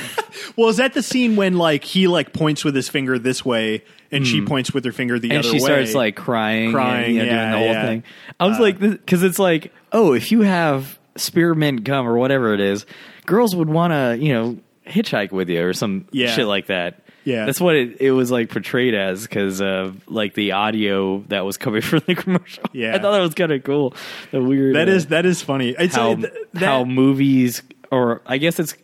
[0.56, 3.82] Well, is that the scene when like he like points with his finger this way
[4.14, 5.32] and she points with her finger the Hmm.
[5.36, 5.52] and other way.
[5.56, 7.86] And she starts like crying, Crying, and, you know, yeah, doing the whole yeah.
[7.86, 8.04] thing.
[8.40, 12.60] I was like, because it's like, oh, if you have spearmint gum or whatever it
[12.60, 12.86] is,
[13.26, 16.28] girls would want to, you know, hitchhike with you or some Yeah.
[16.34, 17.00] shit like that.
[17.26, 17.46] Yeah.
[17.46, 21.56] that's what it, it was like portrayed as because of like the audio that was
[21.56, 22.64] coming from the commercial.
[22.74, 22.94] Yeah.
[22.94, 23.94] I thought that was kind of cool.
[24.30, 25.70] The weird that uh, is that is funny.
[25.70, 28.74] It's how uh, th- that- how movies or I guess it's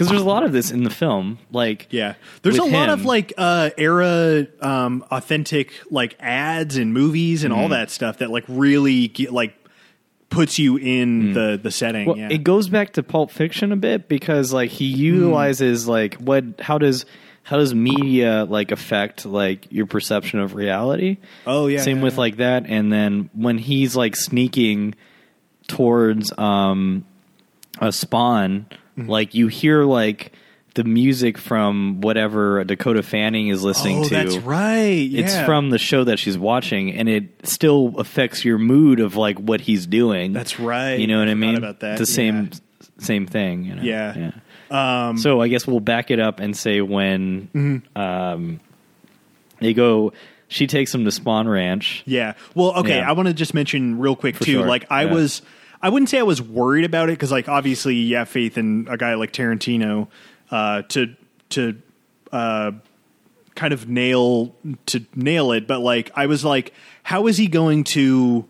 [0.00, 1.38] because there's a lot of this in the film.
[1.52, 7.44] Like Yeah, there's a lot of like uh, era um, authentic like ads and movies
[7.44, 7.72] and all Mm-hmm.
[7.72, 9.54] that stuff that like really get, like
[10.30, 12.04] puts you in the the setting.
[12.04, 12.08] Mm.
[12.08, 12.28] Well, yeah.
[12.30, 16.78] it goes back to Pulp Fiction a bit because like he utilizes like what how
[16.78, 17.04] does
[17.42, 21.18] how does media like affect like your perception of reality?
[21.46, 22.20] Oh, yeah, Same yeah, with yeah.
[22.20, 24.94] like that and then when he's like sneaking
[25.68, 27.04] towards um
[27.78, 28.64] a Spahn
[28.98, 29.08] Mm-hmm.
[29.10, 30.32] like you hear like
[30.74, 34.10] the music from whatever Dakota Fanning is listening oh, to.
[34.14, 35.08] that's right.
[35.12, 39.38] It's from the show that she's watching, and it still affects your mood of like
[39.38, 40.32] what he's doing.
[40.32, 40.94] That's right.
[40.98, 41.56] You know what I, I mean?
[41.56, 42.86] about that, The same yeah.
[42.98, 43.64] same thing.
[43.64, 43.82] You know?
[43.82, 44.30] Yeah.
[44.70, 45.08] yeah.
[45.08, 47.98] Um, So I guess we'll back it up and say when Mm-hmm.
[48.00, 48.60] um,
[49.58, 50.12] they go,
[50.48, 52.02] she takes him to Spahn Ranch.
[52.06, 52.34] Yeah.
[52.54, 52.98] Well, okay.
[52.98, 53.08] Yeah.
[53.08, 54.52] I want to just mention real quick too.
[54.52, 54.66] sure.
[54.66, 55.12] Like, I Yeah.
[55.14, 55.42] was,
[55.82, 58.86] I wouldn't say I was worried about it because, like, obviously, you have faith in
[58.90, 60.08] a guy like Tarantino
[60.50, 61.14] uh, to
[61.50, 61.80] to
[62.32, 62.72] uh,
[63.54, 64.54] kind of nail
[64.86, 65.66] to nail it.
[65.66, 66.72] But like, I was like,
[67.02, 68.44] how is he going to?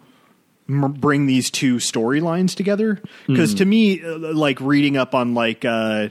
[0.69, 3.33] m- bring these two storylines together Hmm.
[3.33, 6.11] because to me uh, like reading up on like uh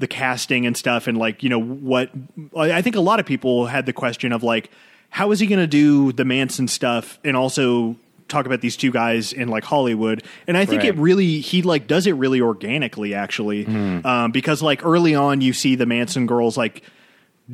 [0.00, 2.10] the casting and stuff and like you know what
[2.56, 4.68] I think a lot of people had the question of like
[5.10, 7.94] how is he going to do the Manson stuff and also
[8.30, 10.88] talk about these two guys in like Hollywood and I think Right.
[10.90, 14.00] it really he like does it really organically actually Hmm.
[14.06, 16.82] um, because like early on you see the Manson girls like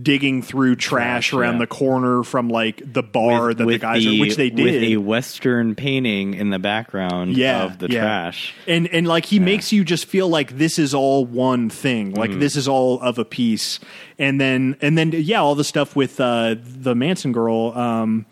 [0.03, 1.61] digging through trash, Trash, around yeah.
[1.61, 4.97] the corner from like the bar that the guys are which they did with a
[4.99, 8.01] western painting in the background yeah, of the yeah.
[8.03, 8.53] trash.
[8.67, 12.13] And and like he makes you just feel like this is all one thing.
[12.13, 12.41] Like Mm.
[12.41, 13.81] this is all of a piece.
[14.19, 18.27] And then and then yeah, all the stuff with uh the Manson girl um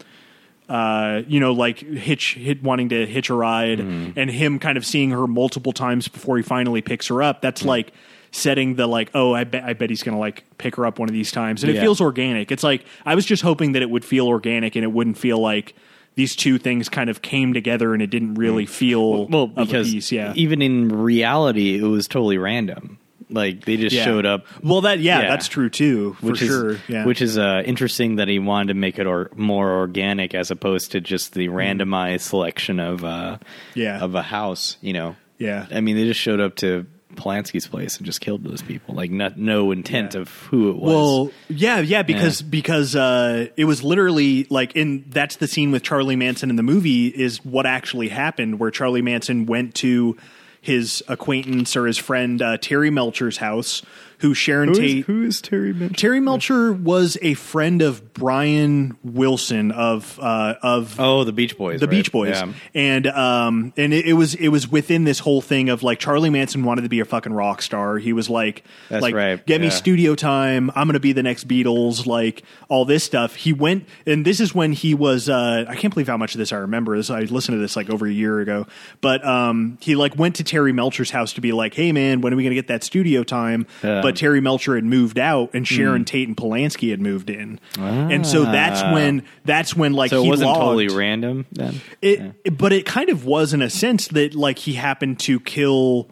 [0.68, 4.14] uh you know like hitch hit wanting to hitch a ride Mm.
[4.16, 7.40] and him kind of seeing her multiple times before he finally picks her up.
[7.42, 7.66] That's Mm.
[7.66, 7.92] like
[8.32, 10.98] setting the like oh I bet I bet he's going to like pick her up
[10.98, 11.62] one of these times.
[11.62, 12.50] And it feels organic.
[12.50, 15.38] It's like I was just hoping that it would feel organic and it wouldn't feel
[15.38, 15.74] like
[16.16, 19.30] these two things kind of came together and it didn't really feel Mm.
[19.30, 20.32] Well, of a because piece, yeah.
[20.36, 22.98] even in reality, it was totally random.
[23.34, 24.04] Like they just Yeah.
[24.04, 25.28] showed up Well, that yeah, Yeah.
[25.28, 26.76] that's true too, for which is sure.
[26.88, 30.50] Yeah, which is uh, interesting that he wanted to make it or, more organic as
[30.50, 33.38] opposed to just the randomized selection of uh.
[33.74, 34.00] Yeah.
[34.00, 34.76] of a house.
[34.80, 38.42] You know, yeah, I mean, they just showed up to Polanski's place and just killed
[38.42, 38.94] those people.
[38.96, 40.20] Like, not no intent Yeah.
[40.22, 40.92] of who it was.
[40.92, 45.82] Well, yeah, yeah, because because uh, it was literally like in that's the scene with
[45.84, 50.16] Charlie Manson in the movie is what actually happened, where Charlie Manson went to
[50.64, 53.82] his acquaintance or his friend uh, Terry Melcher's house,
[54.28, 55.04] who Sharon Tate.
[55.04, 55.94] who is Terry Melcher?
[55.94, 61.80] Terry Melcher was a friend of Brian Wilson of uh, of Oh, the Beach Boys.
[61.80, 61.90] the right?
[61.90, 62.52] Beach Boys, Yeah.
[62.74, 66.30] and um, and it, it was it was within this whole thing of like Charlie
[66.30, 67.98] Manson wanted to be a fucking rock star.
[67.98, 70.70] He was like, That's like, right, get me studio time.
[70.74, 72.06] I'm going to be the next Beatles.
[72.06, 73.34] Like all this stuff.
[73.34, 75.28] He went, and this is when he was.
[75.28, 76.96] Uh, I can't believe how much of this I remember.
[76.96, 78.66] This I listened to this like over a year ago,
[79.00, 82.32] but um, he like went to Terry Melcher's house to be like, hey man, when
[82.32, 83.66] are we going to get that studio time?
[83.82, 84.00] Yeah.
[84.00, 86.04] But Terry Melcher had moved out, and Sharon Hmm.
[86.04, 90.16] Tate and Polanski had moved in, and so that's when that's when like Ah.
[90.16, 90.60] So it he wasn't logged.
[90.60, 91.80] totally random then.
[92.02, 95.40] It, it- but it kind of was in a sense that like he happened to
[95.40, 96.08] kill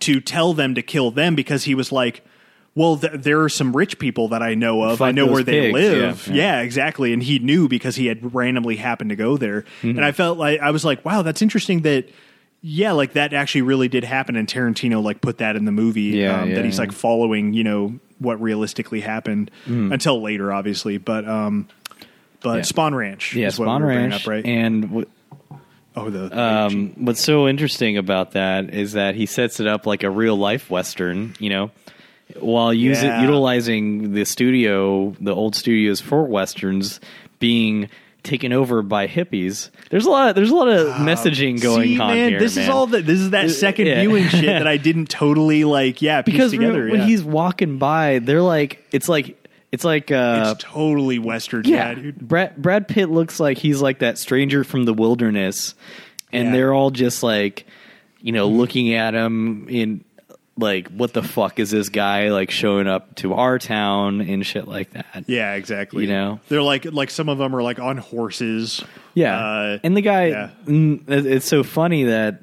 [0.00, 2.22] to tell them to kill them because he was like
[2.74, 5.72] well th- there are some rich people that I know of I know where they
[5.72, 6.60] pigs, live yeah, yeah, yeah.
[6.60, 9.90] exactly and he knew because he had randomly happened to go there Mm-hmm.
[9.96, 12.08] and I felt like I was like wow that's interesting that
[12.60, 16.02] yeah like that actually really did happen and Tarantino like put that in the movie
[16.18, 19.92] Yeah, um, yeah, that he's like following you know what realistically happened Mm.
[19.92, 21.68] until later obviously but um
[22.40, 22.62] but Yeah.
[22.62, 24.22] Spahn Ranch Yeah, is what Spahn we were bringing Ranch.
[24.22, 24.46] up, right?
[24.46, 25.06] And w-
[25.96, 30.02] oh, the um, what's so interesting about that is that he sets it up like
[30.04, 31.34] a real life western.
[31.40, 31.70] You know,
[32.38, 37.00] while using utilizing the studio, the old studios for westerns
[37.40, 37.88] being
[38.22, 39.70] taken over by hippies.
[39.90, 40.34] There's a lot.
[40.34, 42.38] There's a lot of messaging going See, on man, here.
[42.38, 43.06] This is all that.
[43.06, 44.00] This is that second yeah.
[44.00, 46.02] viewing shit that I didn't totally like.
[46.02, 46.88] Yeah, piece because together.
[46.88, 47.06] when yeah.
[47.06, 49.36] he's walking by, they're like, it's like,
[49.72, 51.64] it's like, uh, it's totally western.
[51.64, 52.18] yeah, Yeah, dude.
[52.18, 55.74] Brad Brad Pitt looks like he's like that stranger from the wilderness,
[56.32, 57.66] and they're all just like,
[58.20, 60.04] you know, looking at him in
[60.58, 64.66] like what the fuck is this guy like showing up to our town and shit
[64.68, 65.24] like that.
[65.26, 66.04] Yeah, exactly.
[66.04, 66.40] You know?
[66.48, 68.84] they're like like some of them are like on horses.
[69.14, 70.50] Yeah, Uh, and the guy, yeah.
[70.66, 72.40] it- it's so funny that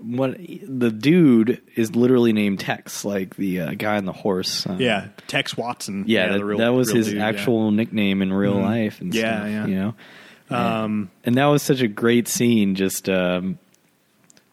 [0.00, 4.66] what the dude is literally named Tex, like the uh, guy on the horse.
[4.66, 6.04] Uh, yeah, Tex Watson.
[6.06, 7.28] yeah, that, real- that was his dude, yeah.
[7.28, 7.38] Mm-hmm.
[7.38, 9.00] actual nickname in real life.
[9.00, 9.66] And Yeah, stuff, yeah.
[9.66, 9.94] you know.
[10.48, 13.58] Um, And that was such a great scene, just um,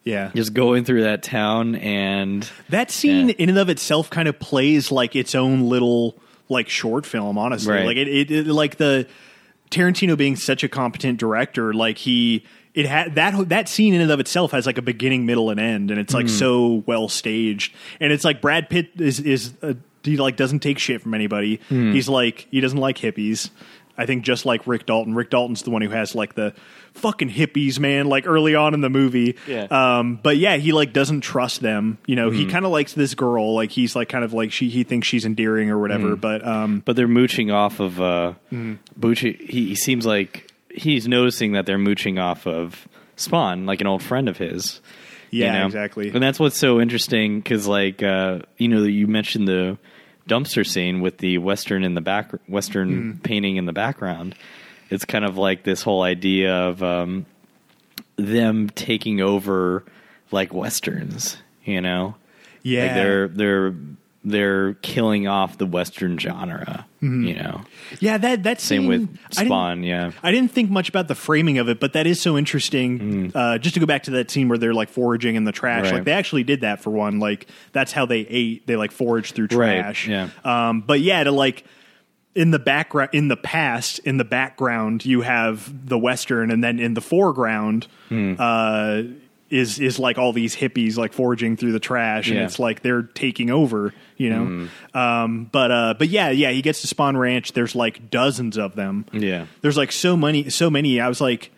[0.04, 0.30] yeah.
[0.34, 3.34] just going through that town and That scene Yeah.
[3.38, 6.16] in and of itself kind of plays like its own little
[6.48, 7.38] like short film.
[7.38, 7.86] Honestly, Right.
[7.86, 9.06] like it, it, it like the
[9.70, 12.44] Tarantino being such a competent director, like he
[12.74, 15.58] it had that that scene in and of itself has like a beginning, middle, and
[15.60, 17.74] end, and it's like so well staged.
[18.00, 21.60] And it's like Brad Pitt is is uh he like doesn't take shit from anybody.
[21.68, 23.50] He's like he doesn't like hippies.
[23.96, 25.14] I think just like Rick Dalton.
[25.14, 26.52] Rick Dalton's the one who has like the
[26.94, 28.06] fucking hippies, man.
[28.06, 29.66] Like early on in the movie, Yeah.
[29.70, 31.98] um, but yeah, he like doesn't trust them.
[32.06, 33.54] You know, he kind of likes this girl.
[33.54, 36.16] Like he's like kind of like she he thinks she's endearing or whatever.
[36.16, 38.74] But um, but they're mooching off of uh Mm-hmm.
[39.00, 42.86] mooching, he, he seems like he's noticing that they're mooching off of
[43.16, 44.80] Spahn, like an old friend of his.
[45.30, 45.66] you yeah, know?
[45.66, 46.10] exactly.
[46.10, 49.78] And that's what's so interesting because, like, uh, you know, you mentioned the
[50.28, 53.18] dumpster scene with the western in the back, western Mm-hmm.
[53.20, 54.34] painting in the background.
[54.90, 57.26] It's kind of like this whole idea of um,
[58.16, 59.84] them taking over
[60.30, 61.36] like westerns.
[61.64, 62.14] You know,
[62.62, 63.74] Yeah, like they're they're
[64.24, 66.86] they're killing off the western genre.
[67.00, 67.60] You know,
[68.00, 68.16] yeah.
[68.16, 69.16] That that same scene, with Mm-hmm.
[69.38, 69.86] I didn't- Spahn.
[69.86, 73.30] Yeah, I didn't think much about the framing of it, but that is so interesting.
[73.34, 75.80] Uh, just to go back to that scene where they're like foraging in the trash,
[75.80, 75.84] Mm.
[75.84, 75.92] Right.
[75.96, 77.18] like they actually did that for one.
[77.20, 78.66] Like that's how they ate.
[78.66, 80.08] They like foraged through Right, trash.
[80.08, 80.30] yeah.
[80.44, 81.64] Um, but yeah, to like
[82.34, 86.80] in the background, in the past, in the background, you have the western, and then
[86.80, 87.86] in the foreground.
[88.08, 88.34] Hmm.
[88.38, 89.02] Uh,
[89.54, 92.44] is is like all these hippies like foraging through the trash and Yeah.
[92.44, 94.68] It's like they're taking over you know
[95.00, 98.74] um but uh but yeah yeah he gets to Spahn ranch there's like dozens of
[98.74, 99.46] them yeah.
[99.62, 101.00] there's like so many, so many.
[101.00, 101.50] I was like,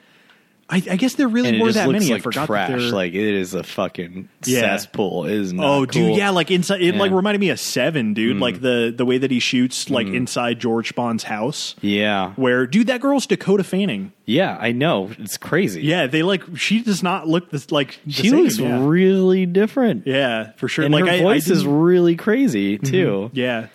[0.68, 2.10] I, I guess there really And were that many.
[2.10, 2.70] I like forgot trash.
[2.70, 2.92] that.
[2.92, 4.62] Like it is a fucking Yeah.
[4.62, 5.26] cesspool.
[5.26, 6.18] It is not oh, dude, cool.
[6.18, 6.82] yeah, like inside.
[6.82, 7.12] It like Yeah.
[7.12, 7.16] Mm.
[7.18, 8.38] reminded me of Seven, dude.
[8.38, 11.76] Like the the way that he shoots, like inside George Spahn's house.
[11.82, 12.32] Yeah.
[12.34, 14.10] Where, dude, that girl's Dakota Fanning.
[14.24, 15.10] Yeah, I know.
[15.20, 15.82] It's crazy.
[15.82, 16.42] Yeah, they like.
[16.56, 18.00] She does not look this like.
[18.04, 18.84] the She same, looks yeah.
[18.84, 20.04] really different.
[20.04, 20.84] Yeah, for sure.
[20.84, 23.30] And like her I, voice I is really crazy too.
[23.34, 23.68] yeah.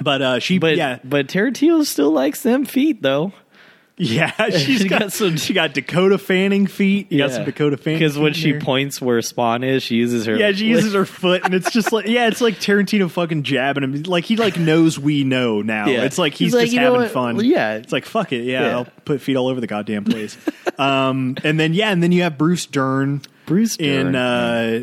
[0.00, 3.32] But uh, she, But yeah, but Tarantino still likes them feet though.
[3.96, 7.12] Yeah, she's She got, got some- She got Dakota Fanning feet.
[7.12, 8.60] You got some Dakota Fanning Because when she there.
[8.60, 10.34] points where Spahn is, she uses her.
[10.36, 13.84] Yeah, she uses her foot, and it's just like, yeah, it's like Tarantino fucking jabbing
[13.84, 14.02] him.
[14.02, 15.86] Like he like knows we know now.
[15.86, 16.02] Yeah.
[16.02, 17.36] It's like he's, He's like, just "You know having fun.
[17.36, 17.74] Well, yeah.
[17.74, 18.76] it's like fuck it, yeah, Yeah.
[18.78, 20.36] I'll put feet all over the goddamn place.
[20.78, 24.16] um, and then yeah, and then you have Bruce Dern Bruce in Dern.
[24.16, 24.82] uh,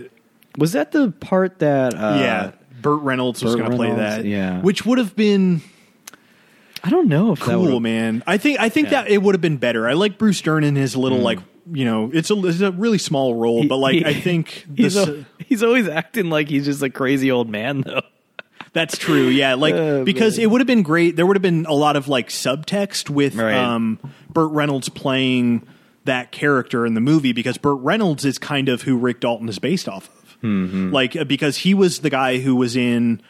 [0.58, 1.94] Was that the part that?
[1.96, 2.52] Uh, yeah,
[2.82, 4.24] Burt Reynolds was going to play that.
[4.24, 4.62] yeah.
[4.62, 5.62] which would have been
[6.84, 8.24] I don't know if cool, would've- man.
[8.26, 9.04] I think I think Yeah.
[9.04, 9.88] that it would have been better.
[9.88, 11.40] I like Bruce Dern in his little like
[11.72, 14.96] you know, it's a, it's a really small role, but like He- I think He's,
[14.96, 18.02] this, al- he's always acting like he's just a crazy old man though.
[18.74, 19.28] That's true.
[19.28, 20.44] Yeah, like Oh, because man.
[20.44, 21.16] it would have been great.
[21.16, 23.54] There would have been a lot of like subtext with Right.
[23.54, 24.00] um,
[24.34, 25.68] Burt Reynolds playing
[26.06, 29.60] that character in the movie because Burt Reynolds is kind of who Rick Dalton is
[29.60, 30.38] based off of.
[30.42, 30.92] Mm-hmm.
[30.92, 33.22] Like uh, because he was the guy who was in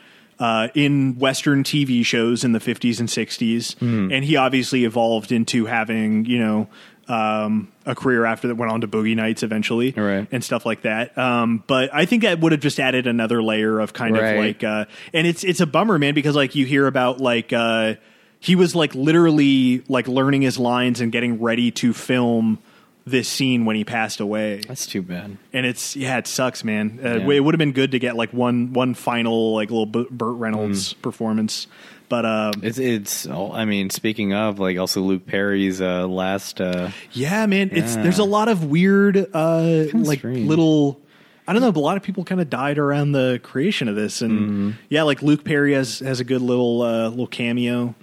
[0.42, 4.12] uh, in Western TV shows in the fifties and 60s Mm-hmm.
[4.12, 6.68] and he obviously evolved into having you know.
[7.08, 10.26] Um, a career after that went on to Boogie Nights eventually, Right.
[10.32, 11.18] and stuff like that.
[11.18, 14.36] Um, but I think that would have just added another layer of kind Right.
[14.36, 17.52] of like uh, and it's it's a bummer, man, because like you hear about like
[17.52, 17.96] uh,
[18.39, 22.60] he was like literally like learning his lines and getting ready to film
[23.06, 25.38] this scene when he passed away, That's too bad.
[25.54, 26.99] and it's yeah, it sucks, man.
[27.04, 27.30] Uh, Yeah.
[27.32, 30.93] It would have been good to get like one one final like little Burt Reynolds
[30.93, 31.02] Mm.
[31.02, 31.68] performance,
[32.10, 33.26] but um, It's it's.
[33.28, 36.62] oh, I mean, speaking of like also Luke Perry's uh, last.
[36.62, 40.47] Uh, yeah, man, it's there's a lot of weird uh, like strange.
[40.47, 40.99] little.
[41.47, 43.95] I don't know, but a lot of people kind of died around the creation of
[43.95, 44.70] this, and Mm-hmm.
[44.89, 47.95] yeah, like Luke Perry has has a good little uh, little cameo.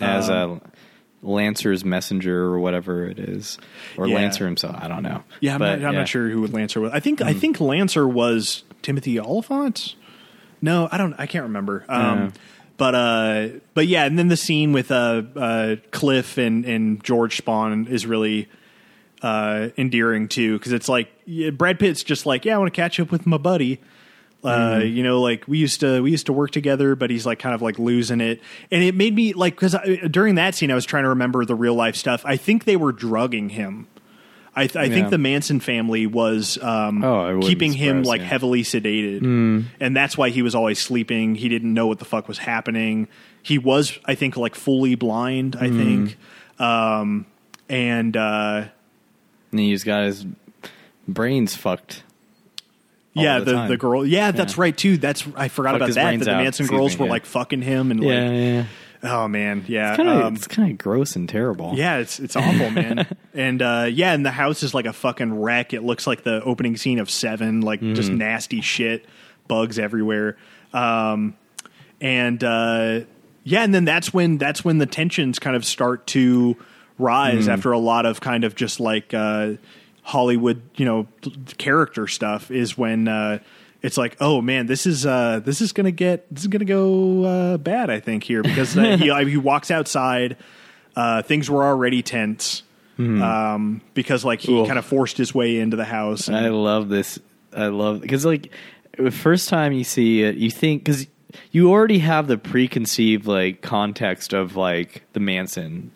[0.00, 0.60] as a
[1.24, 3.58] Lancer's messenger or whatever it is,
[3.96, 4.16] or Yeah.
[4.16, 4.76] Lancer himself.
[4.78, 5.22] I don't know.
[5.40, 5.98] Yeah, I'm, But, not, I'm yeah.
[6.00, 6.92] not sure who Lancer was.
[6.92, 9.94] I think I think Lancer was Timothy Olyphant.
[10.62, 11.14] No, I don't.
[11.18, 11.84] I can't remember.
[11.88, 12.32] Um.
[12.76, 17.40] But uh, but yeah, and then the scene with uh, uh, Cliff and and George
[17.40, 18.48] Spahn is really
[19.22, 22.76] uh, endearing too because it's like yeah, Brad Pitt's just like yeah, I want to
[22.76, 23.80] catch up with my buddy.
[24.44, 27.38] Uh, you know, like we used to we used to work together, but he's like
[27.38, 28.40] kind of like losing it,
[28.70, 29.74] and it made me like because
[30.10, 32.22] during that scene I was trying to remember the real life stuff.
[32.26, 33.86] I think they were drugging him.
[34.56, 34.94] I, th- I Yeah.
[34.94, 38.26] think the Manson family was um, Oh, keeping him like me.
[38.28, 39.64] heavily sedated, Mm.
[39.80, 41.34] and that's why he was always sleeping.
[41.34, 43.08] He didn't know what the fuck was happening.
[43.42, 45.56] He was, I think, like fully blind.
[45.56, 45.76] I Mm.
[45.76, 46.18] think,
[46.60, 47.26] um,
[47.68, 48.66] and uh,
[49.50, 50.24] And he's got his
[51.08, 52.03] brains fucked.
[53.14, 54.04] Yeah, the the, the girl.
[54.06, 54.96] Yeah, that's right too.
[54.96, 56.18] That's I forgot Fucked about that.
[56.18, 57.12] That the Manson girls me, were yeah.
[57.12, 58.66] like fucking him and Yeah, like, yeah.
[59.10, 59.96] oh man, yeah.
[59.96, 61.72] Kind of, um, it's kind of gross and terrible.
[61.74, 63.06] Yeah, it's it's awful, man.
[63.34, 65.72] and uh, yeah, and the house is like a fucking wreck.
[65.72, 68.18] It looks like the opening scene of Seven, like just Mm-hmm.
[68.18, 69.04] nasty shit,
[69.48, 70.36] bugs everywhere.
[70.72, 71.36] Um,
[72.00, 73.00] and uh,
[73.44, 76.56] yeah, and then that's when that's when the tensions kind of start to
[76.98, 77.52] rise Mm.
[77.52, 79.52] after a lot of kind of just like uh,
[80.04, 81.06] Hollywood, you know,
[81.58, 82.50] character stuff.
[82.50, 83.38] Is when uh,
[83.82, 87.24] it's like, oh man, this is uh, this is gonna get this is gonna go
[87.24, 87.90] uh, bad.
[87.90, 90.36] I think here because uh, he he walks outside.
[90.96, 92.62] Uh, things were already tense
[92.98, 94.66] um, because like he Mm-hmm.
[94.66, 96.28] Kind of forced his way into the house.
[96.28, 97.18] and- I love this.
[97.56, 98.52] I love because like
[98.98, 101.06] the first time you see it, you think because
[101.50, 105.90] you already have the preconceived like context of like the Manson,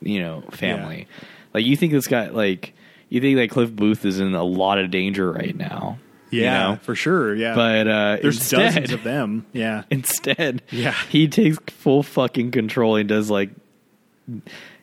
[0.00, 1.06] you know, family.
[1.52, 2.72] Like you think this guy like
[3.08, 5.98] you think that Cliff Booth is in a lot of danger right now.
[6.30, 6.76] you yeah, know?
[6.82, 7.34] for sure.
[7.34, 9.46] Yeah, But uh, there's instead, dozens of them.
[9.52, 10.94] Yeah, instead Yeah.
[11.10, 13.50] he takes full fucking control and does like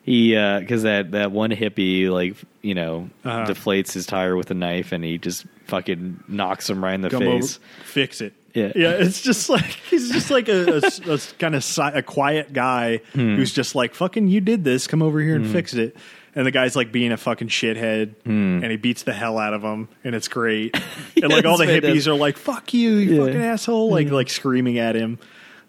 [0.02, 3.44] he uh because that that one hippie like you know Uh-huh.
[3.52, 7.10] deflates his tire with a knife and he just fucking knocks him right in the
[7.10, 8.32] come over, face fix it.
[8.54, 8.72] Yeah.
[8.76, 8.90] yeah.
[8.90, 13.34] It's just like he's just like a, a, kind of si- a quiet guy Hmm.
[13.36, 14.28] who's just like fucking.
[14.28, 14.86] You did this.
[14.86, 15.96] Come over here and fix it.
[16.36, 18.60] And the guy's like being a fucking shithead, Hmm.
[18.62, 20.74] and he beats the hell out of him, and it's great.
[21.22, 23.26] and like all the hippies are like, "Fuck you, you Yeah.
[23.26, 25.18] fucking asshole!" Like like screaming at him.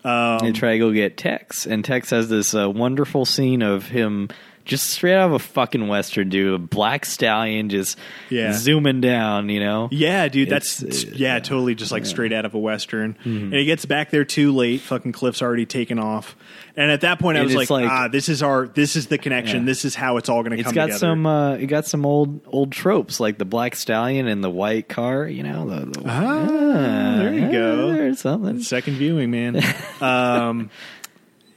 [0.04, 3.88] Um, they try to go get Tex and Tex has this uh, wonderful scene of
[3.88, 4.30] him
[4.66, 7.98] just straight out of a fucking western dude a black stallion just
[8.30, 8.52] Yeah.
[8.54, 12.44] zooming down you know Yeah, dude, that's It's, uh, yeah, totally just like straight out
[12.46, 13.16] of a western.
[13.24, 14.82] And he gets back there too late.
[14.82, 16.36] Fucking Cliff's already taken off,
[16.76, 19.08] and at that point, I And was like, like- ah, this is our, this is
[19.08, 19.60] the connection.
[19.62, 19.66] Yeah.
[19.68, 21.00] This is how it's all going to It's come got together.
[21.00, 21.26] some.
[21.26, 25.28] Uh, it got some old old tropes like the black stallion and the white car.
[25.28, 27.94] You know, the, the Ah, there you yeah, go.
[27.94, 28.62] There's something.
[28.62, 29.62] Second viewing, man.
[30.02, 30.70] um,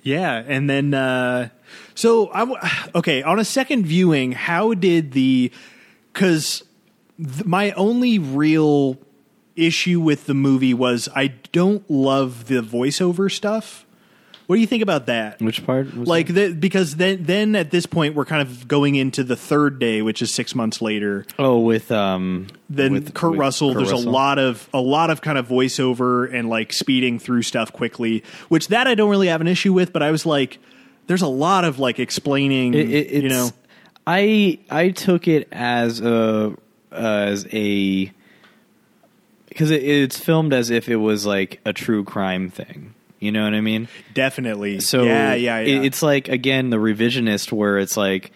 [0.02, 1.48] yeah, and then uh,
[1.99, 2.61] so I w-
[2.94, 5.51] okay on a second viewing, how did the
[6.12, 6.62] because
[7.18, 8.99] th- my only real
[9.57, 13.84] issue with the movie was I don't love the voiceover stuff.
[14.46, 15.42] What do you think about that?
[15.42, 15.92] Which part?
[15.94, 19.80] Like the, because then then at this point we're kind of going into the third
[19.80, 23.70] day, which is six months later oh, with um, then with, Kurt with Russell.
[23.70, 24.09] Kurt there's Russell.
[24.09, 28.22] a lot of a lot of kind of voiceover and like speeding through stuff quickly,
[28.49, 29.92] which that I don't really have an issue with.
[29.92, 30.61] But I was like,
[31.09, 33.50] there's a lot of like explaining, It, it, it's, you know,
[34.06, 36.54] I I took it as a
[36.92, 38.12] as a
[39.48, 42.94] because it, it's filmed as if it was like a true crime thing.
[43.20, 43.88] You know what I mean?
[44.14, 44.78] definitely.
[44.78, 45.78] So yeah, yeah, yeah.
[45.80, 48.30] it- it's like again the revisionist where it's like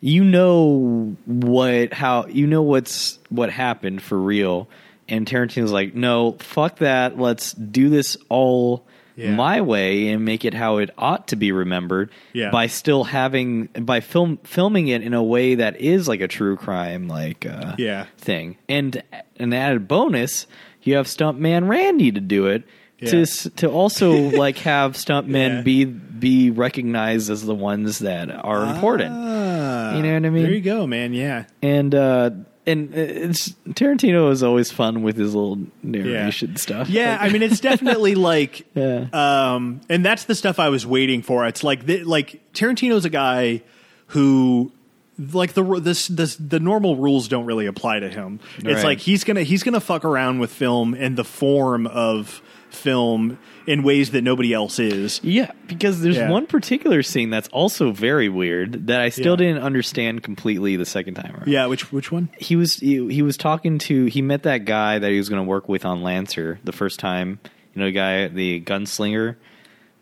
[0.00, 4.68] you know what how you know what's what happened for real,
[5.08, 7.18] and Tarantino's like, no, fuck that.
[7.18, 8.86] Let's do this all
[9.18, 9.34] Yeah.
[9.34, 12.10] my way and make it how it ought to be remembered.
[12.32, 12.50] Yeah.
[12.50, 16.56] By still having by film filming it in a way that is like a true
[16.56, 18.06] crime like uh, Yeah.
[18.16, 19.02] thing, and
[19.38, 20.46] an added bonus,
[20.82, 22.62] you have stuntman Randy to do it.
[23.06, 23.22] To Yeah.
[23.22, 24.10] s- to also
[24.44, 25.62] like have stuntmen Yeah.
[25.62, 30.42] be be recognized as the ones that are important, Ah, You know what I mean?
[30.42, 31.12] There you go, man.
[31.12, 32.30] Yeah, and uh,
[32.68, 36.88] and it's Tarantino is always fun with his little narration stuff.
[36.88, 37.12] yeah.
[37.12, 41.22] Like, I mean, it's definitely like yeah, um, and that's the stuff I was waiting
[41.22, 41.46] for.
[41.46, 43.62] It's like the, like Tarantino's a guy
[44.08, 44.72] who
[45.18, 48.38] like the this this the normal rules don't really apply to him.
[48.58, 48.84] It's Right.
[48.84, 52.40] like he's gonna he's gonna fuck around with film and the form of
[52.70, 53.38] film
[53.68, 55.20] in ways that nobody else is.
[55.22, 55.50] yeah.
[55.66, 56.30] Because there's Yeah.
[56.30, 59.46] one particular scene that's also very weird that I still Yeah.
[59.46, 61.48] didn't understand completely the second time around.
[61.48, 62.30] Yeah, which which one?
[62.38, 65.42] he was he, he was talking to he met that guy that he was going
[65.42, 67.38] to work with on Lancer the first time.
[67.74, 69.36] You know, the guy the gunslinger.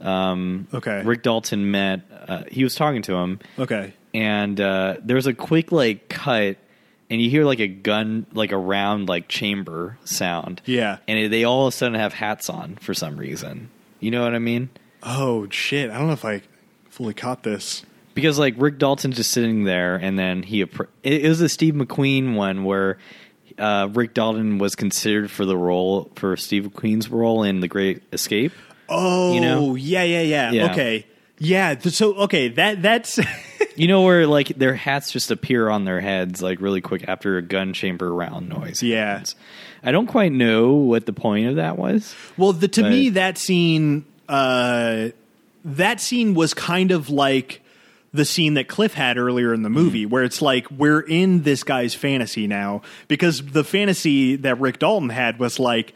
[0.00, 1.02] Um, Okay.
[1.04, 2.02] Rick Dalton met.
[2.28, 3.92] Uh, he was talking to him, Okay.
[4.12, 6.56] and uh, there was a quick like cut,
[7.10, 10.60] and you hear like a gun, like a round, like chamber sound.
[10.64, 10.98] Yeah.
[11.06, 13.70] and they all of a sudden have hats on for some reason.
[14.00, 14.70] You know what I mean?
[15.02, 15.90] Oh shit!
[15.90, 16.42] I don't know if I
[16.90, 17.84] fully caught this.
[18.14, 20.62] because like Rick Dalton's just sitting there, and then he
[21.02, 22.98] it, was a Steve McQueen one where
[23.58, 28.02] uh, Rick Dalton was considered for the role for Steve McQueen's role in The Great
[28.12, 28.52] Escape.
[28.88, 29.74] Oh, You know?
[29.74, 30.70] yeah, yeah, yeah, Yeah.
[30.72, 31.06] Okay,
[31.38, 31.78] yeah.
[31.78, 33.18] So okay, that that's
[33.76, 37.36] You know where like their hats just appear on their heads like really quick after
[37.36, 38.82] a gun chamber round noise.
[38.82, 39.12] Yeah.
[39.12, 39.36] happens.
[39.82, 42.14] I don't quite know what the point of that was.
[42.38, 45.08] Well, the, to But- me, that scene, uh,
[45.64, 47.62] that scene was kind of like
[48.14, 50.10] the scene that Cliff had earlier in the movie, Mm-hmm.
[50.10, 55.10] where it's like we're in this guy's fantasy now because the fantasy that Rick Dalton
[55.10, 55.94] had was like.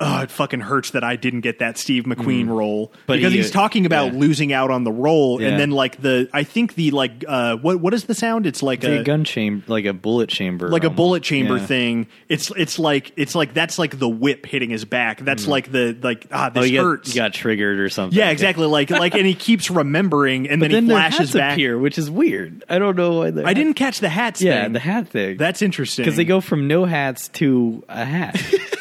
[0.00, 2.92] Oh, it fucking hurts that I didn't get that Steve McQueen role Mm.
[3.06, 4.18] But because he- he's talking about yeah.
[4.20, 5.48] losing out on the role, Yeah.
[5.48, 8.46] and then like the I think the like uh, what what is the sound?
[8.46, 11.56] It's like It's like a gun chamber, like a bullet chamber, like a bullet chamber
[11.56, 11.66] Yeah.
[11.66, 12.06] thing.
[12.28, 15.20] It's it's like it's like that's like the whip hitting his back.
[15.24, 17.08] That's like the like ah Oh, this you got, hurts.
[17.08, 18.16] you got triggered or something.
[18.16, 18.66] yeah, exactly.
[18.66, 21.56] Like like and he keeps remembering and then, then he flashes back.
[21.58, 22.64] here, which is weird.
[22.68, 23.32] I don't know why.
[23.44, 24.40] I didn't catch the hats.
[24.40, 24.72] Yeah, thing.
[24.74, 25.36] the hat thing.
[25.38, 28.40] That's interesting because they go from no hats to a hat.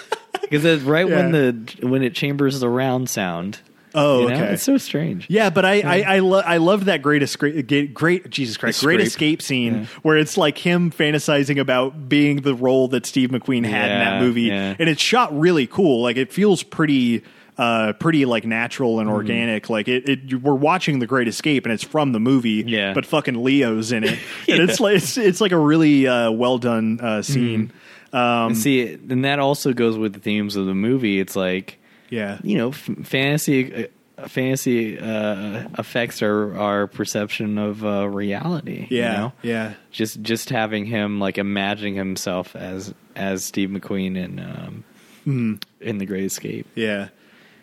[0.49, 3.59] Because it's right when the when it chambers the round sound.
[3.95, 4.35] Oh, you know?
[4.35, 4.53] okay.
[4.53, 5.25] It's so strange.
[5.29, 8.99] Yeah, but I I I, lo- I loved that great escape, great Jesus Christ, great
[9.01, 9.41] Escape.
[9.41, 13.99] scene where it's like him fantasizing about being the role that Steve McQueen had in
[13.99, 14.75] that movie, yeah.
[14.77, 16.01] and it's shot really cool.
[16.03, 17.23] Like it feels pretty.
[17.59, 18.99] Uh, pretty like natural Mm-hmm.
[18.99, 19.67] and organic.
[19.67, 22.63] Like it, it, we're watching The Great Escape, and it's from the movie.
[22.67, 22.93] Yeah.
[22.93, 26.59] but fucking Leo's in it, and it's like it's, it's like a really uh, well
[26.59, 27.71] done uh, scene.
[28.13, 31.19] Um, And see, and that also goes with the themes of the movie.
[31.19, 31.79] It's like
[32.09, 33.85] yeah, you know, f- fantasy.
[33.85, 33.87] Uh,
[34.27, 38.87] fantasy uh, affects our our perception of uh, reality.
[38.89, 39.33] you yeah, know?
[39.43, 39.73] yeah.
[39.91, 44.83] just just having him like imagining himself as as Steve McQueen in um,
[45.23, 45.55] Hmm.
[45.81, 46.65] in The Great Escape.
[46.75, 47.09] Yeah.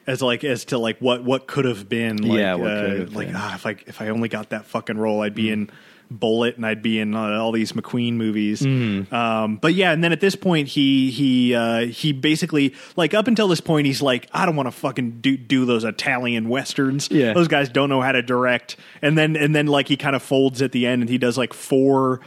[0.06, 3.14] As like as to like what what could have been like Yeah, what uh, could
[3.14, 3.36] like been.
[3.36, 5.70] ah, if I if I only got that fucking role I'd be in
[6.10, 8.62] Bullitt and I'd be in uh, all these McQueen movies.
[8.62, 9.14] Mm-hmm.
[9.14, 13.26] Um, but yeah, and then at this point he he uh, he basically like up
[13.26, 17.08] until this point he's like I don't want to fucking do do those Italian westerns.
[17.10, 17.32] Yeah.
[17.32, 18.76] those guys don't know how to direct.
[19.02, 21.36] And then and then like he kind of folds at the end and he does
[21.38, 22.20] like four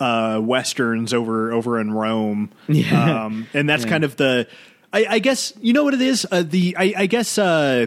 [0.00, 2.50] uh, westerns over over in Rome.
[2.68, 3.24] Yeah.
[3.24, 4.48] Um, and that's kind of the
[4.92, 6.26] I, I guess you know what it is.
[6.30, 7.86] Uh, the I, I guess uh,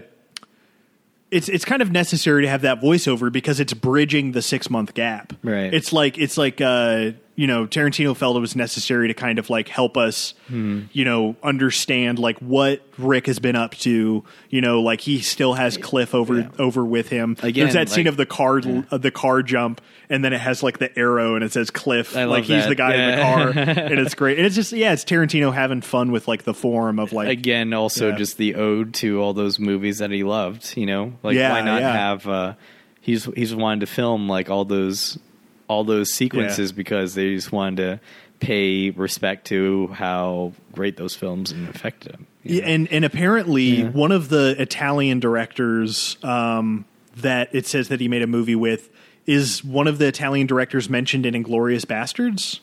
[1.31, 4.93] it's it's kind of necessary to have that voiceover because it's bridging the six month
[4.93, 5.33] gap.
[5.43, 5.73] Right.
[5.73, 9.49] It's like it's like uh, you know Tarantino felt it was necessary to kind of
[9.49, 10.83] like help us Hmm.
[10.93, 14.23] you know understand like what Rick has been up to.
[14.49, 16.47] You know, like he still has Cliff over Yeah.
[16.59, 17.35] over with him.
[17.43, 18.61] Again, There's that scene of the car
[18.91, 22.15] of the car jump, and then it has like the arrow and it says Cliff.
[22.15, 22.69] Like he's that.
[22.69, 23.49] the guy in the car,
[23.89, 24.37] and it's great.
[24.37, 27.73] And it's just yeah, it's Tarantino having fun with like the form of like Again,
[27.73, 28.15] also Yeah.
[28.15, 30.77] just the ode to all those movies that he loved.
[30.77, 31.91] You know, like Yeah, why not yeah.
[31.91, 32.27] have?
[32.27, 32.53] Uh,
[33.01, 35.19] he's he's wanted to film like all those
[35.67, 37.99] all those sequences because they just wanted to
[38.39, 42.27] pay respect to how great those films and affected them.
[42.43, 42.67] you Yeah, know?
[42.73, 43.89] and and apparently Yeah.
[43.89, 46.85] one of the Italian directors um,
[47.17, 48.89] that it says that he made a movie with
[49.25, 52.59] is one of the Italian directors mentioned in Inglourious Basterds.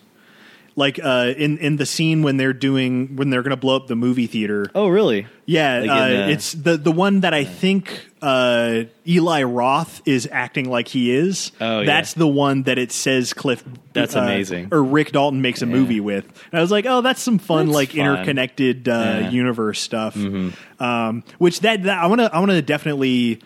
[0.74, 3.88] Like uh, in in the scene when they're doing when they're going to blow up
[3.88, 4.66] the movie theater.
[4.74, 5.26] oh, really?
[5.44, 10.00] Yeah, Like in uh, the- it's the the one that I think uh, Eli Roth
[10.06, 11.52] is acting like he is.
[11.60, 11.86] Oh, yeah.
[11.86, 13.62] that's the one that it says Cliff.
[13.92, 14.68] That's uh, amazing.
[14.72, 16.24] Or Rick Dalton makes a movie with.
[16.24, 17.98] And I was like, oh, that's some fun, That's like fun.
[18.00, 19.20] interconnected uh, Yeah.
[19.26, 19.34] Mm-hmm.
[19.36, 20.16] universe stuff.
[20.16, 23.40] Um, which that, that I want to I want to definitely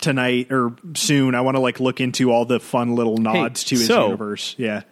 [0.00, 1.34] tonight or soon.
[1.34, 4.54] I want to like look into all the fun little nods to his so- universe.
[4.58, 4.82] Yeah.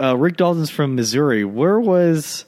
[0.00, 1.44] Uh, Rick Dalton's from Missouri.
[1.44, 2.44] Where was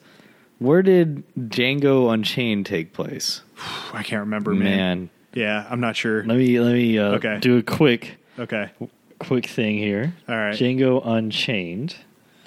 [0.58, 3.42] where did Django Unchained take place?
[3.92, 4.76] I can't remember, man.
[4.76, 6.24] Man, Yeah, I'm not sure.
[6.24, 7.38] let me let me uh, Okay.
[7.40, 8.70] do a quick Okay.
[9.18, 10.14] quick thing here.
[10.28, 10.54] All right.
[10.54, 11.96] Django Unchained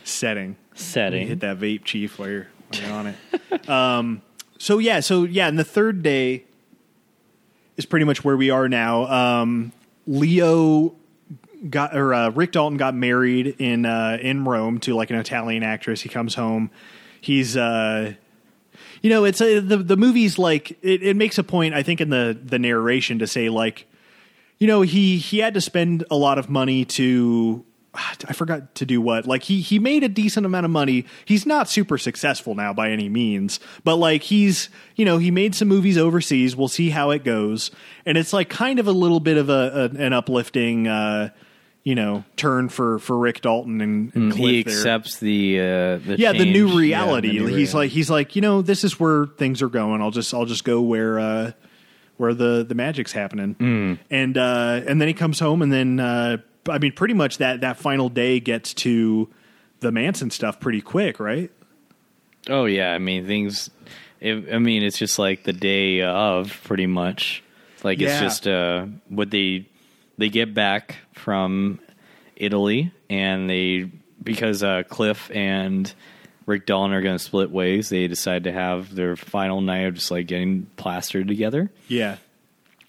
[0.04, 0.56] Setting.
[0.76, 1.28] setting.
[1.28, 3.70] hit that vape chief while you're, while you're on it.
[3.70, 4.22] um,
[4.58, 6.44] so yeah, so yeah, and the third day
[7.78, 9.06] is pretty much where we are now.
[9.42, 9.72] Um,
[10.08, 10.96] Leo
[11.70, 15.64] got or uh, Rick Dalton got married in uh, in Rome to like an Italian
[15.64, 16.02] actress.
[16.02, 16.72] He comes home.
[17.22, 18.14] He's uh,
[19.02, 21.74] you know, it's a, the the movie's like it, it makes a point.
[21.74, 23.86] I think in the the narration to say like,
[24.60, 27.66] you know, he he had to spend a lot of money to.
[27.96, 29.28] I forgot to do what.
[29.28, 31.06] Like he he made a decent amount of money.
[31.26, 35.54] He's not super successful now by any means, but like he's you know he made
[35.54, 36.56] some movies overseas.
[36.56, 37.70] We'll see how it goes,
[38.04, 40.88] and it's like kind of a little bit of a, a an uplifting.
[40.88, 41.30] Uh,
[41.84, 45.64] you know, turn for for Rick Dalton and, and Cliff he accepts the uh,
[45.98, 46.54] the yeah the change.
[46.56, 47.78] new Yeah, reality the new he's reality.
[47.78, 50.64] like he's like you know this is where things are going i'll just i'll just
[50.64, 51.52] go where uh
[52.18, 54.00] where the the magic's happening Mm.
[54.10, 56.38] and uh and then he comes home and then uh
[56.70, 59.30] i mean pretty much that that final day gets to
[59.82, 61.52] the manson stuff pretty quick right
[62.50, 63.70] Oh yeah, I mean things.
[64.20, 67.42] It, I mean it's just like the day of, pretty much.
[67.84, 69.70] Like it's just uh, what they
[70.24, 71.82] they get back from
[72.38, 73.92] Italy, and they
[74.24, 75.94] because uh, Cliff and
[76.46, 79.96] Rick Dalton are going to split ways, they decide to have their final night of
[79.96, 82.16] just like getting plastered together, Yeah.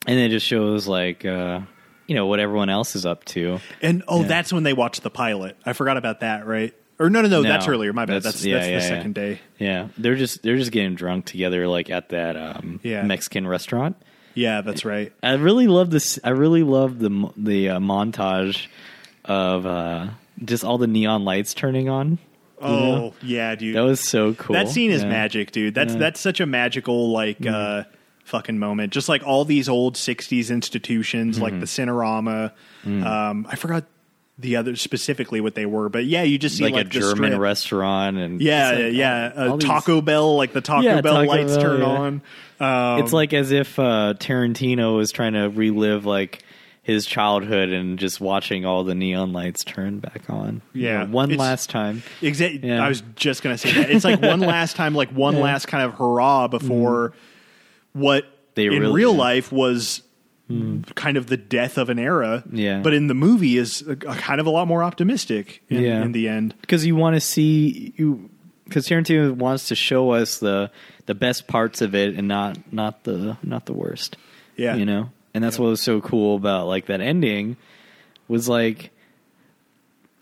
[0.06, 1.62] and it just shows like uh,
[2.06, 3.59] you know what everyone else is up to.
[3.82, 4.28] And oh, Yeah.
[4.28, 5.56] that's when they watch the pilot.
[5.66, 6.73] I forgot about that, right?
[7.01, 7.93] Or no, no, no, No, that's earlier.
[7.93, 8.23] My bad.
[8.23, 9.40] that's- That's yeah, that's yeah, the second day.
[9.59, 13.02] Yeah, they're just they're just getting drunk together like at that um, Yeah.
[13.02, 13.97] Mexican restaurant.
[14.35, 15.12] Yeah, that's right.
[15.23, 16.19] I really love this.
[16.24, 18.66] I really love the the uh, montage
[19.24, 20.09] of uh,
[20.44, 22.11] just all the neon lights turning on.
[22.11, 22.19] you
[22.61, 23.15] Oh know?
[23.23, 23.77] yeah, dude.
[23.77, 24.55] that was so cool.
[24.55, 25.09] that scene is Yeah.
[25.09, 25.74] magic, dude.
[25.74, 25.98] That's Yeah.
[25.98, 27.85] that's such a magical like uh
[28.24, 28.93] fucking moment.
[28.93, 32.52] Just like all these old '60s institutions, like the Cinerama.
[32.86, 33.85] Um, I forgot
[34.39, 37.31] the other specifically what they were, but yeah, you just see like, like, a German
[37.31, 37.39] strip.
[37.40, 39.32] restaurant and Yeah, like yeah.
[39.36, 41.81] all- all uh, these- Taco Bell, like the Taco Yeah, Bell Taco lights Bell, turn
[41.81, 41.86] yeah.
[41.86, 42.23] on.
[42.97, 46.43] Um, It's like as if uh, Tarantino is trying to relive like
[46.82, 50.61] his childhood and just watching all the neon lights turn back on.
[50.73, 51.05] You Yeah.
[51.05, 52.02] know, one last time.
[52.20, 52.69] Exactly.
[52.69, 52.85] Yeah.
[52.85, 53.90] I was just gonna say that.
[53.90, 57.12] It's like one last time, like one last kind of hurrah before
[57.93, 58.24] what
[58.55, 59.15] They in really- real.
[59.15, 59.19] Mm.
[59.19, 60.02] life was
[60.95, 62.45] kind of the death of an era.
[62.53, 62.81] Yeah.
[62.83, 66.03] But in the movie is a, a kind of a lot more optimistic in, Yeah.
[66.03, 66.55] in the end.
[66.61, 68.29] because you want to see you
[68.65, 70.71] because Tarantino wants to show us the
[71.07, 74.16] the best parts of it and not not the not the worst.
[74.57, 74.75] Yeah.
[74.77, 75.62] you know, and that's Yeah.
[75.65, 77.57] what was so cool about like that ending
[78.29, 78.91] was like.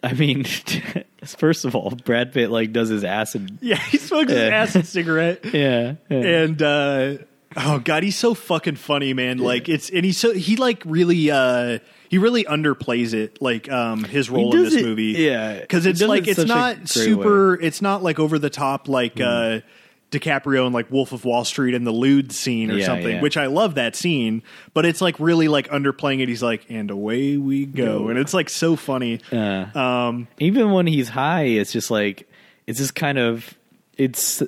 [0.04, 0.42] I mean,
[1.24, 3.58] first of all, Brad Pitt like does his acid.
[3.60, 5.44] Yeah, he smokes his acid cigarette.
[5.54, 6.16] Yeah, yeah.
[6.16, 7.14] and uh
[7.56, 11.30] oh god he's so fucking funny man like it's and he's so he like really
[11.30, 15.60] uh he really underplays it like um his role in this it- movie yeah.
[15.60, 19.58] because it's like it it's not super it's not like over the top like Mm.
[19.58, 19.60] uh
[20.10, 23.22] DiCaprio and like Wolf of Wall Street and the lewd scene or Yeah, something, yeah.
[23.22, 24.42] which I love that scene,
[24.74, 26.28] but it's like really like underplaying it.
[26.28, 28.08] He's like, and away we go, Go.
[28.10, 29.20] and it's like so funny.
[29.32, 32.28] Uh, Um, even when he's high, it's just like
[32.66, 33.54] it's just kind of
[33.96, 34.42] it's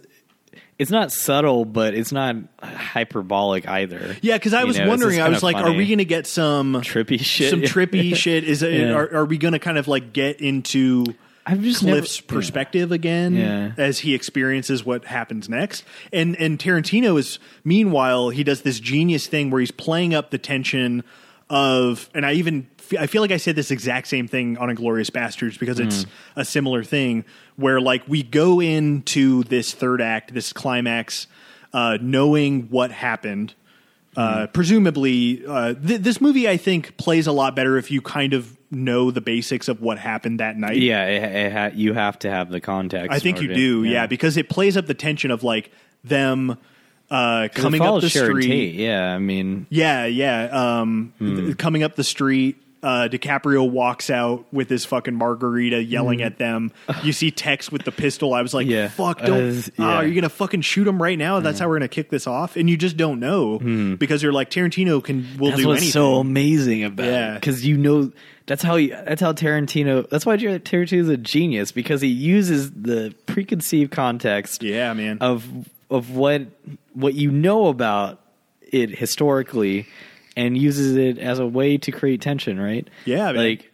[0.79, 4.17] it's not subtle, but it's not hyperbolic either.
[4.23, 6.27] yeah, because I You was know, wondering, I was like, are we going to get
[6.27, 7.51] some trippy shit?
[7.51, 8.45] some trippy shit?
[8.45, 8.93] Is it, Yeah.
[8.93, 11.05] are, are we going to kind of like get into
[11.47, 13.73] I've just Cliff's never, perspective again Yeah.
[13.77, 15.85] as he experiences what happens next?
[16.13, 20.39] And and Tarantino is meanwhile he does this genius thing where he's playing up the
[20.39, 21.05] tension
[21.51, 22.67] of, and I even
[22.99, 26.09] I feel like I said this exact same thing on Inglourious Basterds because it's mm.
[26.37, 27.25] a similar thing
[27.57, 31.27] where like we go into this third act, this climax,
[31.73, 33.55] uh, knowing what happened.
[34.17, 38.33] Uh, presumably, uh, th- this movie I think plays a lot better if you kind
[38.33, 40.77] of know the basics of what happened that night.
[40.77, 43.11] Yeah, it, it ha- you have to have the context.
[43.13, 44.07] I think you order do, to- yeah.
[44.07, 45.73] because it plays up the tension of like
[46.05, 46.57] them
[47.11, 48.47] uh, coming up the Sharon street.
[48.49, 50.45] Tate, Yeah, I mean, Yeah, yeah.
[50.81, 51.37] Um, Hmm.
[51.47, 56.39] th- coming up the street, uh, DiCaprio walks out with his fucking margarita, yelling at
[56.39, 56.71] them.
[57.03, 58.35] You see Tex with the pistol.
[58.35, 58.67] I was like.
[58.67, 58.89] Yeah.
[58.89, 59.21] "Fuck!
[59.23, 59.69] Don't!
[59.69, 59.85] Uh, yeah.
[59.97, 61.41] are you gonna fucking shoot him right now?
[61.41, 63.59] That's how we're gonna kick this off." And you just don't know
[63.99, 65.93] because you're like Tarantino can will that's do what's anything.
[65.93, 67.33] so amazing about Yeah.
[67.33, 68.13] it because you know
[68.47, 70.09] that's how he, that's how Tarantino.
[70.11, 75.19] That's why Tarantino's a genius because he uses the preconceived context yeah, man.
[75.23, 75.47] of
[75.91, 76.43] of what
[76.93, 78.21] what you know about
[78.73, 79.87] it historically
[80.37, 82.89] and uses it as a way to create tension, right?
[83.05, 83.37] Yeah, man.
[83.37, 83.71] like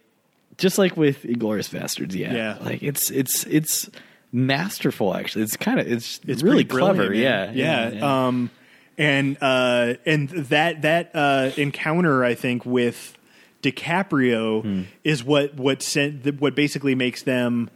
[0.58, 2.58] just like with Inglourious Basterds, yeah, Yeah.
[2.60, 3.88] like it's it's it's
[4.32, 5.14] masterful.
[5.14, 7.10] Actually, it's kind of it's it's really clever.
[7.10, 7.18] man.
[7.18, 8.50] Yeah, yeah, Um,
[8.98, 13.16] and uh, and that that uh, encounter, I think, with
[13.62, 14.82] DiCaprio Hmm.
[15.04, 17.70] is what what sent what basically makes them.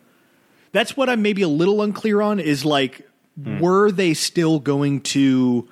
[0.73, 2.41] That's what I'm maybe a little unclear on.
[2.41, 3.09] Is like,
[3.43, 3.59] Hmm.
[3.61, 5.69] were they still going to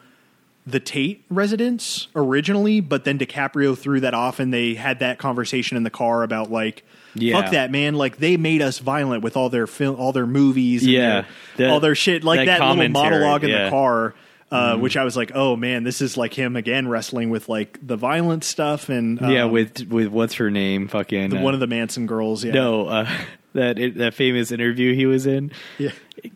[0.67, 5.77] the Tate residence originally, but then DiCaprio threw that off, and they had that conversation
[5.77, 6.85] in the car about like,
[7.15, 7.41] Yeah.
[7.41, 10.83] fuck that man, like they made us violent with all their film, all their movies,
[10.85, 11.11] and Yeah.
[11.11, 11.27] their-
[11.57, 13.57] That- all their shit, like that that, little monologue in yeah.
[13.57, 13.65] Mm-hmm.
[13.67, 14.15] the car.
[14.53, 17.79] Uh, Which I was like, oh man, this is like him again wrestling with like
[17.83, 19.45] the violent stuff and yeah.
[19.45, 20.89] um, With with what's her name?
[20.89, 22.45] Fucking the, uh, one of the Manson girls.
[22.45, 23.09] Yeah, no uh,
[23.55, 25.53] that that famous interview he was in.
[25.79, 25.93] yeah,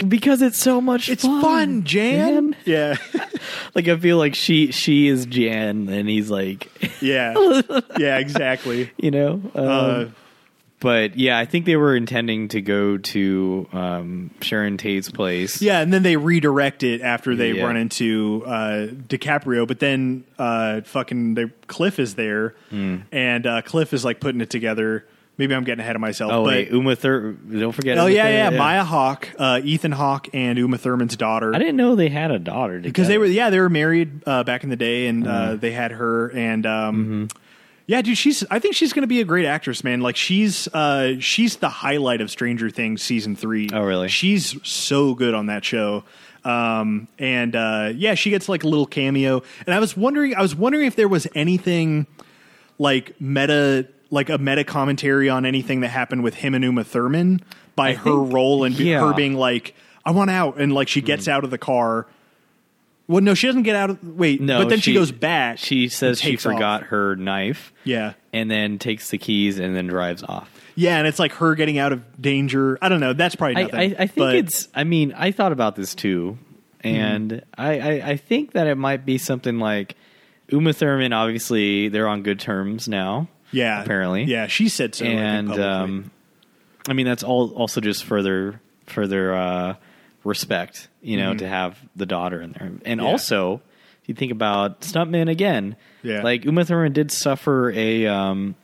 [0.08, 2.50] Because it's so much it's fun, fun, Jan.
[2.50, 2.56] man.
[2.64, 2.96] Yeah,
[3.74, 6.68] Like I feel like she she is Jan, and he's like,
[7.00, 7.34] yeah,
[7.98, 8.90] yeah, exactly.
[8.96, 9.32] you know.
[9.54, 10.04] Um, Uh,
[10.78, 15.62] but yeah, I think they were intending to go to um, Sharon Tate's place.
[15.62, 17.64] Yeah, and then they redirect it after they Yeah.
[17.64, 19.66] run into uh, DiCaprio.
[19.66, 22.96] But then uh, fucking the Cliff is there, Hmm.
[23.10, 25.06] and uh, Cliff is like putting it together.
[25.38, 26.32] Maybe I'm getting ahead of myself.
[26.32, 27.32] Oh, but wait, Uma Thur.
[27.32, 27.98] Don't forget.
[27.98, 31.54] oh Uma yeah, yeah, Thur- Maya Hawke, uh, Ethan Hawke, and Uma Thurman's daughter.
[31.54, 34.44] I didn't know they had a daughter because they were yeah they were married uh,
[34.44, 35.56] back in the day, and uh, Uh-huh.
[35.56, 36.64] they had her and.
[36.66, 36.96] Um,
[37.30, 37.38] Mm-hmm.
[37.88, 38.44] Yeah, dude, she's.
[38.50, 40.00] I think she's going to be a great actress, man.
[40.00, 43.70] Like she's, uh, she's the highlight of Stranger Things season three.
[43.72, 44.08] Oh, really?
[44.08, 46.02] She's so good on that show.
[46.44, 49.44] Um, and uh, yeah, she gets like a little cameo.
[49.66, 52.08] And I was wondering, I was wondering if there was anything
[52.78, 57.40] like meta, like a meta commentary on anything that happened with him and Uma Thurman
[57.74, 59.00] by I her think- role and yeah.
[59.00, 59.74] her being like,
[60.04, 62.06] "I want out," and like she gets out of the car.
[63.08, 64.02] Well, no, she doesn't get out of.
[64.16, 65.58] Wait, No, but then she, she- goes back.
[65.58, 66.54] She says she takes off.
[66.54, 67.72] forgot her knife.
[67.84, 68.14] Yeah.
[68.32, 70.50] And then takes the keys and then drives off.
[70.74, 72.78] Yeah, and it's like her getting out of danger.
[72.82, 73.12] I don't know.
[73.12, 73.78] That's probably I, nothing.
[73.78, 74.68] I, I think but- it's.
[74.74, 76.36] I mean, I thought about this too,
[76.82, 77.60] and Mm-hmm.
[77.60, 79.94] I, I, I think that it might be something like
[80.48, 81.12] Uma Thurman.
[81.12, 83.28] Obviously, they're on good terms now.
[83.52, 84.24] Yeah, apparently.
[84.24, 84.46] yeah.
[84.46, 85.64] She said so, and publicly.
[85.72, 86.10] um,
[86.88, 89.74] I mean that's all also just further further uh,
[90.24, 93.00] respect, you know, to have the daughter in there, and Mm-hmm.
[93.00, 93.06] Yeah.
[93.10, 93.60] also
[94.02, 96.22] if you think about stuntman again, Yeah.
[96.22, 98.54] like Uma Thurman did suffer a um,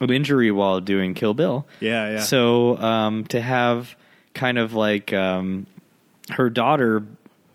[0.00, 2.20] an injury while doing Kill Bill, Yeah, yeah.
[2.20, 3.96] So um, to have
[4.34, 5.66] kind of like um,
[6.30, 7.02] her daughter,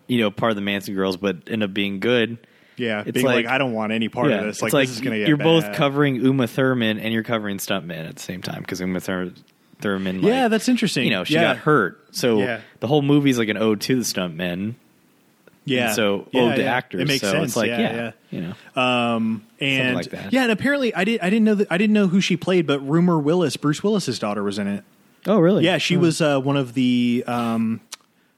[0.07, 2.37] you know, part of the Manson girls, but end up being good.
[2.77, 4.61] Yeah, it's being like, like- I don't want any part yeah, of this.
[4.61, 7.57] Like, like this is going to get you're both covering Uma Thurman and you're covering
[7.57, 9.31] stuntman at the same time because Uma Thur-
[9.79, 11.05] Thurman, like, Yeah, that's interesting.
[11.05, 11.43] You know, she Yeah.
[11.43, 12.61] got hurt, so Yeah.
[12.81, 14.75] the whole movie's like an ode to the stuntmen.
[15.67, 17.01] Yeah, and so yeah, ode to actors.
[17.01, 17.45] It makes so sense.
[17.47, 18.41] It's like yeah, you
[18.75, 20.31] know, Um, and like that.
[20.31, 21.21] yeah, and apparently I did.
[21.21, 21.67] I didn't know that.
[21.71, 24.83] I didn't know who she played, but Rumer Willis, Bruce Willis's daughter, was in it.
[25.25, 25.63] oh really?
[25.65, 27.81] Yeah, she was uh, one of the um,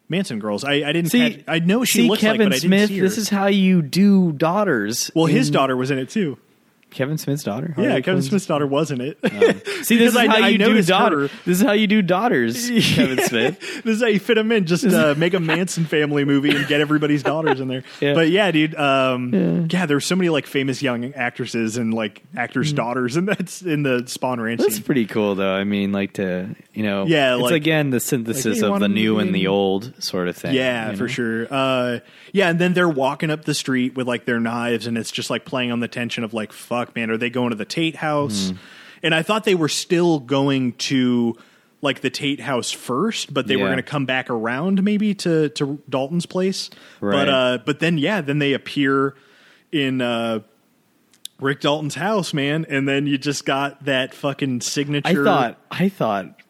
[0.10, 0.64] Manson girls.
[0.64, 1.10] I, I didn't.
[1.12, 2.80] See, catch, I know she see looks Kevin like, but I Smith.
[2.80, 3.04] didn't see her.
[3.04, 5.12] This is how you do daughters.
[5.16, 6.38] well, his daughter was in it too.
[6.90, 7.74] Kevin Smith's daughter.
[7.78, 9.18] Yeah, Harley Kevin Quinn's- Smith's daughter wasn't it.
[9.86, 11.28] See, this is how I you do noticed daughter.
[11.28, 11.34] her.
[11.46, 13.60] This is how you do daughters, Kevin Smith.
[13.84, 14.66] this is how you fit them in.
[14.66, 17.84] Just uh, make a Manson family movie and get everybody's daughters in there.
[18.00, 18.14] Yeah.
[18.14, 18.76] But yeah, dude.
[18.76, 19.86] Um, yeah.
[19.86, 24.04] there's so many like famous young actresses and like actors' daughters, and that's in the
[24.04, 24.60] Spahn Ranch.
[24.62, 24.64] Mm.
[24.64, 24.84] That's scene.
[24.84, 25.54] pretty cool, though.
[25.54, 28.80] I mean, like to you know, Yeah, it's like- again the synthesis like, hey, of
[28.80, 30.54] the new and the old sort of thing.
[30.56, 31.08] Yeah, for know?
[31.08, 31.48] sure.
[31.52, 32.00] Uh,
[32.32, 35.30] yeah, and then they're walking up the street with like their knives, and it's just
[35.30, 37.96] like playing on the tension of like, fuck, man, are they going to the Tate
[37.96, 38.46] house?
[38.48, 38.58] Mm-hmm.
[39.04, 41.36] And I thought they were still going to
[41.82, 45.50] like the Tate house first, but they were going to come back around maybe to
[45.50, 46.70] to Dalton's place.
[47.00, 49.16] But uh, but then yeah, then they appear
[49.72, 50.02] in.
[50.02, 50.40] Uh,
[51.40, 55.22] Rick Dalton's house, man, and then you just got that fucking signature.
[55.22, 56.42] I thought, I thought,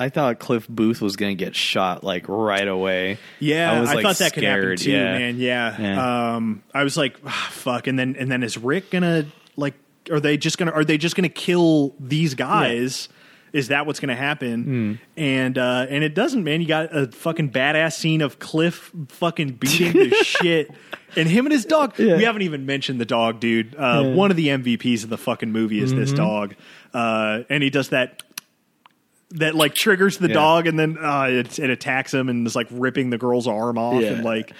[0.00, 3.18] I thought Cliff Booth was going to get shot like right away.
[3.38, 5.18] Yeah, I I, was like thought that could happen too, yeah.
[5.18, 5.36] man.
[5.38, 5.80] Yeah.
[5.80, 6.34] Yeah.
[6.36, 9.74] Um, I was like, ah, fuck, and then and then is Rick gonna like?
[10.10, 10.72] Are they just gonna?
[10.72, 13.08] Are they just gonna kill these guys?
[13.52, 14.62] Is that what's gonna happen?
[14.62, 14.92] Hmm.
[15.20, 16.60] And uh, and it doesn't, man.
[16.60, 20.70] You got a fucking badass scene of Cliff fucking beating the shit.
[21.16, 21.98] And him and his dog.
[21.98, 22.16] Yeah.
[22.16, 23.74] We haven't even mentioned the dog, dude.
[23.74, 26.00] Uh, One of the MVPs of the fucking movie is Mm-hmm.
[26.00, 26.54] this dog,
[26.94, 28.22] uh, and he does that
[29.32, 30.34] that like triggers the Yeah.
[30.34, 33.78] dog and then uh, it, it attacks him and is like ripping the girl's arm
[33.78, 34.10] off Yeah.
[34.14, 34.52] and like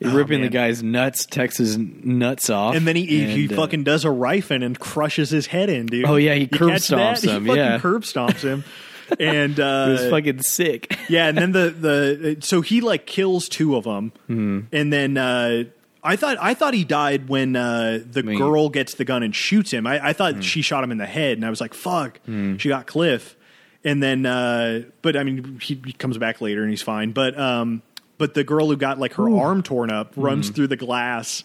[0.00, 3.84] ripping the guy's nuts, Texas nuts off, and then he he, he And, uh, fucking
[3.84, 6.06] does a Refn and crushes his head in, dude.
[6.06, 7.78] Oh, yeah, he curb stomps him, He fucking yeah.
[7.78, 8.64] curb stomps him.
[9.20, 10.96] and uh, it was fucking sick.
[11.10, 14.60] yeah, and then the the so he like kills two of them, Hmm.
[14.72, 15.64] and then uh,
[16.02, 19.34] I thought I thought he died when uh, the mean- girl gets the gun and
[19.36, 19.86] shoots him.
[19.86, 20.40] I, I thought Hmm.
[20.40, 23.36] she shot him in the head, and I was like, "Fuck!" She got Cliff,
[23.84, 27.12] and then uh, but I mean he, he comes back later and he's fine.
[27.12, 27.82] But um,
[28.18, 30.54] but the girl who got like her arm torn up runs Hmm.
[30.54, 31.44] through the glass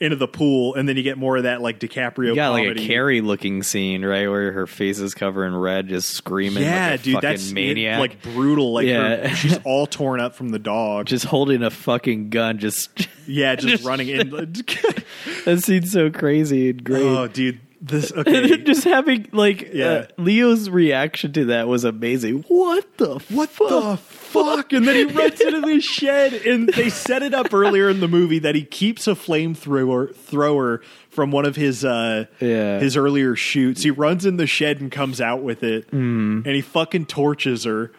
[0.00, 2.30] into the pool, and then you get more of that like DiCaprio.
[2.30, 2.86] You got like a comedy.
[2.88, 6.64] Carrie looking scene, right, where her face is covered in red, just screaming.
[6.64, 8.00] Yeah, like dude, fucking that's maniac.
[8.00, 8.72] like brutal.
[8.72, 11.06] Like her- she's all torn up from the dog.
[11.06, 12.58] just holding a fucking gun.
[12.58, 14.30] Just Yeah, just running in.
[15.44, 17.02] that scene's so crazy and great.
[17.02, 18.58] oh, dude, this okay.
[18.62, 19.86] just having like Yeah.
[19.90, 22.44] uh, Leo's reaction to that was amazing.
[22.48, 23.68] What the what fuck?
[23.68, 24.72] the fuck?
[24.72, 28.06] And then he runs into the shed, and they set it up earlier in the
[28.08, 30.80] movie that he keeps a flamethrower thrower
[31.10, 32.78] from one of his uh Yeah.
[32.78, 33.82] his earlier shoots.
[33.82, 36.46] He runs in the shed and comes out with it, Mm.
[36.46, 37.90] and he fucking torches her.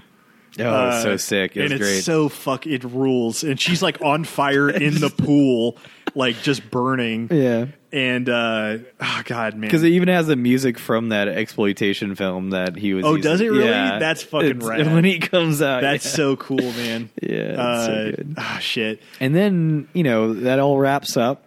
[0.60, 1.58] Oh, Uh, so sick.
[1.58, 1.98] It and great.
[1.98, 3.44] it's so fuck it rules.
[3.44, 5.78] And she's like on fire in the pool,
[6.16, 7.28] like just burning.
[7.32, 7.66] yeah.
[7.92, 9.62] And uh oh god, man.
[9.62, 13.06] Because it even has the music from that exploitation film that he was.
[13.06, 13.22] Oh, using.
[13.32, 13.66] does it really?
[13.66, 14.00] Yeah.
[14.00, 14.92] That's fucking It's- rad.
[14.92, 16.12] When he comes out, That's yeah.
[16.12, 17.10] so cool, man.
[17.22, 18.34] Yeah, Uh, so good.
[18.38, 19.00] ah, shit.
[19.20, 21.44] And then you know that all wraps up,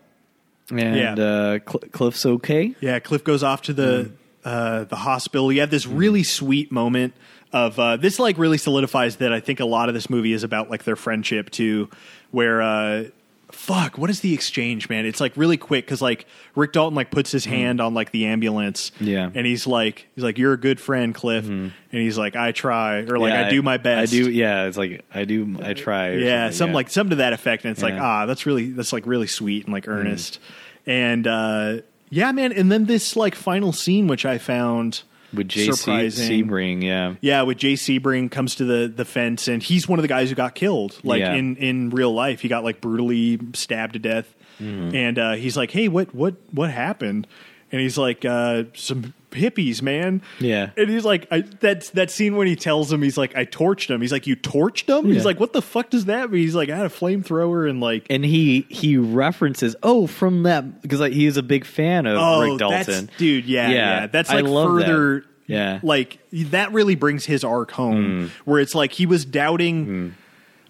[0.70, 1.24] and Yeah.
[1.24, 2.74] uh, Cl- Cliff's okay.
[2.80, 4.12] Yeah, Cliff goes off to the
[4.44, 5.50] uh, the hospital.
[5.52, 7.12] You have this really sweet moment
[7.52, 8.20] of uh, this.
[8.20, 10.94] Like really solidifies that I think a lot of this movie is about like their
[10.96, 11.88] friendship too,
[12.30, 13.04] where uh,
[13.52, 15.06] fuck, what is the exchange, man?
[15.06, 18.26] It's like really quick because like Rick Dalton like puts his hand on like the
[18.26, 19.06] ambulance, Mm.
[19.06, 19.30] Yeah.
[19.34, 22.98] And he's like, he's like, you're a good friend, Cliff, and he's like, I try,
[23.00, 24.30] or like Yeah, I do my best, I do.
[24.30, 25.56] Yeah, it's like I do.
[25.62, 26.12] I try.
[26.12, 28.92] yeah, something, some like some to that effect, and it's like ah, that's really that's
[28.92, 30.38] like really sweet and like earnest,
[30.86, 31.78] and uh
[32.10, 35.02] yeah, man, and then this like final scene which I found
[35.36, 36.06] with JC.
[36.08, 36.82] Sebring.
[36.82, 40.08] Yeah, Yeah, with Jay Sebring comes to the the fence, and he's one of the
[40.08, 40.98] guys who got killed.
[41.04, 41.34] Like Yeah.
[41.34, 44.34] in in real life, he got like brutally stabbed to death.
[44.60, 44.96] Mm-hmm.
[44.96, 47.26] And uh, he's like, "Hey, what what what happened?"
[47.72, 50.70] And he's like, uh, "Some hippies, man." Yeah.
[50.76, 53.90] And he's like, I, "That that scene when he tells him, he's like, I torched
[53.90, 55.14] him." He's like, "You torched him?" Yeah.
[55.14, 57.80] He's like, "What the fuck does that mean?" He's like, "I had a flamethrower and
[57.80, 62.06] like." and he he references oh from that because like, he is a big fan
[62.06, 63.10] of Oh, Rick that's Dalton.
[63.18, 63.74] dude, yeah, yeah.
[63.74, 65.26] Yeah, That's I like love further, that.
[65.48, 65.80] Yeah.
[65.82, 70.14] like that really brings his arc home, where it's like he was doubting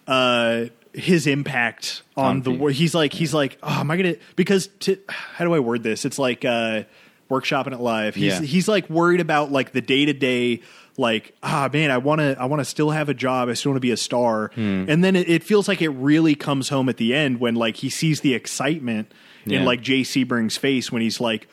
[0.06, 0.64] uh,
[0.96, 2.50] his impact on On the.
[2.50, 2.60] people.
[2.62, 4.14] wor- He's like, he's like, oh, am I gonna?
[4.36, 6.04] Because to, how do I word this?
[6.04, 6.82] It's like uh,
[7.30, 8.14] workshopping it live.
[8.14, 8.46] He's Yeah.
[8.46, 10.62] he's like worried about like the day to day.
[10.98, 13.50] Like ah man, I want to I want to still have a job.
[13.50, 14.50] I still want to be a star.
[14.54, 14.86] Hmm.
[14.88, 17.76] And then it, it feels like it really comes home at the end when like
[17.76, 19.12] he sees the excitement
[19.44, 21.48] in like Jay Sebring's face when he's like,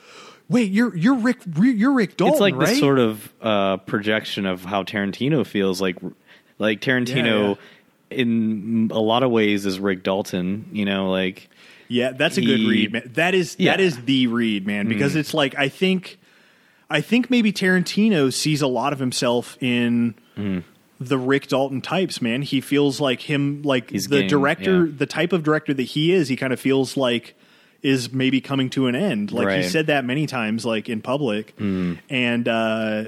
[0.48, 4.46] "Wait, you're you're Rick you're Rick Dalton, it's like right?" the sort of uh, projection
[4.46, 5.98] of how Tarantino feels like
[6.58, 7.58] like Tarantino
[8.16, 10.66] in a lot of ways is Rick Dalton.
[10.72, 11.50] You know, like
[11.88, 13.12] yeah, that's a good read, man.
[13.16, 13.76] That is Yeah.
[13.76, 13.82] Hmm.
[13.82, 16.20] is the read, man, because it's like I think
[16.90, 20.60] I think maybe Tarantino sees a lot of himself in Hmm.
[21.00, 22.42] the Rick Dalton types, man.
[22.44, 24.92] He feels like him like He's the getting- director, yeah.
[24.98, 27.36] the type of director that he is, he kind of feels like
[27.82, 29.32] is maybe coming to an end.
[29.34, 29.64] Like he Right.
[29.66, 29.70] Hmm.
[29.70, 31.54] said that many times like in public.
[31.60, 33.06] And uh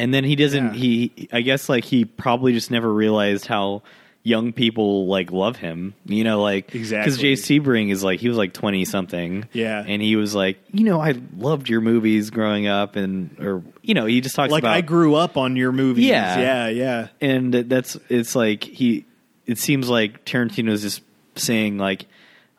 [0.00, 0.80] and then he doesn't Yeah.
[0.80, 3.82] he i guess like he probably just never realized how
[4.28, 7.04] young people like love him you know like Exactly.
[7.10, 9.82] because jay sebring is like he was like 20 something Yeah.
[9.86, 13.94] and he was like you know i loved your movies growing up and or you
[13.94, 16.04] know he just talks like about I grew up on your movies.
[16.04, 16.38] Yeah.
[16.38, 17.08] Yeah, yeah.
[17.20, 19.04] and that's it's like he
[19.46, 21.00] it seems like tarantino's just
[21.36, 22.04] saying like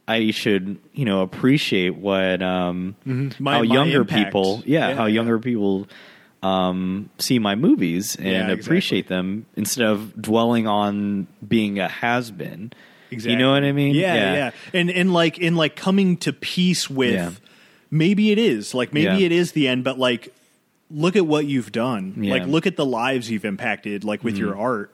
[0.08, 3.44] i should you know appreciate what um Mm-hmm.
[3.44, 4.26] My- how my younger impact.
[4.26, 5.14] people yeah, Yeah, how yeah.
[5.14, 5.88] younger people
[6.42, 12.32] um see my movies and Yeah, appreciate them instead of dwelling on being a has
[12.32, 12.72] been
[13.12, 13.34] Exactly.
[13.34, 16.90] you know what i mean Yeah, yeah, And and like in like coming to peace
[16.90, 17.32] with Yeah.
[17.92, 18.74] maybe it is.
[18.74, 19.26] Like maybe Yeah.
[19.26, 20.34] it is the end, but like
[20.92, 22.14] look at what you've done.
[22.22, 22.34] Yeah.
[22.34, 24.94] Like look at the lives you've impacted like with your art.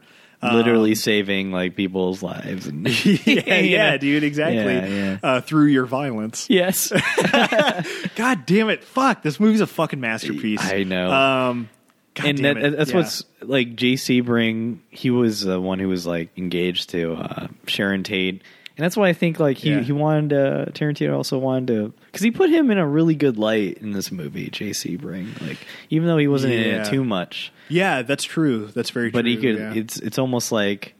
[0.54, 4.74] Literally saving like people's lives and yeah, yeah, dude, exactly.
[4.74, 5.18] Yeah, yeah.
[5.24, 6.48] Uh, through your violence.
[6.50, 6.92] yes
[8.16, 8.84] God damn it.
[8.84, 9.24] Fuck.
[9.24, 10.62] This movie's a fucking masterpiece.
[10.62, 11.12] I know.
[11.12, 11.70] Um
[12.16, 12.78] God and damn that, it.
[12.78, 12.98] that's Yeah.
[12.98, 13.94] what's like J.
[13.94, 14.80] Sebring.
[14.90, 18.42] He was the one who was like engaged to uh, Sharon Tate,
[18.77, 19.80] and that's why I think like he Yeah.
[19.81, 23.38] he wanted uh, Tarantino also wanted to because he put him in a really good
[23.38, 25.57] light in this movie, Jay Sebring Like
[25.89, 28.68] even though he wasn't in it too much, Yeah, that's true.
[28.68, 29.18] That's very true.
[29.18, 29.31] but true.
[29.31, 29.57] he could.
[29.57, 29.73] yeah.
[29.73, 30.93] It's it's almost like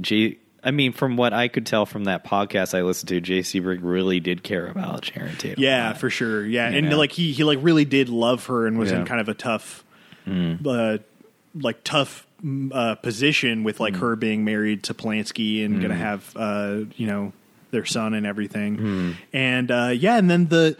[0.00, 0.38] J.
[0.64, 3.60] I mean, from what I could tell from that podcast I listened to, J.C.
[3.60, 5.36] Sebring really did care about Sharon.
[5.56, 6.44] Yeah, for sure.
[6.44, 6.98] Yeah, You and know?
[6.98, 9.04] like he he like really did love her and was in Yeah.
[9.04, 9.06] Mm.
[9.06, 9.84] kind of a tough,
[10.26, 10.98] uh,
[11.54, 12.25] like tough mm,
[12.72, 13.80] uh, position with Mm.
[13.80, 17.32] like her being married to Polanski and gonna have uh, you know
[17.70, 18.76] their son and everything.
[18.78, 19.14] Mm.
[19.32, 20.76] And uh, yeah, and then the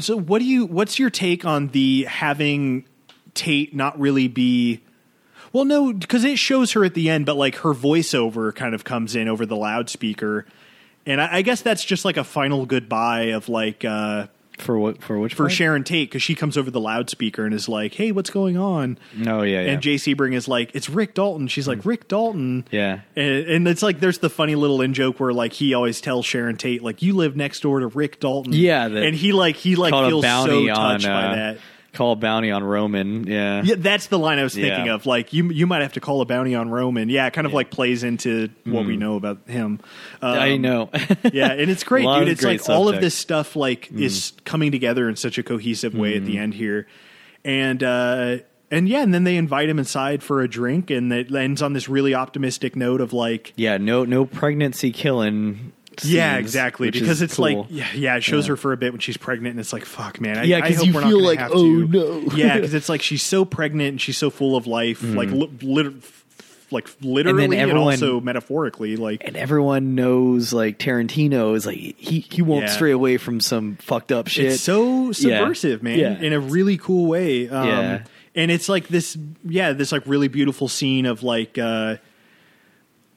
[0.00, 2.86] so what do you what's your take on the having
[3.34, 4.80] Tate not really be
[5.52, 8.82] well, no, because it shows her at the end, but like her voiceover kind of
[8.82, 10.46] comes in over the loudspeaker,
[11.06, 14.26] and I, I guess that's just like a final goodbye of like uh,
[14.58, 15.48] for what for which for?
[15.50, 18.98] Sharon Tate because she comes over the loudspeaker and is like, "Hey, what's going on?"
[19.26, 19.72] Oh yeah, yeah.
[19.72, 23.00] And Jay Sebring is like, "It's Rick Dalton." She's like, "Rick Dalton." yeah.
[23.16, 26.26] And, and it's like there's the funny little in joke where like he always tells
[26.26, 28.52] Sharon Tate like you live next door to Rick Dalton.
[28.52, 31.58] Yeah, and he like he like feels so bounty on touched uh, by that.
[31.94, 33.26] Call a bounty on Roman.
[33.26, 34.94] Yeah, Yeah, that's the line I was thinking Yeah.
[34.94, 35.06] of.
[35.06, 37.08] Like you, you might have to call a bounty on Roman.
[37.08, 39.80] Yeah, it kind of like plays into what we know about him.
[40.20, 40.38] Um.
[40.38, 40.90] I know.
[41.32, 42.28] yeah, and it's great, lot dude.
[42.28, 45.42] of It's great like all of this stuff like is coming together in such a
[45.42, 46.86] cohesive way at the end here,
[47.44, 48.36] and uh,
[48.70, 51.74] and yeah, and then they invite him inside for a drink, and it ends on
[51.74, 53.52] this really optimistic note of like.
[53.56, 55.72] yeah, no, no pregnancy killing.
[56.02, 56.90] Yeah, exactly.
[56.90, 57.44] Because it's cool.
[57.62, 58.50] like, yeah, yeah, it shows Yeah.
[58.52, 60.38] her for a bit when she's pregnant, and it's like, fuck, man.
[60.38, 61.86] I, Yeah, I 'cause hope you feel like, oh, to.
[61.88, 62.20] no.
[62.36, 65.50] yeah, because it's like she's so pregnant and she's so full of life, like li-
[65.62, 65.92] lit-
[66.70, 68.96] like literally and, everyone- also metaphorically.
[68.96, 72.70] Like, and everyone knows like Tarantino is like he he won't Yeah.
[72.72, 74.46] stray away from some fucked up shit.
[74.46, 76.18] it's so subversive, man, Yeah.
[76.20, 77.48] in a really cool way.
[77.48, 78.02] Um, Yeah.
[78.34, 79.16] and it's like this,
[79.48, 81.58] yeah, this like really beautiful scene of like.
[81.58, 81.96] uh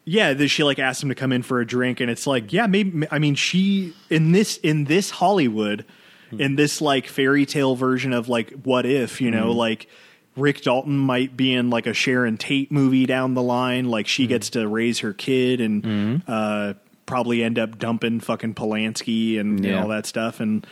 [0.09, 2.53] yeah, that she like asked him to come in for a drink, and it's like,
[2.53, 3.05] yeah, maybe.
[3.11, 5.83] I mean, she in this in this Hollywood,
[6.31, 9.87] in this like fairy tale version of like what if you know like.
[10.35, 13.89] Rick Dalton might be in like a Sharon Tate movie down the line.
[13.89, 16.75] Like she gets to raise her kid and uh,
[17.07, 19.81] probably end up dumping fucking Polanski and, and Yeah.
[19.81, 20.39] all that stuff.
[20.39, 20.63] And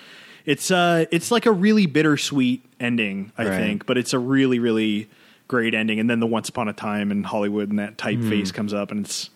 [0.46, 3.58] it's uh, it's like a really bittersweet ending, I Right.
[3.58, 5.10] think, but it's a really really
[5.48, 6.00] great ending.
[6.00, 9.06] And then the Once Upon a Time in Hollywood and that typeface comes up, and
[9.06, 9.30] it's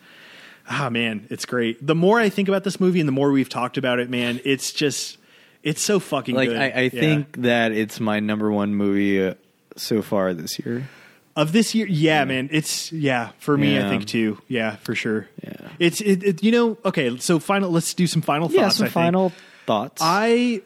[0.70, 1.86] ah man, it's great.
[1.86, 4.40] The more I think about this movie and the more we've talked about it, man,
[4.46, 5.18] it's just
[5.64, 6.58] it's so fucking Like good.
[6.58, 6.90] I, I Yeah.
[6.90, 9.34] think that it's my number one movie uh,
[9.76, 10.88] so far this year.
[11.36, 15.28] of this year yeah man it's yeah for me i think too yeah for sure
[15.44, 15.70] Yeah.
[15.80, 18.58] it's it, it you know okay so final let's do some final thoughts.
[18.58, 18.94] Yeah, some I think.
[18.94, 19.34] final
[19.66, 20.02] thoughts.
[20.04, 20.62] i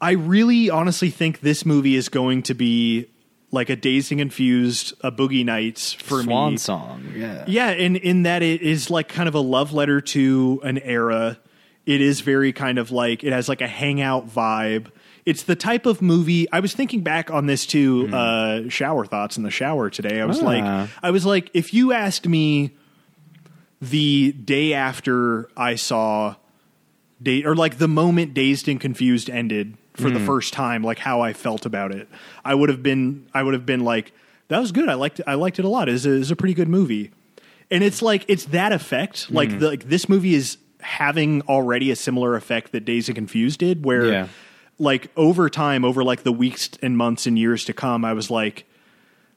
[0.00, 3.06] i really honestly think this movie is going to be
[3.56, 7.12] like a dazed and confused a boogie nights for Swan me song.
[7.16, 7.44] Yeah.
[7.48, 11.38] yeah and in that it is like kind of a love letter to an era
[11.86, 14.90] it is very kind of like it has like a hangout vibe
[15.24, 19.36] it's the type of movie i was thinking back on this too uh shower thoughts
[19.36, 20.44] in the shower today i was Ah.
[20.44, 22.72] like i was like if you asked me
[23.80, 26.34] the day after i saw
[27.22, 30.26] day or like the moment dazed and confused ended for the hmm.
[30.26, 32.08] first time like how i felt about it.
[32.44, 34.12] I would have been i would have been like
[34.48, 34.88] that was good.
[34.88, 35.88] I liked it i liked it a lot.
[35.88, 37.10] It was a, a pretty good movie.
[37.70, 39.58] And it's like it's that effect like hmm.
[39.58, 43.84] the, like this movie is having already a similar effect that Dazed and confused did
[43.84, 44.28] where Yeah.
[44.78, 48.30] like over time over like the weeks and months and years to come i was
[48.30, 48.66] like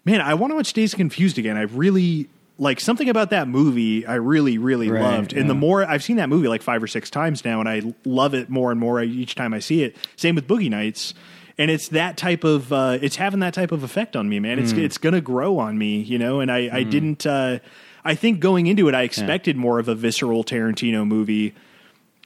[0.05, 1.57] man i want to watch Dazed and confused again.
[1.57, 2.29] I really
[2.59, 5.33] like something about that movie i really really Right, loved.
[5.33, 7.81] And the more i've seen that movie like five or six times now and i
[8.05, 9.95] love it more and more each time i see it.
[10.17, 11.13] Same with boogie nights.
[11.57, 14.59] And it's that type of uh, it's having that type of effect on me man.
[14.59, 14.79] It's Hmm.
[14.79, 16.39] it's gonna grow on me you know?
[16.41, 17.59] And i i didn't uh
[18.05, 21.53] i think going into it i expected more of a visceral tarantino movie.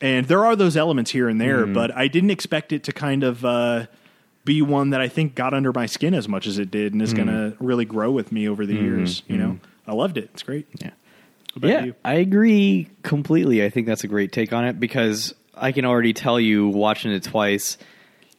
[0.02, 1.74] And there are those elements here and there, Hmm.
[1.74, 3.86] but I didn't expect it to kind of uh,
[4.44, 7.02] be one that I think got under my skin as much as it did, and
[7.02, 7.06] Hmm.
[7.06, 9.22] is going to really grow with me over the years.
[9.30, 10.30] You know, I loved it.
[10.34, 10.68] It's great.
[10.82, 10.92] Yeah.
[11.62, 11.96] Yeah, you?
[12.04, 13.64] I agree completely.
[13.64, 17.12] I think that's a great take on it because I can already tell you watching
[17.12, 17.78] it twice,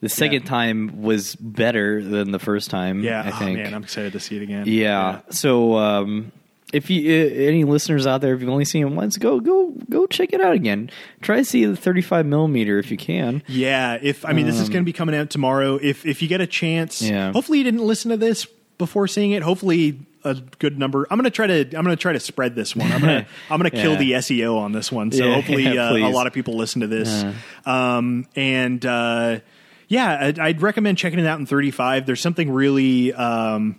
[0.01, 0.49] the second Yeah.
[0.49, 3.05] time was better than the first time.
[3.05, 3.59] Yeah, I oh, think.
[3.59, 4.65] man, I'm excited to see it again.
[4.67, 5.21] yeah.
[5.31, 6.33] So um,
[6.73, 9.73] if you uh, any listeners out there, if you've only seen it once, go go
[9.89, 10.91] go check it out again.
[11.23, 13.45] Try to see the 35 millimeter if you can.
[13.47, 15.79] Yeah, if I mean this is going to be coming out tomorrow.
[15.81, 17.33] If if you get a chance, Um, Yeah.
[17.33, 18.47] Hopefully you didn't listen to this
[18.77, 19.43] before seeing it.
[19.45, 21.07] Hopefully a good number.
[21.11, 22.91] I'm going to try to I'm going to try to spread this one.
[22.93, 23.99] I'm going to I'm to kill Yeah.
[23.99, 25.13] the SEO on this one.
[25.13, 27.25] So Yeah, hopefully yeah, uh, a lot of people listen to this.
[27.67, 29.41] Um and uh
[29.89, 32.07] yeah, I'd, I'd recommend checking it out in 35.
[32.07, 33.79] There's something really um,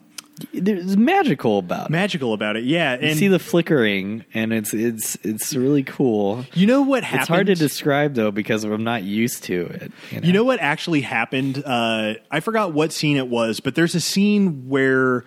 [0.54, 1.92] There's magical about it.
[1.92, 2.64] magical about it.
[2.64, 6.46] Yeah, and You see the flickering, and it's it's it's really cool.
[6.54, 7.22] you know what happened?
[7.22, 9.92] It's hard to describe though because I'm not used to it.
[10.24, 11.64] You know what actually happened?
[11.66, 15.26] Uh, I forgot what scene it was, but there's a scene where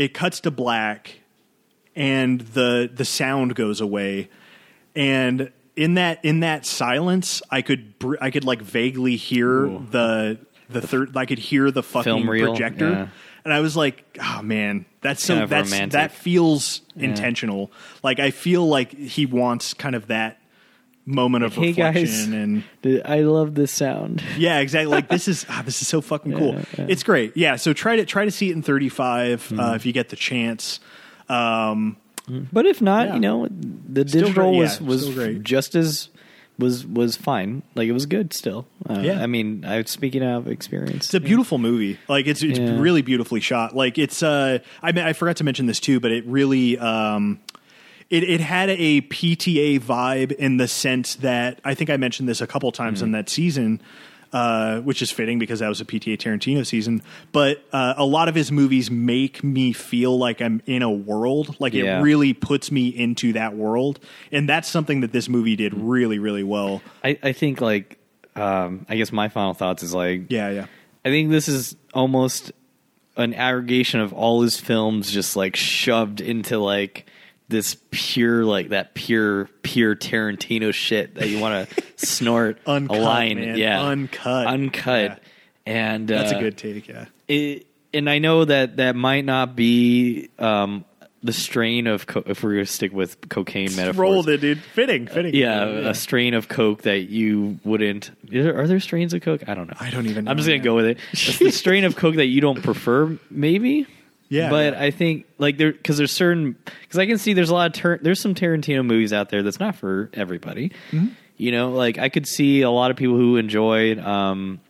[0.00, 1.20] it cuts to black
[1.94, 4.28] and the the sound goes away,
[4.96, 10.38] and in that in that silence, I could br- I could like vaguely hear the
[10.70, 11.16] the third.
[11.16, 12.90] I could hear the fucking reel, projector.
[12.90, 13.08] yeah.
[13.44, 15.92] And I was like, "Oh man, that's so Kind of that's romantic.
[15.92, 17.70] that feels intentional.
[18.02, 20.38] Like I feel like he wants kind of that
[21.10, 22.32] moment of Hey reflection
[22.84, 24.22] guys, and I love this sound.
[24.38, 24.90] yeah, exactly.
[24.94, 26.54] Like this is ah, this is so fucking cool.
[26.54, 26.86] Yeah, yeah.
[26.88, 27.36] It's great.
[27.36, 29.60] Yeah, so try to try to see it in 35 Mm-hmm.
[29.60, 30.80] uh, if you get the chance.
[31.28, 31.96] Um,
[32.52, 33.14] But if not, Yeah.
[33.14, 36.08] you know, the Still digital great, yeah, was was just as
[36.58, 37.62] was was fine.
[37.74, 38.66] Like it was good still.
[38.88, 39.22] Uh, Yeah.
[39.22, 41.98] I mean, I speaking of experience, it's a beautiful movie.
[42.08, 42.78] Like it's it's Yeah.
[42.78, 43.74] really beautifully shot.
[43.74, 47.40] Like it's uh I mean, I forgot to mention this too, but it really um
[48.10, 52.40] it, it had a PTA vibe in the sense that I think I mentioned this
[52.40, 53.04] a couple times Mm-hmm.
[53.06, 53.80] in that season,
[54.32, 57.02] uh, which is fitting because that was a PTA Tarantino season.
[57.32, 61.56] But uh, a lot of his movies make me feel like I'm in a world,
[61.60, 61.98] like Yeah.
[61.98, 63.98] it really puts me into that world,
[64.32, 66.82] and that's something that this movie did really, really well.
[67.02, 67.98] I, I think like
[68.36, 70.66] um, I guess my final thoughts is like Yeah, yeah.
[71.04, 72.52] I think this is almost
[73.16, 77.06] an aggregation of all his films just like shoved into like
[77.50, 83.00] this pure like that pure pure Tarantino shit that you want to snort Uncut, a
[83.00, 83.58] line man.
[83.58, 84.46] yeah Uncut.
[84.46, 85.20] uncut
[85.66, 86.88] and That's uh, a good take.
[86.88, 87.04] Yeah.
[87.28, 90.84] it, and I know that that might not be um,
[91.22, 93.98] the strain of co- if we're to stick with cocaine metaphors.
[93.98, 94.58] Rolled it, dude.
[94.62, 95.34] Fitting, fitting.
[95.34, 98.10] Yeah, a strain of coke that you wouldn't.
[98.24, 99.48] There, are there strains of coke?
[99.48, 99.76] I don't know.
[99.78, 100.98] I don't even I'm just gonna go with it.
[101.40, 103.86] The strain of coke that you don't prefer, maybe.
[104.30, 104.82] Yeah, but yeah.
[104.82, 107.72] I think like there because there's certain because I can see there's a lot of
[107.82, 110.70] Tar- there's some Tarantino movies out there that's not for everybody.
[110.92, 111.08] Mm-hmm.
[111.36, 114.60] You know, like I could see a lot of people who enjoyed um,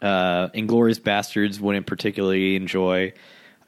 [0.00, 3.12] uh, Inglourious Basterds wouldn't particularly enjoy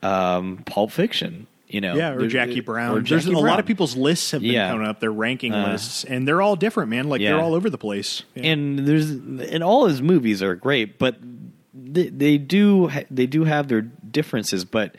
[0.03, 1.47] um, Pulp Fiction.
[1.69, 2.91] You know, Yeah, or Jackie Brown.
[2.99, 4.69] or There's Jackie a lot of people's lists have been Yeah.
[4.71, 7.09] coming up, their ranking Uh, lists, and they're all different, man.
[7.09, 8.25] Like they're all over the place.
[8.35, 8.51] Yeah.
[8.53, 11.17] and there's and all his movies are great, but
[11.75, 14.65] they, they do they do have their differences.
[14.65, 14.95] But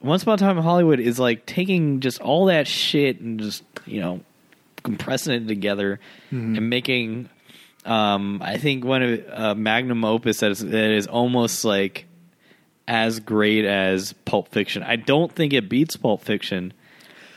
[0.00, 3.64] Once Upon a Time in Hollywood is like taking just all that shit and just
[3.86, 4.20] you know
[4.82, 6.00] compressing it together
[6.56, 7.28] and making.
[7.84, 12.04] Um, I think one of uh, magnum opus that is, that is almost like
[12.86, 14.82] as great as Pulp Fiction.
[14.82, 16.72] I don't think it beats Pulp Fiction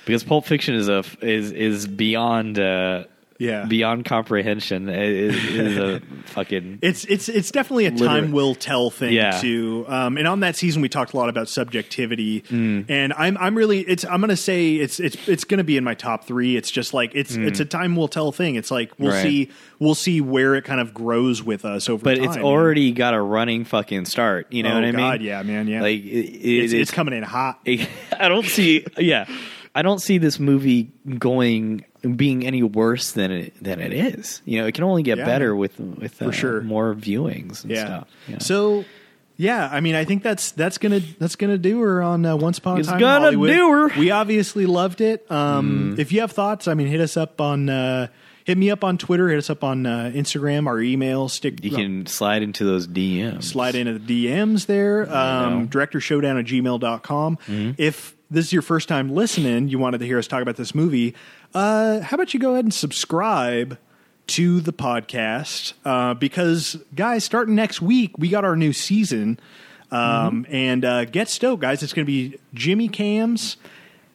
[0.05, 3.05] because Pulp Fiction is a is is beyond uh,
[3.41, 3.65] Yeah.
[3.65, 4.87] beyond comprehension.
[4.87, 8.21] It is, is a fucking It's it's it's definitely a Literally.
[8.21, 9.31] time will tell thing Yeah.
[9.39, 9.85] too.
[9.87, 12.85] Um, and on that season, we talked a lot about subjectivity, Mm.
[12.89, 15.93] and I'm I'm really it's I'm gonna say it's it's it's gonna be in my
[15.95, 16.55] top three.
[16.55, 18.55] It's just like it's it's a time will tell thing.
[18.55, 19.13] It's like we'll Mm.
[19.15, 19.23] Right.
[19.23, 19.49] see
[19.79, 22.15] we'll see where it kind of grows with us over time.
[22.15, 22.29] but time.
[22.29, 24.47] it's already got a running fucking start.
[24.53, 25.21] You know Oh, what I mean?
[25.25, 25.81] Yeah, man, yeah.
[25.81, 27.59] Like it, it's, it's it's coming in hot.
[27.67, 28.85] I don't see.
[28.97, 29.25] Yeah,
[29.73, 34.41] I don't see this movie going being any worse than it than it is.
[34.45, 35.25] You know, it can only get Yeah.
[35.25, 36.61] better with with uh, sure.
[36.61, 37.85] more viewings and yeah.
[37.85, 38.07] stuff.
[38.27, 38.37] Yeah.
[38.39, 38.85] So.
[39.37, 42.59] Yeah, I mean, I think that's that's gonna that's gonna do her on uh, Once
[42.59, 42.97] Upon a It's Time.
[42.97, 43.49] in gonna Hollywood.
[43.49, 43.89] do her.
[43.89, 43.97] Mm.
[43.97, 45.25] We obviously loved it.
[45.31, 48.07] Um, If you have thoughts, I mean, hit us up on uh,
[48.45, 49.29] hit me up on Twitter.
[49.29, 50.67] Hit us up on uh, Instagram.
[50.67, 51.27] Our email.
[51.27, 51.63] Stick.
[51.63, 53.45] you can slide into those DMs.
[53.45, 55.11] slide into the DMs there.
[55.11, 57.39] Um, director showdown at gmail.com.
[57.79, 60.73] If this is your first time listening, you wanted to hear us talk about this
[60.73, 61.13] movie,
[61.53, 63.77] uh, how about you go ahead and subscribe
[64.27, 65.73] to the podcast?
[65.83, 69.39] Uh, because, guys, starting next week, we got our new season.
[69.91, 71.83] Um, And uh, get stoked, guys.
[71.83, 73.57] It's going to be Jimmy Cams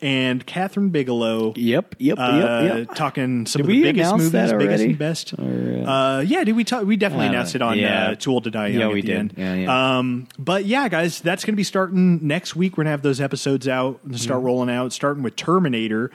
[0.03, 1.55] and Kathryn Bigelow.
[1.57, 1.97] Yep.
[1.99, 2.19] Yep.
[2.19, 2.77] Uh, yep.
[2.89, 2.95] Yep.
[2.97, 5.33] Talking some Did of the biggest movies, that biggest and best.
[5.39, 6.85] Or, uh, Uh, yeah, did we talk?
[6.85, 8.09] We definitely announced it on yeah.
[8.11, 8.81] uh, Too Old to Die Young.
[8.81, 9.17] Yeah, we the did.
[9.17, 9.35] end.
[9.37, 9.99] Yeah, yeah.
[9.99, 12.73] Um, but yeah, guys, that's going to be starting next week.
[12.73, 16.11] We're going to have those episodes out and start rolling out, starting with Terminator.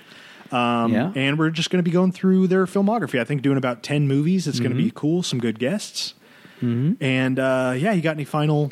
[0.51, 0.93] Um, Mm-hmm.
[0.93, 1.11] Yeah.
[1.15, 3.21] and we're just going to be going through their filmography.
[3.21, 4.47] I think doing about ten movies.
[4.47, 4.87] It's going to Mm-hmm.
[4.87, 5.23] be cool.
[5.23, 6.13] Some good guests.
[6.59, 8.71] And uh, yeah, you got any final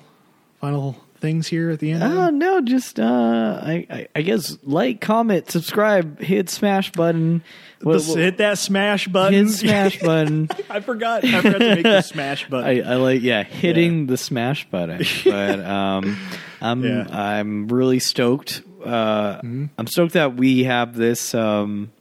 [0.59, 2.03] final things here at the end?
[2.03, 7.43] Oh no, just uh, I, I I guess like, comment, subscribe, hit smash button.
[7.81, 9.33] What- hit that smash button.
[9.47, 10.49] hit smash button.
[10.69, 11.23] I forgot.
[11.23, 12.85] I forgot to make the smash button.
[12.85, 16.17] I, I like yeah hitting the smash button but um
[16.61, 16.89] i'm Yeah.
[17.03, 17.15] Mm-hmm.
[17.15, 21.91] i'm really stoked uh i'm stoked that we have this um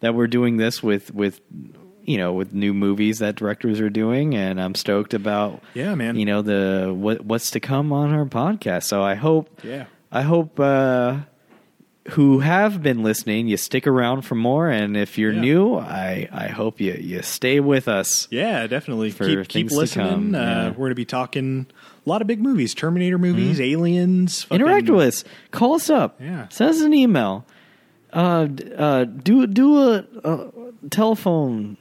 [0.00, 1.40] that we're doing this with with
[2.04, 6.16] you know with new movies that directors are doing and i'm stoked about Yeah, man.
[6.16, 9.86] you know the what what's to come on our podcast so i hope Yeah.
[10.12, 11.18] i hope uh
[12.10, 15.40] who have been listening, you stick around for more, and if you're Yeah.
[15.40, 18.28] new, I, I hope you, you stay with us.
[18.30, 19.10] Yeah, definitely.
[19.10, 20.34] Keep keep listening.
[20.34, 20.68] uh, yeah.
[20.68, 21.66] We're going to be talking
[22.04, 24.42] a lot of big movies, Terminator movies, Aliens.
[24.42, 25.24] fucking- Interact with us.
[25.50, 26.20] Call us up.
[26.20, 26.46] Yeah.
[26.50, 27.46] Send us an email.
[28.12, 30.50] Uh, uh, do do a, a
[30.90, 31.78] telephone.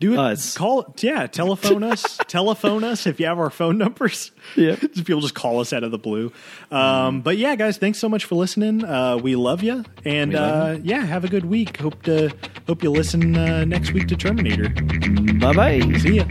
[0.00, 0.18] Do it.
[0.18, 0.56] us.
[0.56, 0.94] Call.
[1.00, 2.18] Yeah, telephone us.
[2.26, 4.32] telephone us if you have our phone numbers.
[4.56, 4.76] Yeah.
[4.94, 6.32] people just call us out of the blue.
[6.70, 8.82] Um, But yeah, guys, thanks so much for listening.
[8.82, 11.76] Uh, we love you, and love uh, yeah, have a good week.
[11.76, 12.32] Hope to
[12.66, 14.70] hope you listen uh, next week to Terminator.
[15.38, 15.80] Bye bye.
[15.98, 16.24] See ya.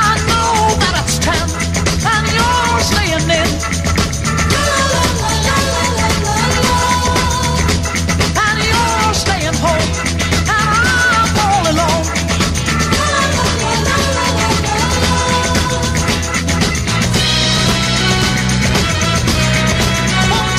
[0.00, 1.50] I know that it's time
[2.10, 3.87] and you're staying in.
[9.60, 9.92] Won't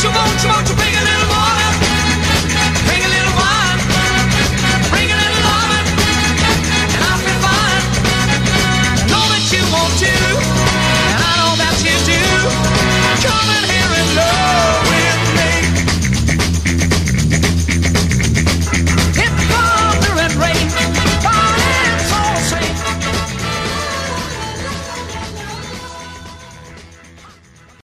[0.03, 0.88] you, won't you, won't you, baby?